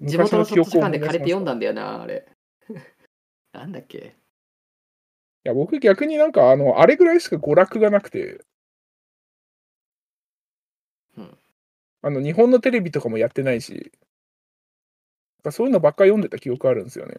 [0.01, 2.27] 地元の図書館で借りて読んだんだよな、あれ。
[3.53, 4.17] なんだっけ？
[5.45, 8.45] いや、僕逆になんか、あの、あれぐらいしか娯楽がなくて、
[11.17, 11.39] うん
[12.03, 13.93] あの、日本のテレビとかもやってないし、
[15.39, 17.17] なんかそういうのばっか読んでた記憶あるんですよね。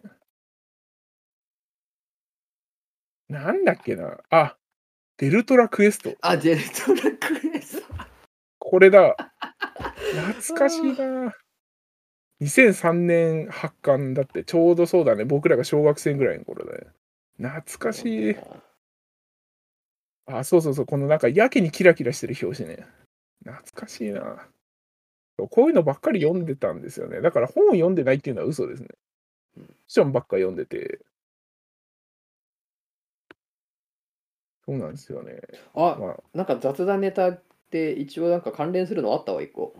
[3.28, 4.18] なんだっけな？
[4.30, 4.56] あ、
[5.18, 6.14] デルトラクエスト。
[6.20, 7.94] あ、ジェルトラクエスト。
[8.58, 9.16] これだ。
[10.12, 11.34] 懐かしいな。
[12.40, 15.24] 2003年発刊だって、ちょうどそうだね。
[15.24, 16.86] 僕らが小学生ぐらいの頃だね。
[17.38, 18.36] 懐かしい。
[20.26, 22.86] あ、そうそうそう、このなんかやけにキラキラしてる表紙ね。
[23.44, 24.48] 懐かしいな。
[25.50, 27.20] こういうのばっかり読んでたんですよね。
[27.20, 28.88] だから本を読んでないっていうのは嘘ですね。
[29.86, 31.00] ションばっか読んでて。
[34.64, 35.40] そうなんですよね。
[35.74, 39.74] あ、まなんか雑談ネタって一応なんか関連するのあったわ、一個。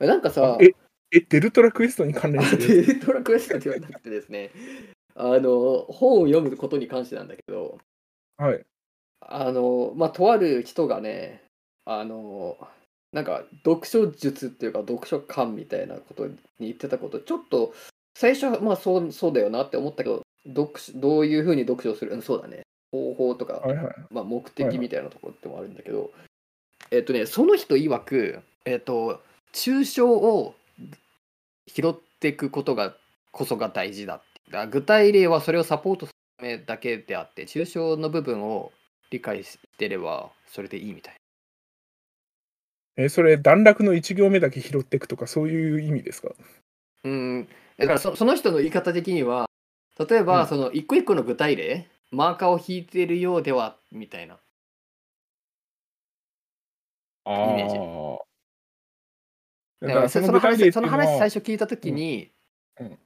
[0.00, 0.74] えなんかあさ、、え、
[1.12, 4.50] え、デルトラクエストに関連するやつデルトラクエストではなくてですね、
[5.14, 7.78] あの、本を読むことに関してなんだけど、
[8.36, 8.64] はい。
[9.20, 11.42] あの、まあ、とある人がね、
[11.84, 12.56] あの、
[13.12, 17.74] なんか読書術っていうか読書感みたいなことに言ってたこと、ちょっと
[18.16, 22.62] 最初はまあそうそうだよなって思ったけど、読書どういうふうに読書をする、うんそうだね、
[22.92, 23.94] 方法とか、はいはい。
[24.10, 24.70] まあ、目はいはい。
[24.70, 26.12] 的みたいなところってもあるんだけど、
[26.92, 29.20] えっとね、その人曰く、えっと、
[29.52, 30.54] 抽象を
[31.74, 32.94] 拾っていくことが
[33.32, 34.26] こそが大事だって。
[34.50, 38.72] だ具体例はそれをサポートするためだけであって、抽象の部分を
[39.10, 41.14] 理解してればそれでいいみたい
[42.96, 46.34] え、それ、段落の1行目だけ拾っていくとか、そういう意味ですか？
[47.04, 47.10] な。
[47.10, 47.48] うん、
[47.78, 49.46] だからそその人の言い方的には、
[49.98, 54.38] 例えば、うんその一個一個の具体例、マーカーを引いているようではみたいな。
[57.24, 58.29] あイメージあ。
[59.80, 62.30] だからその話その話最初聞いたときに、
[62.78, 62.98] うんうん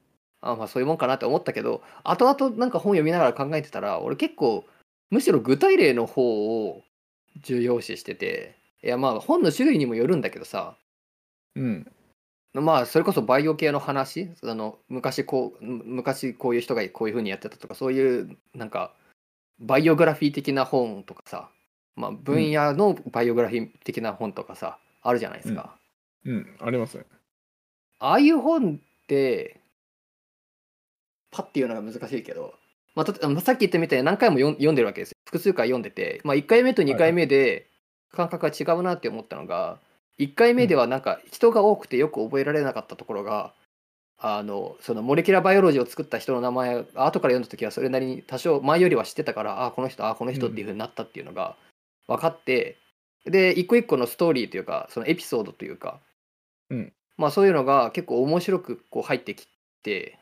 [0.46, 4.66] あまあそういうもんかなって思ったけど後々なんか本読みながら考えてたら俺結構
[5.08, 6.82] むしろ具体例の方を
[7.40, 10.76] 重要視してていやまあ本の種類にもよるんだけどさ
[11.54, 11.90] うん。
[12.52, 18.92] まあそれこそバイオ系の話あの昔こうむ昔こういう人がこういう風にやってたとかそういうなんか
[19.58, 21.48] バイオグラフィー的な本とかさ
[21.96, 25.76] まあ分野のバイオグラフィー的な本とかさ、あるじゃないですか。
[26.24, 26.56] うん。
[26.60, 27.04] ありますね。
[27.98, 29.60] ああいう本って、
[31.30, 32.54] パッていうのが難しいけど、
[32.94, 35.14] まあ、とあのさっき言ったみたいに何回も読んでるわけですよ。
[35.26, 37.66] 複数回読んでて、まあ、1回目と2回目で
[38.12, 39.78] 感覚が違うなって思ったのが、
[40.18, 43.52] 1回目ではなんか人が多くてよく覚えられなかったところが、
[44.16, 51.56] あのそのモレキュラーバイオロジーを作った人の名前後から読んだ時はそれなりに多少前よりは知ってたからああこの人ああこの人っていうふうになったっていうのが
[52.06, 52.78] 分かって、
[53.26, 55.98] で一個一個のストーリーというかそのエピソードというか、
[56.70, 56.92] うん。
[57.16, 59.46] まあそういうのが結構面白くこう入ってき
[59.82, 60.18] て。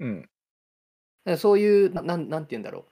[0.00, 0.28] うん。
[1.24, 2.84] らそういうななんなんて言うんだろう。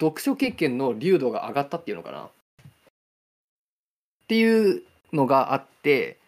[0.00, 2.24] 読書経験の流度が上がったっていうのかな。
[2.24, 2.30] っ
[4.26, 4.82] ていう
[5.12, 6.18] のがあって、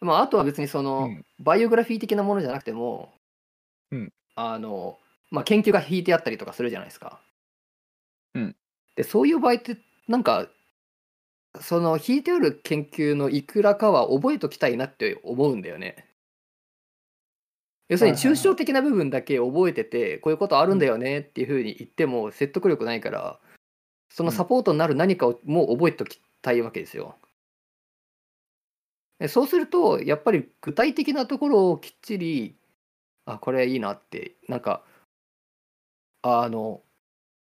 [0.00, 1.24] まあ、あとは別にその、うん。
[1.38, 3.12] バイオグラフィー的なものじゃなくても、
[3.90, 4.12] うん。
[4.36, 4.98] あの
[5.30, 7.20] まあ、研究が引いてあったりとかするじゃないですか。
[8.34, 8.56] うん。
[8.96, 9.76] でそういう場合って
[10.08, 10.48] なんか
[11.58, 16.06] その引いてある研究のいくらかは覚えときたいなって思うんだよね。
[17.88, 23.40] 要するに抽象的な部分だけ覚えててこういうことあるんだよねっていうふうに言っても説得力ないから
[24.08, 27.16] そのサポートになる何かをもう覚えておきたいわけですよ。
[29.18, 32.56] でそうするとやっぱり具体的なところをきっちり
[33.26, 34.84] あこれいいなってなんか
[36.22, 36.82] あの、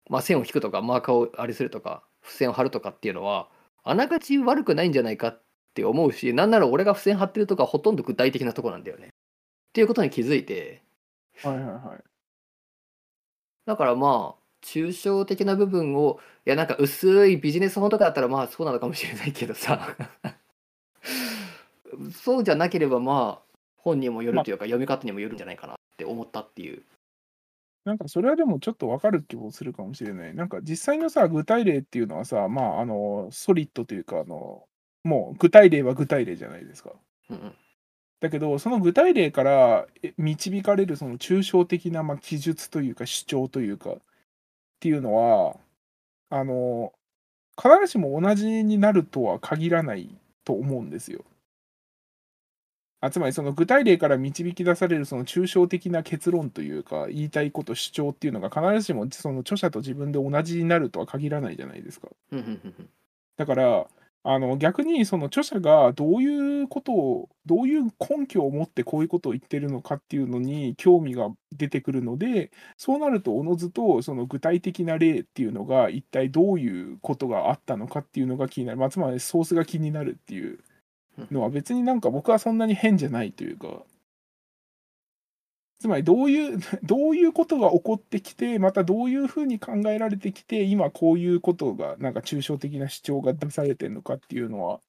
[0.08, 3.48] まあ、線を引くとかマーカーをあれするとか付箋を貼るとかっていうのは
[3.88, 5.42] あながち悪くないんじゃないかっ
[5.72, 9.06] て思うしなんなら俺が付箋貼ってるとかほとんど具体的なとこなんだよね。
[9.06, 9.10] っ
[9.72, 10.82] ていうことに気づいて
[11.42, 12.04] はいはいはい。
[13.64, 19.96] だからまあ抽象的な部分をいやなんか薄いビジネス本とかだったらまあそうなのかもしれないけどさ
[22.12, 26.82] そうじゃなければまあ本にもよるというか読み方にもよるんじゃないかなって思ったっていう。
[27.88, 30.34] なんかそれはでもちょっとわかる気もするかもしれない。
[30.34, 34.64] なんか実際のさ、具体例っていうのはさ、まあ、あの、ソリッドというか、あの、
[35.04, 36.92] もう具体例は具体例じゃないですか。
[37.30, 37.54] うんうん
[38.20, 43.98] だけど、その具体例からえ導かれるその抽象的な、まあ、記述というか主張というかっ
[44.80, 45.56] ていうのは、
[46.30, 46.92] あの、
[47.56, 50.10] 必ずしも同じになるとは限らない
[50.44, 51.24] と思うんですよ。
[53.00, 62.08] あつまりその具体例から導き出されるその抽象的な結論というか言いたいこと主張っていうのが必ずしもその著者と自分で同じになるとは限らないじゃないですか。
[63.36, 63.86] だから
[64.24, 80.58] あの逆にその著者がどういうことをどういう根拠を持ってこういうことを言ってるのかっていうのに興味が出てくるのでそうなるとおのずとその具体的な例っていうのが一体どういうことがあったのかっていうのが気になる、まあ、つまりソースが気になるっていう
[81.30, 83.82] のは別になんか僕はそんなに変じゃないというか。
[85.80, 94.80] つまりどういう どういうことが起こってきてまたどういうふうに考えられてきて今こういうことがなんか抽象的な主張が出されてるのかっていうのは。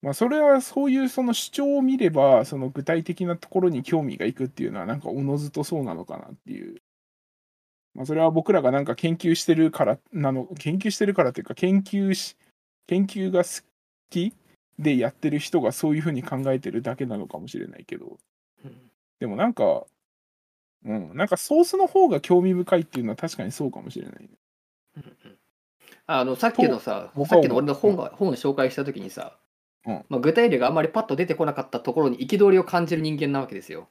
[0.00, 6.80] まあそれはそういうその主張を見ればその具体的なところに興味がいくっていうのはなんかおのずとそうなのかなっていう。
[7.94, 12.36] まあ、それは僕らがなんか研究してるからなの研究してるからというか研究し
[12.86, 13.66] 研究が好
[14.08, 14.32] き
[14.78, 18.18] でやってる人がそういうふうに考えてるだけなのかもしれないけど
[18.64, 18.90] うん
[19.20, 19.84] でもなんか、
[20.84, 24.30] うん、なんかソースの方が興味深いっていうのは確かにそうかもしれない。
[24.96, 25.38] うんうん
[26.10, 29.36] あのさっきのささっきの俺の本が本を紹介した時にさ、
[29.84, 33.88] うんまあ、具体例があんまりパッと出てこなかったところに憤りを感じる人間なわけですよ。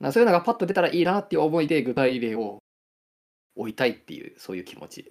[0.00, 2.58] なそういうのがパッと出たらいいなっていう思いで具体例を
[3.56, 5.10] 置いたいっていうそういう気持ち。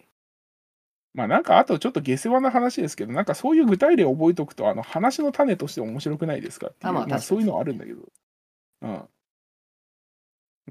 [1.20, 8.04] まあなんかあとちょっと下世話な話ですけど、なんかそういう具体例を覚えておくと、あの話の種として面白くないですかっていう、あまあ確かにそういうのはあるんだけど。
[8.84, 9.04] うん。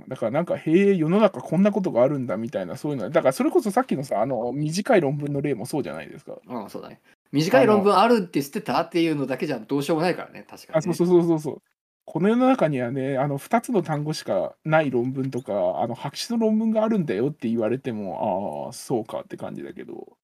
[0.08, 6.38] だからなんか、へえ、世の中こんなことがあるんだみたいな、そういうのは、だからそれこそさっきのさ、あの短い論文の例もそうじゃないですか。
[6.46, 7.02] うん、そうだね。
[7.30, 10.78] 短い論文あるって知ってたっていうのだけじゃどうしようもないからね、確かに、ね。
[10.78, 11.62] あ、そうそうそうそうそう。
[12.10, 20.16] この世の中にはね、あの2つの単語しかない論文とか、あの白紙の論文があるんだよって言われても、ああ、そうかって感じだけど、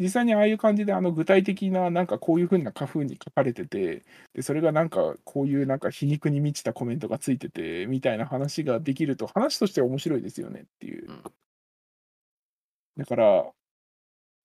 [0.00, 4.04] 実際にああいう感じであの具体的な、なんかこういうふうな花風に書かれてて、
[4.34, 11.08] でそれがなんかこういうなんか皮肉に満ちたコメントがついてて、みたいな話ができると、話としては面白いですよねっていう。
[11.10, 11.22] うん
[12.96, 13.50] だから、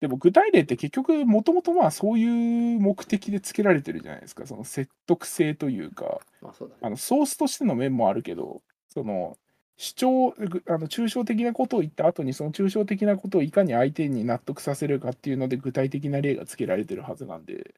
[0.01, 6.19] でも具体例って結局、もともとまあそういう目的でつけられてるじゃないですか、その説得性というか。
[6.41, 6.79] まあそうだね。
[6.83, 9.37] あのソースとしての面もあるけど、その
[9.77, 17.75] 主張、ぐあの抽象的なことを言った後に、その抽象的なことをいかに相手に納得させるかっていうので、具体的な例がつけられてるはずなんで、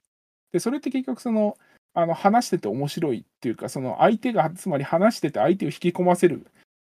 [0.51, 1.57] でそれって結局その、
[1.93, 6.49] あの話してて面白いっていうか、その相手が、つまり話してて相手を引き込ませるっ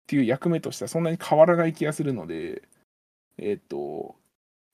[0.07, 2.63] ていう役目としてはそんなに変わらない気がするので、
[3.37, 4.15] えっ、と、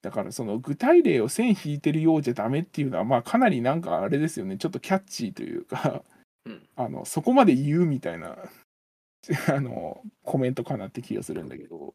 [0.02, 6.03] だからその具体例を線引いてるようじゃダメっていうのは、まあかなりなんかあれですよね、ちょっとキャッチーというか、
[6.45, 6.68] うん。
[6.76, 8.38] あのそこまで言うみたいな
[9.53, 11.93] あのコメントかなって気がするんだけど、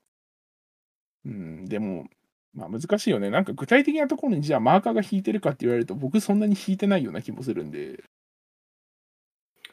[1.24, 2.08] うん、でも、
[2.54, 3.30] まあ、難しいよね。
[3.30, 8.04] なんか具体的なところにじゃあマーカーが引いてるかって言われると僕そんなに引いてないような気もするんで。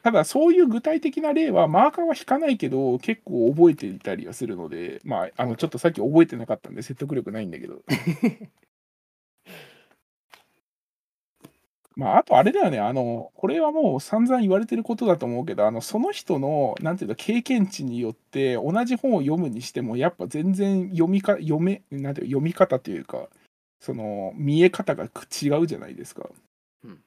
[0.02, 7.82] ただそういう具体的な例はマーカーは引かないけど結構覚えていたりはするので、まあ、あのちょっとさっき覚えてなかったんで説得力ないんだけど。
[11.96, 23.28] まあ、あとあれだよね、あの、これはもう散々言われてることだと思うけど、あの、その人の、なんていうの、経験値によって、同じ本を読むにしても、やっぱ全然読みか、読め、なんていう読み方というか、
[23.80, 26.28] その、見え方がく違うじゃないですか。
[26.84, 27.00] うん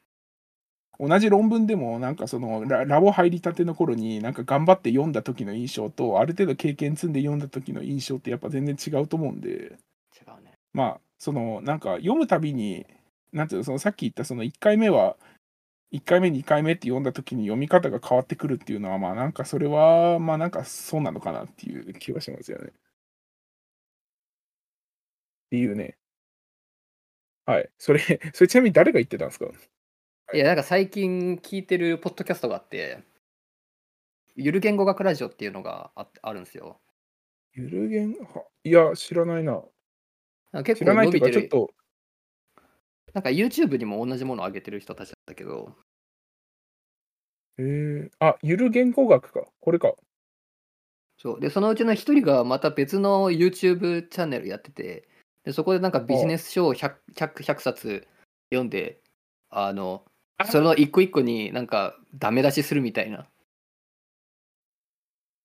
[1.00, 10.54] 同じ論文でも、なんかそのラ、ラボ入りたての頃に、なんか頑張って読んだ時の印象と、ある程度経験積んで読んだ時の印象って、やっぱ全然違うと思うんで、違うね。
[10.74, 12.88] まあ、その、なんか読むたびに、
[13.32, 15.18] なんていうの、そのさっき言ったその1回目は、
[15.92, 22.74] 1回目、2回目って読んだ時に読み方が変わってくるっていうのは、まあなんかそれは、まあなんかそうなのかなっていう気はしますよね。
[25.48, 25.98] っていうね。
[27.46, 27.70] はい。
[27.78, 28.00] それ、
[28.34, 29.46] それちなみに誰が言ってたんですか？
[30.34, 33.04] いや、なんか最近聞いてるポッドキャストがあって、
[34.38, 36.80] ゆる言語学ラジオっていうのがああるんですよ。
[37.54, 39.62] ゆるげんはいや、知らないな。
[40.64, 41.32] 結知らないっていうか、構伸びてる。
[41.32, 41.74] ちょっと、
[43.14, 45.76] なんか YouTube にも同じものを上げてる人たちだったけど、
[47.58, 47.64] え。
[47.64, 49.46] ー、あ、ゆる言語学か。
[49.60, 49.94] これか。
[51.18, 51.40] そう。
[51.40, 55.08] でそのうちの一人がまた別の YouTube チャンネルやってて
[55.44, 58.08] でそこでなんかビジネス書を 100, 100, 100冊
[58.52, 59.00] 読んで
[59.50, 60.04] あの
[60.38, 60.46] あ。
[60.46, 63.28] その一個一個になんかダメ出しするみたいな。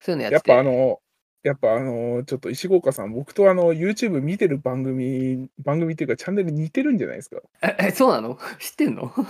[0.01, 1.01] そういうのやっやっててぱあの、
[1.43, 7.41] やっぱあの、ちょっと石郷岡さん、僕とあの、YouTube 見てる番組、番組っていうか、チャンネル似てるんじゃないですか？
[7.63, 8.39] ええそうなの？
[8.61, 9.13] 知ってんの？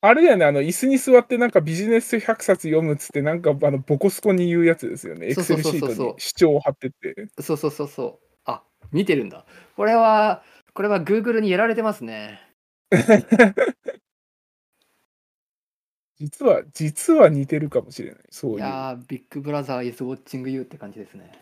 [0.00, 5.26] あれだよね、あの、椅子に座ってなんかビジネス100冊読むっつって、なんかあの、ボコスコに言うやつですよね。
[5.30, 7.26] エクセルシートに主張を貼ってって。
[7.42, 8.62] そうそうそうそうあ
[8.92, 9.44] 見てるんだ
[9.76, 12.40] これはこれは Google にやられてますね
[16.18, 18.20] 実は、実は似てるかもしれない。
[18.30, 18.58] そういう。
[18.58, 21.32] いやービッグブラザー is watching you って感じですね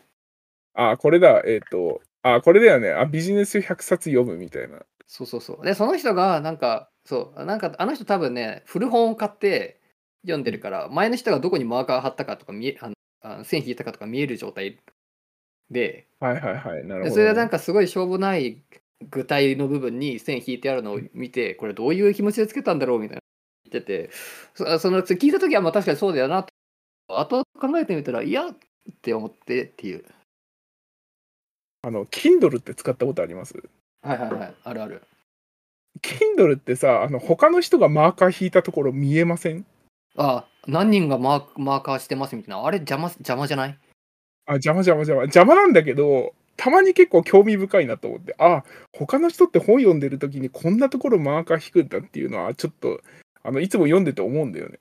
[0.74, 2.93] あ、これだ、えっ、と、あ、これだよね。
[2.93, 4.85] あ、ビジネス100冊読むみたいな。
[5.07, 5.65] そうそうそう。
[5.65, 9.81] で、その人が、なんか、そう、なんか、あの人多分ね、古本を買って
[10.23, 14.78] 読んでるから、前の人がどこにマーカー貼ったかとか見え、あのあの線引いたかとか見える状態
[15.70, 16.85] で、はいはいはい。
[16.85, 17.05] なるほど、ね。
[17.05, 18.62] でそれでなんかすごいしょうもない
[19.11, 23.26] 具体の部分に線引いてあるのを見て、これどういう気持ちでつけたんだろうみたいな言
[23.78, 24.11] ってて、
[24.55, 26.51] そその聞いた時はまあ確かにそうだよなと、
[27.09, 28.57] 後々考えてみたら、いやっ
[29.03, 30.05] て思ってっていう。
[31.82, 33.55] あの、Kindle って使ったことあります？
[34.03, 35.03] はいはいはい、あるある。
[36.03, 39.65] Kindle ってさ、あの、他の人がマーカー引いたところ見えません？
[40.16, 42.65] あ、何人がマーマーカーしてますみたいな。
[42.65, 43.78] あれ邪魔邪魔じゃない？
[44.47, 45.23] あ、邪魔邪魔邪魔。
[45.23, 53.01] 邪魔なんだけど、たまに結構興味深いなと思って、あ、他の人って本読んでる時にこんなところマーカー引くんだっていうのは、ちょっと、
[53.47, 54.81] あの、いつも読んでて思うんだよね。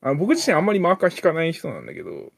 [0.00, 2.32] あ僕自身あんまりマーカー引かない人なんだけど、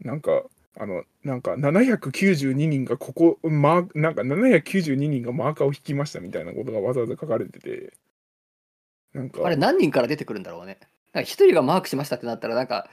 [0.00, 0.44] なんか、
[0.76, 7.94] あの、なんか792人がここ、マーなんか792人がマーカーを引きましたみたいなことがわざわざ書かれてて、
[9.12, 10.78] なんか、あれ何人から出てくるんだろうね。
[11.12, 12.88] なんか一人がマークしましたってなったら、なんか、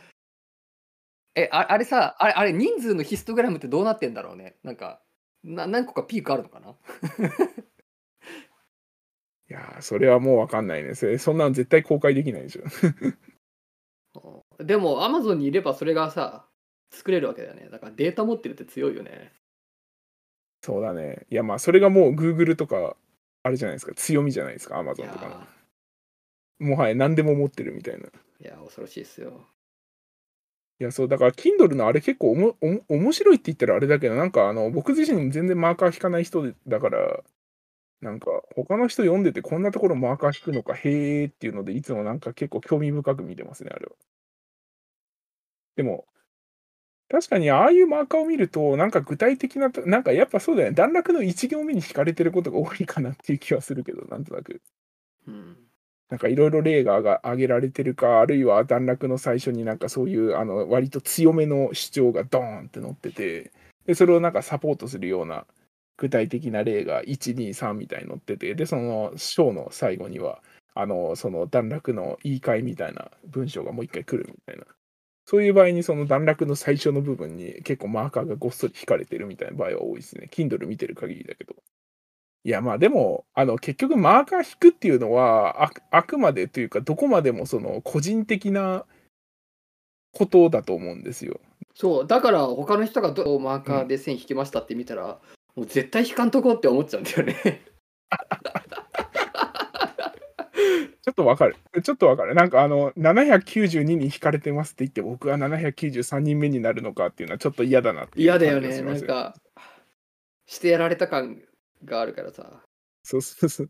[1.35, 4.55] え、ああれさ、あれ、あれ人数のヒストグラムってどうなってんだろうね。
[4.63, 5.01] なんか、
[5.43, 6.75] な何個かピークあるのかな？
[9.51, 10.95] いやー、それはもうわかんないね。
[10.95, 12.61] そんなの絶対公開できないでしょ。
[14.57, 16.47] う んでも、アマゾンにいればそれがさ、
[16.89, 17.67] 作れるわけだよね。
[17.69, 19.33] だからデータ持ってるって強いよね。
[20.63, 21.25] そうだね。
[21.29, 22.95] いや、まあ、それがもう Google とか、
[23.43, 25.35] あれじゃないですか、強みじゃないですか、い Amazon やとかの。
[25.35, 25.45] ー
[26.59, 28.05] もはや何でも持ってるみたいな。
[28.05, 28.09] い
[28.41, 29.47] いや、恐ろしいですよ。
[30.79, 37.23] や、そう、だから Kindle のあれ結構おもおも面白いって言ったらあれだけど、なんかあの、僕自身全然マーカー引かない人だから、
[38.01, 43.91] なんか他の人読んでてこんなところマーカー引くのか、へーっていうので、いつもなんか結構興味深く見てますね、あれは。
[45.75, 46.05] でも、
[47.09, 54.61] 確かにああいうマーカーを見ると、なんか具体的なと、なんかやっぱそうだよね、段落の1行目に引かれてることが多いかなっていう気はするけど、なんとなく。
[55.27, 55.57] うん。
[56.09, 63.51] なんかいろいろ例が挙が挙げられてるか、あるいは段落の最初になんかそういうあの割と強めの主張がドーンって載ってて、
[63.85, 65.45] でそれをなんかサポートするような
[66.01, 70.41] 具体的な例が1、2、3みたいに載ってて、で、その章の最後には、
[70.73, 74.65] あのその段落の言い換えみたいな文章がもう一回来るみたいな。
[75.27, 80.27] そういう場合にその段落の最初の部分に結構マーカーがごっそり引かれてるみたいな場合は多いですね。
[80.31, 81.53] Kindle 見てる限りだけど。
[82.43, 88.85] いやまあでもあの結局マーカー引くっていうのはああくまでというかどこまでもその個人的な
[90.13, 91.39] ことだと思うんですよ。
[91.75, 95.19] そう、だから他の人がどうマーカーで線引きましたって見たら、
[95.55, 97.35] もう絶対引かんとこうって思っちゃうんだよね。
[101.03, 101.55] ちょっとわかる。
[101.83, 102.35] ちょっとわかる。
[102.35, 108.81] なんかあの792人引かれてますって言って僕は793人目になるのかっていうのはちょっと嫌だなって嫌だよね。
[108.81, 109.35] なんか、
[110.45, 111.41] してやられた感
[111.83, 112.61] があるからさ。
[113.03, 113.69] そうそうそう。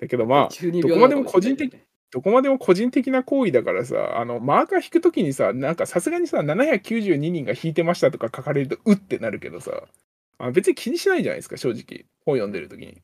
[0.00, 1.72] だけどまあ、12どこまでも個人的
[2.10, 9.70] どこまでも個人的な行為だからさ、あの、マーカー引くときにさ、なんかさすがにさ、792人が引いてましたとか書かれると、うってなるけどさ、
[10.38, 12.06] あ別に気にしないじゃないですか、正直。
[12.24, 13.00] 本読んでるときに。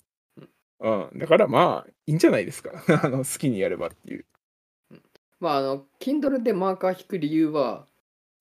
[0.80, 1.10] うん。
[1.18, 2.70] だからまあ、いいんじゃないですか。
[3.02, 4.24] あの、好きにやればっていう。
[5.40, 7.86] まああの Kindle でマーカー引く理由は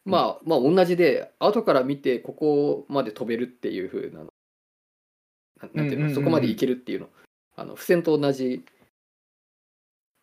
[0.04, 4.32] まあまあ同じで後から見てここまで飛べるっていう風なの
[5.62, 7.10] なていうのそこまでいけるっていうの
[7.56, 8.64] あの付箋と同じ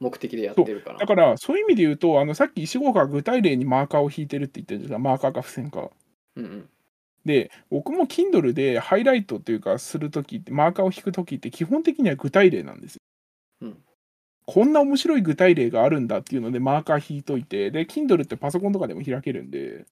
[0.01, 5.03] 目的でやってるかなだから、そういう意味で言うと、あの、さっき石郷が具体例にマーカーを引いてるって言ってるじゃん。
[5.03, 5.91] マーカーか付箋か。
[6.36, 6.69] うんうん
[7.25, 13.01] で、僕も Kindle でハイライトというか、するときって、マーカーを引くときって、基本的には具体例なんですよ。
[13.63, 13.85] うん
[14.47, 19.87] こんな面白い具体例があるんだっていうので、マーカー引いといて、で、Kindle ってパソコンとかでも開けるんで、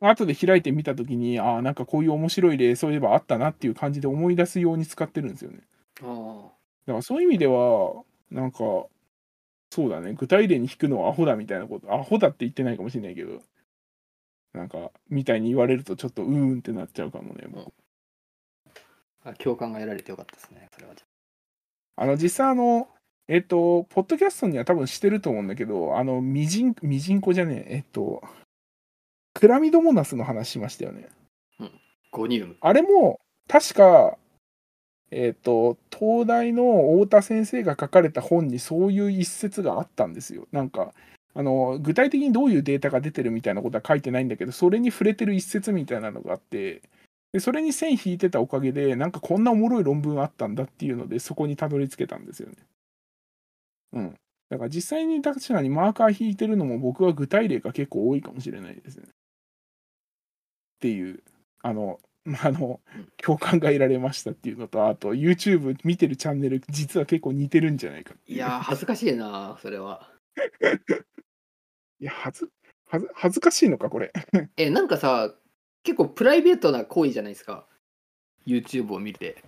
[0.00, 5.60] 後で開いてみたときに、ああ、なんかこういう面白い例、そういえばあったなっていう感じで思い出すように使ってるんですよね。
[6.02, 6.52] あ
[6.86, 8.58] だからそういう意味では、なんか、
[9.70, 13.42] そうだね、具体例に引くのはアホだみたいなこと、アホだって言ってないかもしれないけど、
[14.56, 17.44] なんか、みたいに言われると、ちょっとうーんってなっちゃうかもね。
[17.48, 17.72] 僕
[19.24, 20.94] あ共感が得られてよかったですねそれは
[21.96, 22.88] あの、実際、あの、
[23.28, 28.22] えっと、ポッドキャストには多分してると思うんだけど、あの、ミジン、ミジンコじゃねえ、えっと、
[29.34, 31.08] クラミドモナスの話しましたよね。
[32.12, 34.16] ゴニウムあれも、確か、
[35.10, 40.48] えっ、と、東大の太田先生が書かれた本にそういう一節があったんですよ。
[40.52, 40.92] なんか、
[41.38, 46.80] あの、具体的にどういうデータが出てるみたいなことは書いてないんだけど、それに触れてる一節みたいなのがあって、
[47.32, 52.56] でそれに線引いてたおかげで、なんかこんなおもろい論文あったんだっていうので、そこにたどり着けたんですよね。
[53.92, 54.14] うん。
[54.48, 59.04] だから実際に確かにマーカー引いてるのも僕は具体例が結構多いかもしれないですね。
[59.06, 59.10] っ
[60.80, 61.22] ていう、
[61.62, 70.10] あの、ま ああのうん、共感が得られましたっていうのと、あと YouTube 見てるチャンネル、実は結構似てるんじゃないかいういやー恥ずかしいなそれは
[72.00, 72.50] いや、はず、
[72.88, 74.12] はず、恥ずかしいのか、これ。
[74.56, 75.34] えなんかさ
[75.82, 77.64] 結構プライベートな行為じゃないですか
[78.44, 79.42] YouTube を見て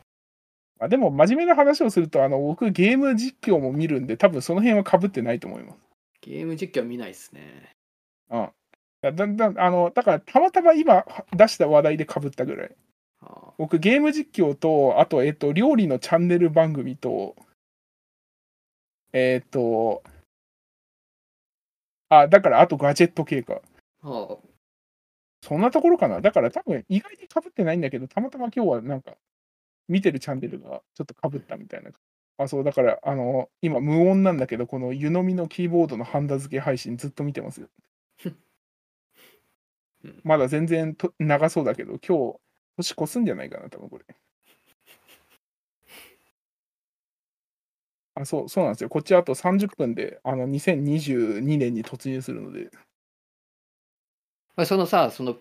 [0.81, 5.79] あでも、真面目な話をすると、あの、僕、ゲーム実況も見るんで、多分その辺は被ってないと思います。
[6.20, 7.73] ゲーム実況は見ないっすね
[8.31, 8.51] うん。
[9.01, 11.05] だだんだん、あの、だから、たまたま今
[11.35, 12.70] 出した話題で被ったぐらい。
[13.20, 17.35] あ僕、ゲーム実況と、あと、えっと、料理のチャンネル番組と、
[19.12, 20.05] えっと、
[22.10, 23.55] あ、だから、あとガジェット系か。
[23.55, 23.60] ー
[24.02, 24.39] あー
[25.43, 26.20] そんなところかな。
[26.20, 29.16] だから多分意外に被ってないんだけど、たまたま今日はなんか
[29.89, 31.90] 見てるチャンネルがちょっと被ったみたいな。
[32.39, 37.68] あ、そう、だから、あの、今無音なんだけど、この湯飲みのキーボードのハンダ付け配信ずっと見てますよ
[40.05, 40.20] うん。
[40.24, 42.40] まだ全然と長そうだけど、今日、
[42.76, 44.05] 年越すんじゃないかな、多分これ。
[48.20, 48.89] あ、そう、そうなんですよ。
[48.90, 52.70] こっちあと30分で、あの、2022年に突入するので、
[54.57, 55.36] まあそのさその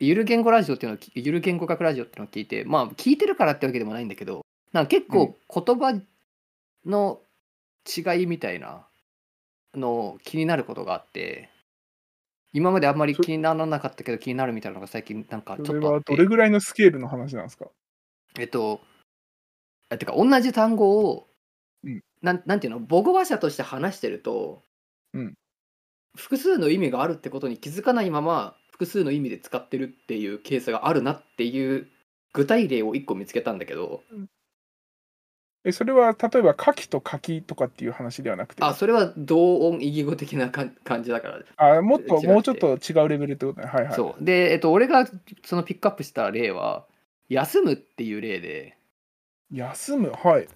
[0.00, 6.00] ゆる言語ラジオっていうのをきゆる言語学ラジオっていうのを聞いてまあ聞いてるからってわけでもないんだけどなんか結構言葉
[6.84, 7.20] の
[7.86, 8.86] 違いみたいな
[9.74, 11.48] の気になることがあって
[12.52, 16.12] 今まであんまり気にならなかったけど気になるみたいなのが最近なんかちそれょっとあって。
[16.12, 17.66] はどれぐらいのスケールの話なんですか？
[18.38, 18.80] えっと
[19.90, 21.33] えてか同じ単語を、うん
[22.24, 22.80] なんなんていうの？
[22.80, 24.62] 母語話者として話してると、
[25.12, 25.34] うん。
[26.16, 31.88] 複数の意味があるってことに気づかないまま複数の意味で使ってるっていうケースがあるなっていう
[32.32, 34.02] 具体例を1個見つけたんだけど。
[35.66, 43.66] え、それは例えば、書きと書きとかっていう話ではなくて、あそれは同音異義語的な感じだから、あもっと、もうちょっと違うレベルってことね。
[43.66, 43.94] はいはい。
[43.94, 44.24] そう。
[44.24, 45.08] で、えっと、俺が
[45.44, 46.84] そのピックアップした例は
[47.30, 48.76] 休むっていう例で。
[49.50, 50.48] 休む、はい。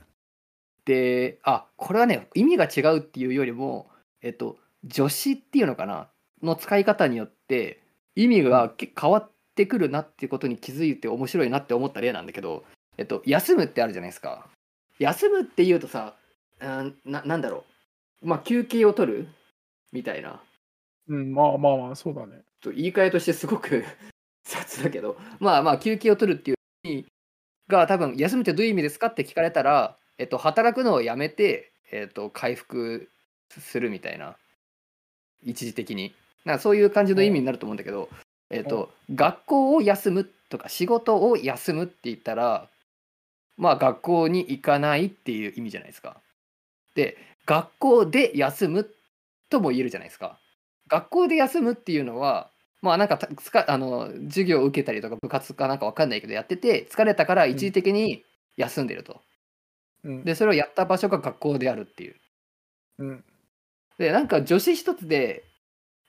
[0.89, 3.91] であこれはね意味が違うっていうよりも
[4.23, 4.57] えっと
[4.91, 6.09] 助詞っていうのかな
[6.43, 7.83] の使い方によって
[8.17, 12.65] 意味がけ変わってくるなっていうことに気づいて面白いなって思った例なんだけど、
[12.97, 14.47] えっと、休むってあるじゃないですか。
[14.99, 16.15] 休むっていうとさ
[16.61, 17.65] うんななんだろ
[18.23, 18.27] う。
[18.27, 19.29] まあ休憩を取る？
[19.93, 20.41] みたいな。
[21.09, 22.45] うん、まあまあまあ、そうだね。
[22.63, 23.85] と言い換えとしてすごく
[24.45, 25.19] 雑だけど。
[25.39, 27.07] まあまあ休憩を取るっていう意味
[27.69, 33.09] が多分休むってどういう意味ですかって聞かれたら、えっと、働くのをやめて、えっと、回復
[33.49, 34.37] するみたいな
[35.43, 36.15] 一時的に
[36.45, 38.09] なんかそういう感じの意味になると思うんだけど、
[38.51, 42.69] えっと、学校を休むとか仕事を休むって言ったら
[43.57, 46.17] まあ学校に行かないっていう意味じゃないですか。
[46.95, 47.17] で
[47.47, 48.89] 学校で休む
[49.51, 50.39] とも言えるじゃないですか。
[50.89, 52.51] 学校で休むっていうのは
[52.83, 58.25] まあなんかたつかあの授業を受けたりとか部活かなんかわかんないけどやってて疲れたから一時的に
[58.57, 59.21] 休んでると。
[60.05, 60.25] うん。
[60.25, 62.17] でそれをやった場所が学校であるっていう
[62.99, 63.25] うん。
[63.99, 65.45] でなんか助詞一つで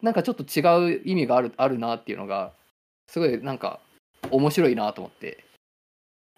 [0.01, 2.53] なんかちょっと違う意味があるあるなっていうのが
[3.07, 3.79] すごいなんか
[4.31, 5.43] 面白いなと思って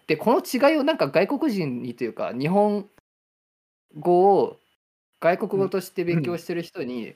[0.06, 2.88] でこの違いをなんか外国人にというか日本
[3.98, 4.56] 語を
[5.20, 7.14] 外国語として勉強してる人に、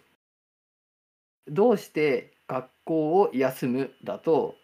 [1.48, 4.54] どうして学校を休むだと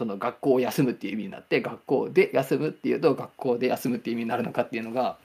[0.00, 5.18] その学校を休むっていう意味になって学校で休むっていうと学校で休むっていう意味になるのかっていうのが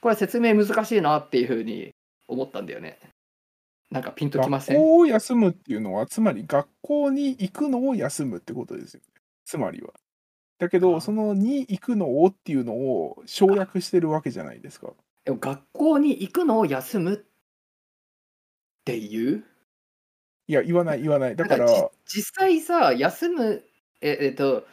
[0.00, 1.90] これは説明難しいなっていうふうに
[2.28, 3.00] 思ったんだよね。
[3.90, 4.76] なんかピンときません？
[4.76, 9.20] 学校を休むっていうのは、つまり学校に行くのを休むってことですよね。
[9.44, 9.90] つまりは。
[10.58, 14.92] だけあど、そのに行くのをっていうのを省略してるわけじゃないですか。
[15.24, 17.18] でも学校に行くのを休むっ
[18.84, 19.44] ていう？
[20.46, 21.36] いや、言わない、言わない。
[21.36, 21.66] だから、
[22.06, 23.64] 実際さ休む
[24.02, 24.66] ええっと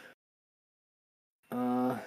[1.50, 2.00] あ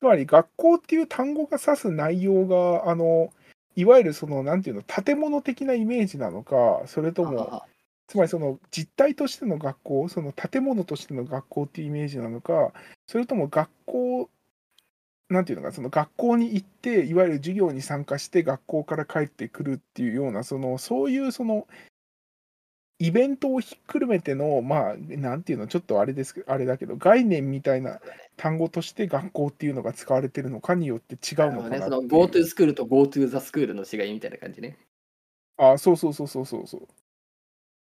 [0.00, 3.32] つまり学校っていう単語が指す内容が、あの、
[3.74, 7.66] いわゆるその、なんていうの、建物的なイメージなのか、それとーも、あ
[8.06, 12.72] つまりその実態としての学校、その建物としての学校っていうイメージなのか、
[13.06, 14.30] それとも学校、
[15.28, 21.66] なんていうのか、その学校に行って、いわゆる授業に参加して、学校から帰ってくるっていうような、そのそういうその
[23.00, 28.00] イベントをひっくるめての、まあ、なんていうの、ちょっとあれですけど、あれだけど、概念みたいな
[28.36, 34.76] 単語として学校っていうのが使われてるのかによって違うのかなね、GoTo スクールと GoTo ザスクールの違いみたいな感じね。
[35.56, 36.78] あそうそうそうそうそうそ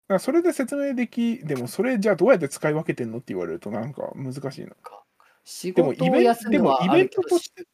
[0.07, 0.19] う。
[0.19, 4.71] それで説明でき、でもそれじゃあどうやって使い分けてんのって言われるとなんか難しいな。
[5.43, 7.65] 仕でもイ事をベン休むはでもイベントとして、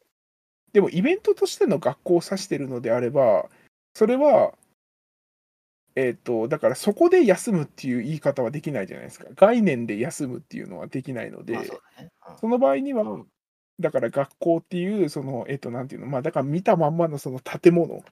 [0.73, 3.49] でもイベントとしての学校を指してるのであれば、
[3.93, 4.53] それは、
[5.95, 9.26] えっ、と、だからそこで休むっていう言い方はできないじゃないですか。
[9.35, 13.26] 概念で休むっていうのはできないので、まあそうだねうんその場合には、
[13.80, 18.03] だから学校っていう、その、えっ、と、なんていうの、まあだから見たまんまのその建物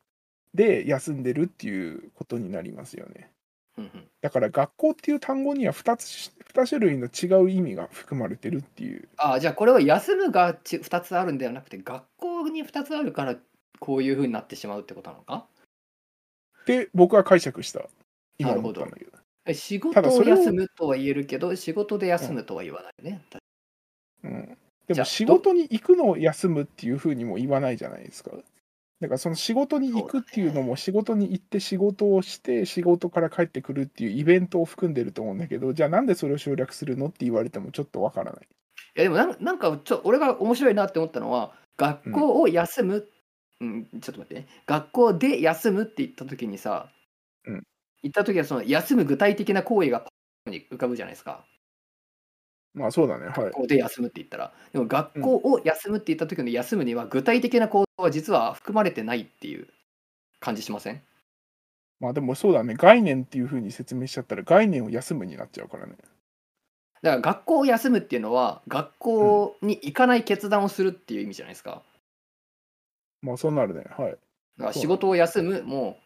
[0.54, 3.32] で休んでるっていうことになりますよね。
[3.78, 9.08] うんうんだから学校っていう単語には2つ、2種類の違う意味が含まれてるっていう。
[9.16, 13.38] ああじゃあこれは休むがち2つあるんではなくて学校に2つあるから
[13.80, 15.48] こういうふうになってしまうってことなのか？
[16.70, 17.90] で、僕は解釈した。
[18.38, 19.18] 今なるほど思ったんだけど。
[19.48, 23.22] え仕事を休むとは言えるけど仕事で休むとは言わないね。
[24.24, 28.32] うん、でも仕事に行くのを休むっていうふうにも言わないじゃないですか。
[29.00, 38.42] だからその仕事に行くっていうのも仕事に行って仕事をして仕事から帰ってくるっていうイベントを含んでると思うんだけどじゃあなんでそれを省略するのって言われてもちょっとわからない。
[38.44, 43.08] いやでもなんかちょ俺が面白いなって思ったのは学校を休む、
[43.62, 46.90] うんちょっと待ってね学校で休むって言った時にさ、
[47.46, 47.64] うん
[48.02, 50.08] 言った時はその休む具体的な行為がパ
[50.48, 51.44] ッに浮かぶじゃないですか
[52.74, 53.26] まあそうだね。
[53.26, 53.52] はい学。
[53.52, 59.68] 校で休むって言ったら、でも学校を休むって言った時の休むには具体的な行動は実は含まれてないっていう
[60.40, 61.02] 感じしません？
[62.00, 62.76] まあでもそうだね。
[62.76, 65.98] 概念っていうふうに説明しちゃったら概念を休むになっちゃうからね。
[67.02, 71.84] だから学校を休むっていうのは学校に行かない決断をするっていう意味じゃないですか。
[73.22, 73.86] まあそうなるね。
[73.98, 74.12] はい。
[74.12, 74.20] だか
[74.58, 75.98] ら仕事を休むも、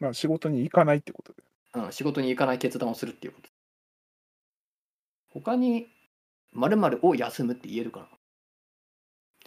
[0.00, 1.42] まあ仕事に行かないってことで。
[1.74, 3.48] うん、仕事に行かない決断をするっていうこと。
[5.28, 5.88] 他に
[6.52, 8.08] 〇〇を休むって言えるかな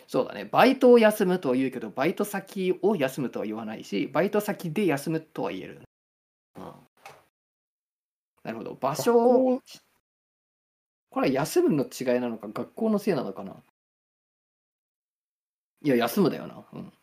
[0.08, 0.46] そうだね。
[0.46, 5.82] バイトを休むとは言うけど、バイト先を休むとは言わないし、バイト先で休むとは言える。
[6.56, 6.64] うん、
[8.44, 8.76] なるほど。
[8.76, 9.62] 場所を
[11.10, 13.56] これは休むの違いなのか、学校のせいなのかな。
[15.84, 16.64] いや、休むだよな。
[16.74, 16.94] うん。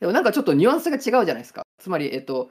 [0.00, 1.62] でもなんかちょっとニュアンスが違うじゃないですか。
[1.78, 2.50] つまり、えっと、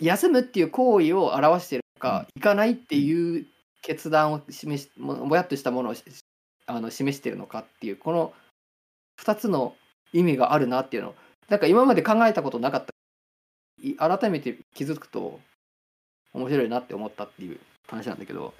[0.00, 3.46] 休むっていう行為を表しているのか、行かないっていう
[3.82, 6.04] 決断を示し、ももやっとしたものをし
[6.66, 8.32] あの示しているのかっていう、この
[9.22, 9.76] 2つの
[10.12, 11.14] 意味があるなっていうのを、
[11.48, 12.90] なんか今まで考えたことなかった。
[13.82, 15.38] い改めて気づくと
[16.32, 18.54] 面白いなって思ったっていう話なんだけど、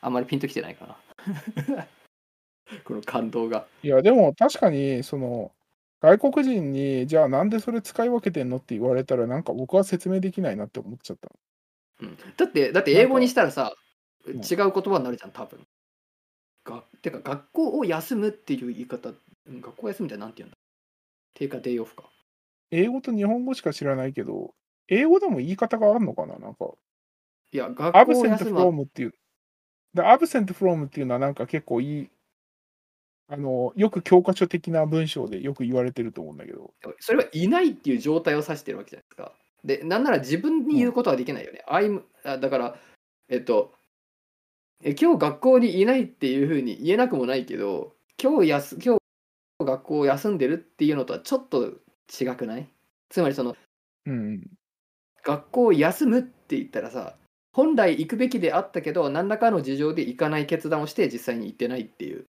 [0.00, 0.98] あんまりピンときてないか
[1.66, 1.86] な。
[2.84, 3.66] この感動が。
[3.82, 5.52] いやでも確かにその
[6.00, 11.30] 外国人にじゃあなんでそれ使い分けてんのって言われたらなんか僕は説明できないなって思っちゃった。
[12.00, 13.74] うん、だって、だって英語にしたらさ、
[14.26, 15.66] ん違う言葉になるじゃん、多分。
[16.64, 20.56] がてか、学校を休むっていう言い方、うん学校休むってなんて言うんだ
[21.34, 22.04] 定価デイオフか。
[22.70, 24.54] 英語と日本語しか知らないけど、
[24.88, 26.70] 英語でも言い方があるのかななんか、
[27.52, 29.14] いや、学校をアブセントフロームっていう。
[29.94, 32.10] でアブセントフロームっていうのはなんか結構いい、
[33.32, 39.32] あの、よく教科書的な文章でよく言われてると思うんだけど、それはいないっていう状態を指してるわけじゃないですか。
[39.64, 41.64] で、なんなら自分に言うことはできないよね。
[41.66, 42.76] I'm あだから、
[43.30, 43.72] えっと、
[44.84, 48.98] え今日学校にいないっていうふうに言えなくもないけど、今日やす今
[49.60, 51.72] 日学校を休んでるっていうのとはちょっと
[52.20, 52.68] 違くない？
[53.08, 53.56] つまりその
[54.04, 54.42] うん。
[55.24, 57.16] 学校を休むって言ったらさ
[57.52, 62.26] 本来行くべきであったけど何らかの事情で行かない決断をして実際に行ってないっていう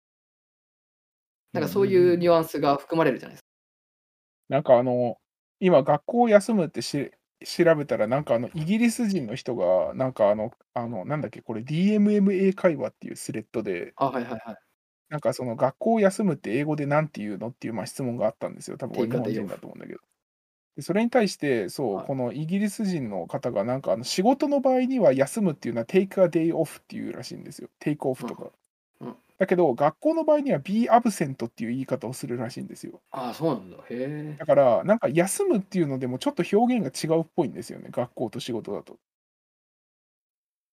[1.61, 3.47] なんかそういうニュアンスが含まれるじゃないですか。
[4.49, 5.19] なんかあの、
[5.61, 7.11] 今、学校を休むってし
[7.45, 14.57] 調べたら、なんかあの、イギリス人の人が、なんかあの、あのなんだっけ、これ DMMA 会話っていうスレッドで、あはいはいはい。
[15.09, 18.77] なんかその学校を休むって英語でなんて言うのっていうまあ質問があったんですよ。
[18.77, 20.01] 多分これ日本人だと思うんだけど。
[20.77, 27.69] でそれに対して、そう、はいこのイギリス人の方が、なんかあの仕事の場合には休むっていうのは take a day off っていうらしいんですよ。
[27.81, 28.43] take off とか。
[28.43, 28.53] うんうん
[29.39, 33.03] だけど、学校の場合には be absent っていう言い方をするらしいんですよ。
[33.11, 33.79] ああそうなんだ。
[33.79, 34.37] へえ。
[34.39, 37.89] だから、なんか休むっていうのでもちょっと表現が違うっぽいんですよね。
[37.91, 38.99] 学校と仕事だと。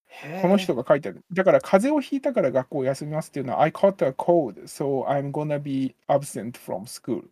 [0.07, 1.26] へえこの人が書いてある。
[1.34, 7.30] だから、風邪をひいたから学校を休みますっていうのは、I caught a cold, so I'm gonna be absent from school.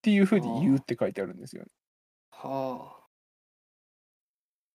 [0.00, 1.68] っていうふうに言うって書いてあるんですよね。
[2.32, 2.99] は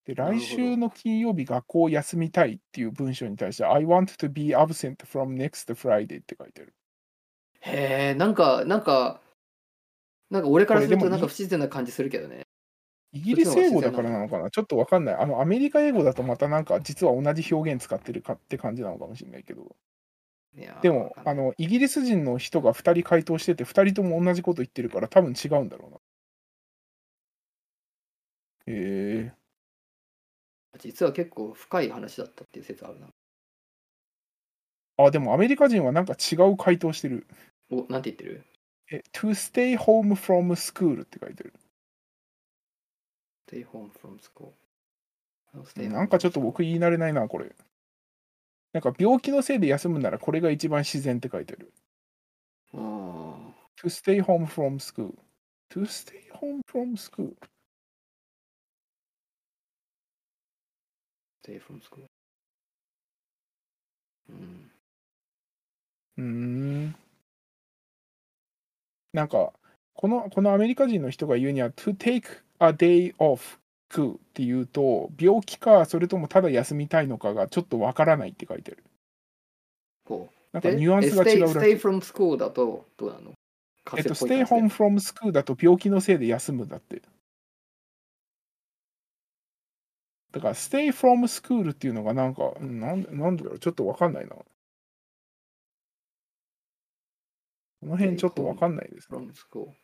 [0.05, 6.73] で、来週の金曜日学校を休みたいっていう文章に対して、I want to be absent from next Friday って書いてある。
[7.61, 7.69] あ。
[7.71, 9.21] へえ、なんか、なんか、
[10.29, 12.47] なんか俺からするとなんか不自然な感じするけどね。
[13.11, 14.49] イギリス英語だからなのかな？
[14.51, 15.15] ちょっとわかんない。
[15.15, 19.75] あの、アメリカ英語だとまたなんか実は同じ表現使ってるかって感じなのかもしれないけど。
[20.81, 25.97] でもあの、イギリス人の人が2人回答してて、2人とも同じこと言ってるから多分違うんだろうな。
[28.67, 28.71] へ
[29.31, 29.44] え
[30.79, 33.07] 実は結構深い話だったっていう説あるな。
[34.97, 37.27] あ、でもアメリカ人はなんか違う回答してる。
[37.69, 38.45] お、なんて言ってる？
[38.91, 41.53] え、to stay home from school って書いてる。
[43.49, 44.53] ?Stay home from school.
[45.89, 47.55] なんかちょっと僕言い慣れないな、これ。
[48.73, 51.71] なんか病気のせいで休むならこれが一番自然って書いてある。
[52.73, 55.13] あー to stay home from school.
[55.69, 57.35] to stay home from school.
[61.45, 62.05] Stay from school.
[64.29, 64.71] うん。
[66.17, 66.23] うー
[66.87, 66.95] ん。
[69.13, 69.53] なんか、
[69.93, 72.23] この、このアメリカ人の人が言うには、to take
[72.59, 78.83] a day off っていうと、病気か、それともただ休みたいのかがちょっとわからないって書いてある。
[80.03, 80.35] こう。
[80.51, 81.79] なんかニュアンスが違うらしい stay。
[81.79, 83.33] from school だとどうなの？
[83.97, 87.01] えっと、風 stay home 感 from school だと病気のせいで休むんだって。
[90.35, 94.35] だから、stay from school っていうのがなんか、うんなんでなんでだろう、ちょっとわかんないな。
[94.35, 94.45] こ
[97.87, 99.15] の辺ちょっとわかんないですじ
[99.61, 99.77] ね。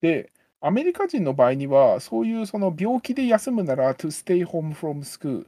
[0.00, 5.46] で、アメリカ人の場合には、そういうその病気で休むなら to stay home from school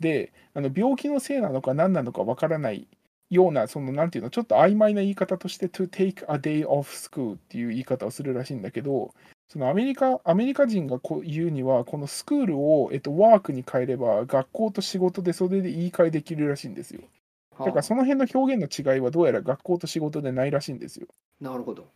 [0.00, 2.86] で、あの病気のせいなのか何なのかわからない
[3.34, 9.14] ような、そのなんていうの、ちょっと曖昧な言い方として to take a day off school っていう言い方をするらしいんだけど、
[9.48, 17.02] そのアメリカアメリカ人がこう言うには、このスクールを、えっと、ワークに変えれば、学校と仕事でそれで言い換えできるらしいんですよ。
[17.58, 21.06] だからその辺の表現の違いはどうやら学校と仕事でないらしいんですよ。
[21.40, 21.86] なるほど。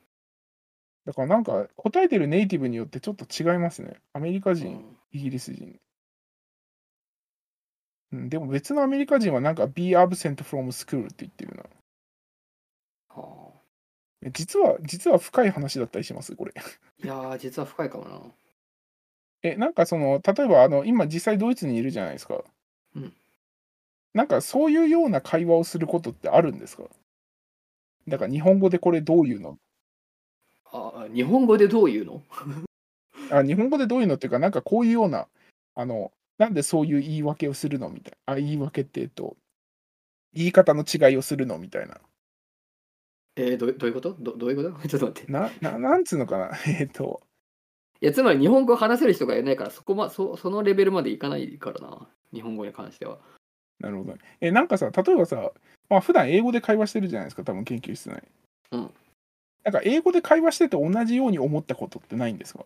[1.07, 3.95] だからなんか答えてるネイティブによってちょっと違いますね。
[4.13, 5.79] アメリカ人、うんイギリス人。
[8.13, 11.65] うん、でも別のアメリカ人はなんか be absent from school って言ってるな。
[13.09, 13.61] はあ、
[14.23, 16.53] え実は、実は深い話だったりします、これ。
[17.03, 18.21] いやー、実は深いかもな。
[19.43, 22.43] え、なんかその、例えばあの、今実際ドイツにいるじゃないですか。
[22.95, 23.13] うん
[24.15, 26.85] なんかそういうような会話をすることってあるんですか？
[28.09, 29.59] だから日本語でこれどういうの？
[30.73, 32.23] あ日本語でどう言うの？
[33.31, 35.29] あ日本語でどういうのっていうか、なんかこういうような、
[35.75, 37.89] あの、なんでそういう言い訳をするの？
[37.89, 38.33] みたいな。
[38.35, 39.37] あ、言い訳って、えっと、
[40.35, 41.59] 言い方の違いをするの？
[41.59, 41.99] みたいな。
[43.37, 44.17] えー、どうどういうこと？
[44.19, 44.89] どどういうこと？
[44.89, 45.33] ちょっと待って。
[45.33, 46.51] な、ななんつうのかな？
[46.67, 47.23] えっと、
[48.01, 52.09] いや、つまり日本語を話せる人がいないから、そこまそそのレベルまでいかないからな。
[52.33, 53.19] 日本語に関しては。
[53.79, 54.19] なるほどね。
[54.41, 55.53] え、なんかさ、例えばさ、
[55.89, 58.23] まあ普段英語で会話してるじゃないですか、多分研究室内。
[58.73, 58.91] うん。
[59.65, 62.65] なんか英語で会話してて同じように思ったことってないんですか？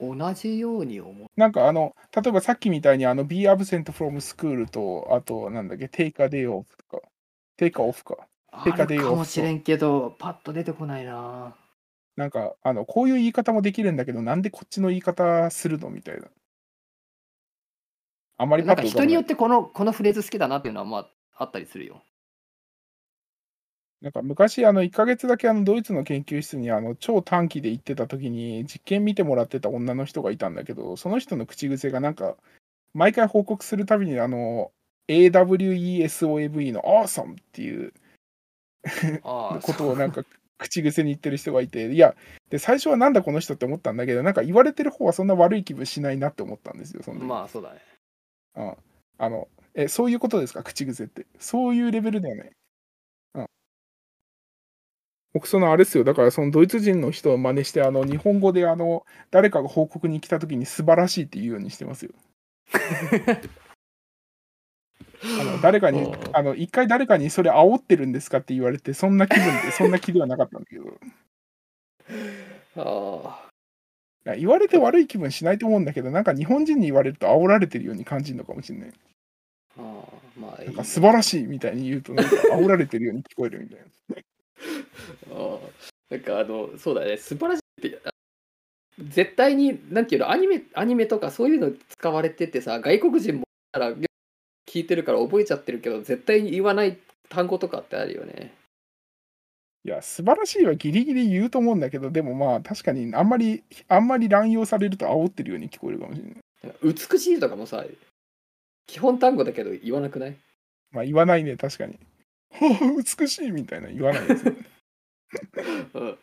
[0.00, 1.28] 同じように思う。
[1.36, 7.08] なんかあの、例えばさっきみたいにあの、be absent from school と、あと、なんだっけ、take a day off とか、
[7.58, 8.26] take a off か。
[8.50, 11.54] あてかでよるかもしれんけど、パッと出てこないな。
[12.16, 16.28] なんか、あの、こういう言い方もできるんだけど、なんでこっちの言い方するのみたいな。
[18.38, 21.08] あんまりなんかパッとない人によってこのこのフレーズ好きだなっていうのはまあ
[21.38, 22.02] あったりするよ。
[24.06, 32.36] なんか昔、あの、1ヶ月だけあの、ドイツの研究室にあの、超短期で行ってた時に、実験見てもらってた女の人がいたんだけど、その人の口癖がなんか、
[32.94, 34.70] 毎回報告するたびに、あの、
[35.08, 37.92] AWESOAV の Awesome っていう
[39.60, 40.22] ことをなんか
[40.58, 42.14] 口癖に言ってる人がいて、いや、
[42.48, 47.80] で、最初はなんだこの人って思ったんだけど、なんか言われてる方はそんな悪い気分しないなって思ったんですよ、その時まあそうだね。
[48.54, 48.76] うん。
[49.18, 51.26] あの、え、そういうことですか、口癖って。
[51.40, 52.52] そういうレベルだよね。
[55.36, 55.40] うん。
[55.40, 62.12] 僕、そのあれですよ、だからそのドイツ人の人を真似して、あの、日本語であの、誰かが報告に来た時に素晴らしいって言うようにしてますよ。
[65.40, 68.38] あの誰かにあの、一回誰かにそれ煽ってるんですか？
[68.38, 70.88] って言われて、そんな気分で、そんな気ではなかったんだけど、 い
[72.76, 73.48] あ
[74.24, 78.92] や言われて悪い気分しないと思うんだけど、なんか日本人に言われると煽られてるように感じるのかもしれない。
[79.78, 80.04] あ、
[80.36, 83.84] まあいなんいか素晴らしいみたいに言うと、なんか煽られてるように聞こえるみたいな。
[85.30, 85.58] あ あ
[86.10, 88.10] なんかあのそうだね素晴らしいってあ
[88.98, 93.92] 絶対になんていうのアニメアニメとかそういうの使われててさ外国人もから
[94.66, 98.54] 聞いてるから覚えちゃってるけど絶対に言わない単語とかってあるよね
[99.84, 106.36] いや、素晴らしいはギリギリ言うと思うんだけど、でもまあ確かにあんまり、あんまり乱用されると煽ってるように聞こえるかもしれない。
[106.82, 107.84] 美しいとかもさ
[108.88, 110.36] 基本単語だけど言わなくない？
[110.90, 112.00] まあ言わないね、確かに。
[112.50, 114.66] はあ、美しいみたいな言わないですよね。
[115.94, 116.18] うん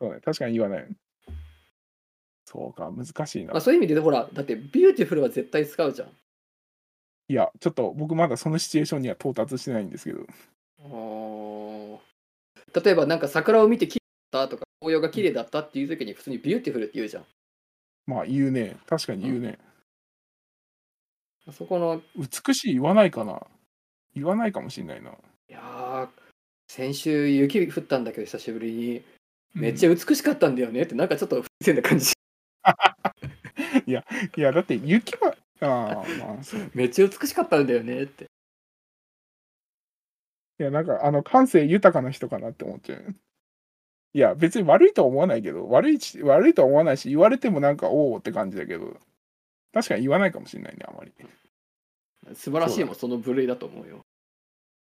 [0.00, 0.86] そうね、確かに言わない。
[2.46, 3.60] そうか、難しいなまあ、。
[3.60, 6.08] そういう意味でほらだって beautiful は絶対使うじゃん
[7.28, 10.26] いや、ちょっと僕まだそのシチュエーションには到達してないんですけど。
[12.74, 14.00] 例えばなんか桜を見て綺麗
[14.32, 17.24] だったとか紅葉が綺麗だったっていう時に普通に beautiful って言うじゃん
[18.06, 18.76] まあ言うね。
[18.86, 19.58] 確かに言うね。
[21.52, 23.40] そこの美しい言わないかな。
[24.14, 25.10] 言わないかもしれないな。
[25.10, 25.14] い
[25.48, 26.08] やー
[26.68, 29.02] 先週雪降ったんだけど久しぶりに
[29.54, 32.12] めっゃ、ちゃ美しかったんだよねってなんかちょっと不自然な感じ
[33.86, 34.04] いや、
[34.52, 36.70] だって雪は、ああ、まあそう。
[36.74, 38.24] めっちゃ美しかったんだよねって
[40.58, 43.14] いや、なんか、あの、感性豊かな人かなって思っちゃう。
[44.12, 48.96] いや、別に悪いとは思わないけど、悪いし、悪いとは思わないし、言われてもなんか、おおって感じだけど、
[49.72, 51.12] 確かに言わないかもしれないね、あまり。
[52.34, 54.00] 素晴らしいもその部類だと思うよ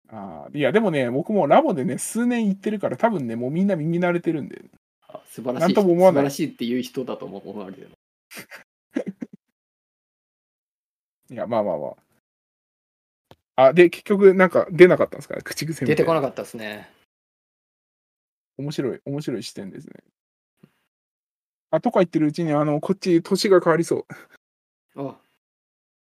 [0.09, 4.63] ああ、いや、でもね、僕もラボでね、数年行ってるから、多分ね、もうみんな耳慣れてるんで、
[5.09, 7.91] あ素晴らなんしいとも思わない素晴らしいっていう人だと思われてる
[11.31, 11.97] いや、まあまあま
[13.57, 13.65] あ。
[13.69, 15.37] あ、で、結局、なんか出なかったんですか？
[15.37, 15.87] ね、口癖。
[15.87, 16.91] 出てこなかったですね
[18.59, 19.95] 面白い、面白い視点ですね。
[21.71, 24.07] あ、とか言ってるうちに、あの、こっち、年が変わりそ
[24.95, 25.09] う。
[25.09, 25.17] あ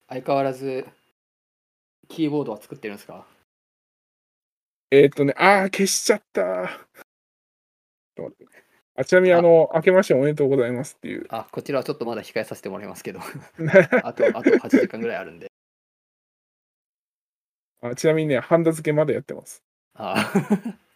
[0.08, 0.84] 相変わらず
[2.12, 3.24] キーボードは作ってるんですか？
[4.90, 6.42] えーっとね、あー、消しちゃった。
[6.42, 6.68] っ
[8.94, 11.26] あちなみに、あの、明けましておめでとうございますっていう。
[11.30, 13.20] あこちらはちょっとまだ控えさせてもらいますけど
[14.04, 15.50] あとあと8時間ぐらいあるんで
[17.80, 19.62] あちなみにね、ハンダ付けまだやってます。
[19.94, 20.30] あ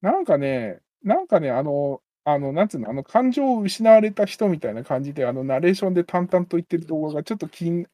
[0.00, 2.00] なんかね、なんかね、あの、
[2.30, 7.86] あの、なんつうの、あの、感情を失われた人みたいな感じで、あの、ナレーションで淡々と言ってる動画がちょっと気に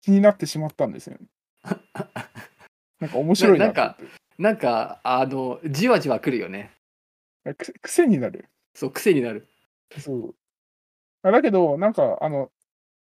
[0.00, 1.26] 気になってしまったんですよね。
[3.00, 4.04] なんか面白いなって思って
[4.38, 6.70] なんかあのじわじわくるよね
[7.44, 8.48] く癖になる。
[8.74, 9.46] そう癖になる
[9.98, 10.34] そう。
[11.22, 12.50] あだけど、なんか、あの、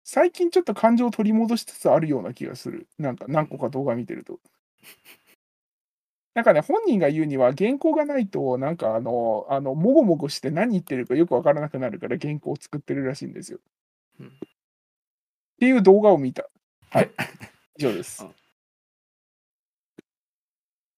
[0.04, 2.88] 最近ちょっと感情を取り戻しつつあるような気がする。
[2.98, 4.40] なんか、何個か動画見てると。
[6.36, 13.60] なんかね、本人が言うには、原稿がないと、なんか、あの、あの、もごもごして何言ってるかよくわからなくなるから、原稿を作ってるらしいんですよ。
[14.20, 14.32] うんっ
[15.60, 16.50] ていう動画を見た。
[16.90, 17.12] はい。
[17.78, 18.26] 以上です。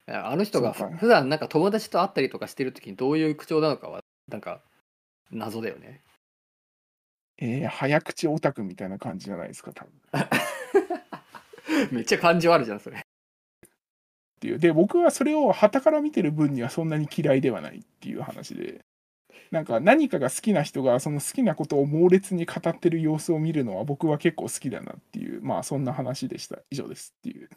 [0.06, 4.62] あの人が普段なんか友達と会ったりとかしてる時にどういう口調なのかはなんか
[5.32, 6.02] 謎だよね
[7.38, 9.94] えー、早口オタクみたいな感じじゃないですか、多分。
[11.91, 13.03] めっちゃ感情あるじゃんそれ
[14.41, 14.57] っていう。
[14.57, 18.84] で、僕はそれを傍から見てる分にはそんなに嫌いではないっていう話で、
[19.51, 26.57] なんか何かが好きな人がその好きなことを猛烈に語ってる様子を見るのは僕は結構好きだなっていう、まあそんな話でした。
[26.72, 27.49] 以上ですっていう。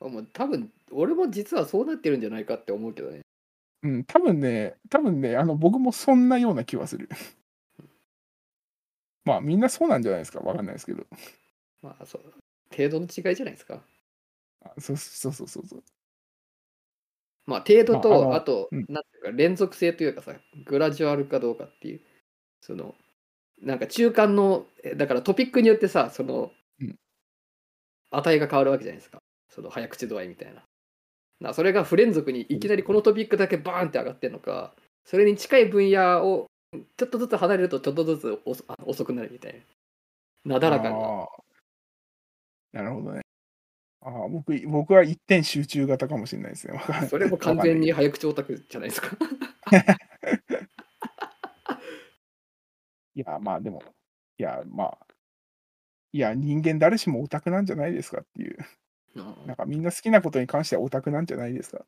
[0.00, 3.20] もう多分俺も実はそうなってるんじゃないかって思うけどね
[3.84, 7.08] うん、多分ね、多分ね、あの僕もそんなような気はする。
[9.24, 11.04] まあみんなそうなんじゃないですか、わかんないですけど。
[11.82, 12.22] まあそう
[12.74, 13.82] 程度の違いじゃないですか
[14.64, 15.82] あそうそうそうそうそう。
[17.46, 20.34] まあ程度と、まああと、うんなんていうか連続性というかさ
[20.64, 22.00] グラジュアルかどうかっていう
[22.60, 22.94] その
[23.60, 26.96] なんか中間のえだからトピックによってさその、うん
[28.14, 30.62] 値が変わるわけじゃないですかその早口度合いみたいな
[31.40, 34.74] なそれが不連続にいきなりこのトピックだけバーンって上がってるのか
[35.06, 36.46] それに近い分野を
[36.96, 39.62] ちょっとずつ離れるとちょっとずつおそあ遅くなるみたい
[40.44, 40.54] な。
[40.54, 40.94] なだらかに。
[40.94, 41.26] ああ。
[42.72, 43.21] なるほどね。
[44.04, 46.80] ああ、僕僕は一点集中型かもしれないですね。
[47.08, 47.58] それも完。
[47.60, 49.16] 全に早口オタクじゃないですか。
[53.14, 53.82] いや、まあ、でも、
[54.38, 54.98] いや、まあ
[56.12, 58.58] いや、人間誰しもオタクなんじゃないですかっていう。
[59.46, 61.84] なんかみんな好きなことに関してはオタクなんじゃないですか。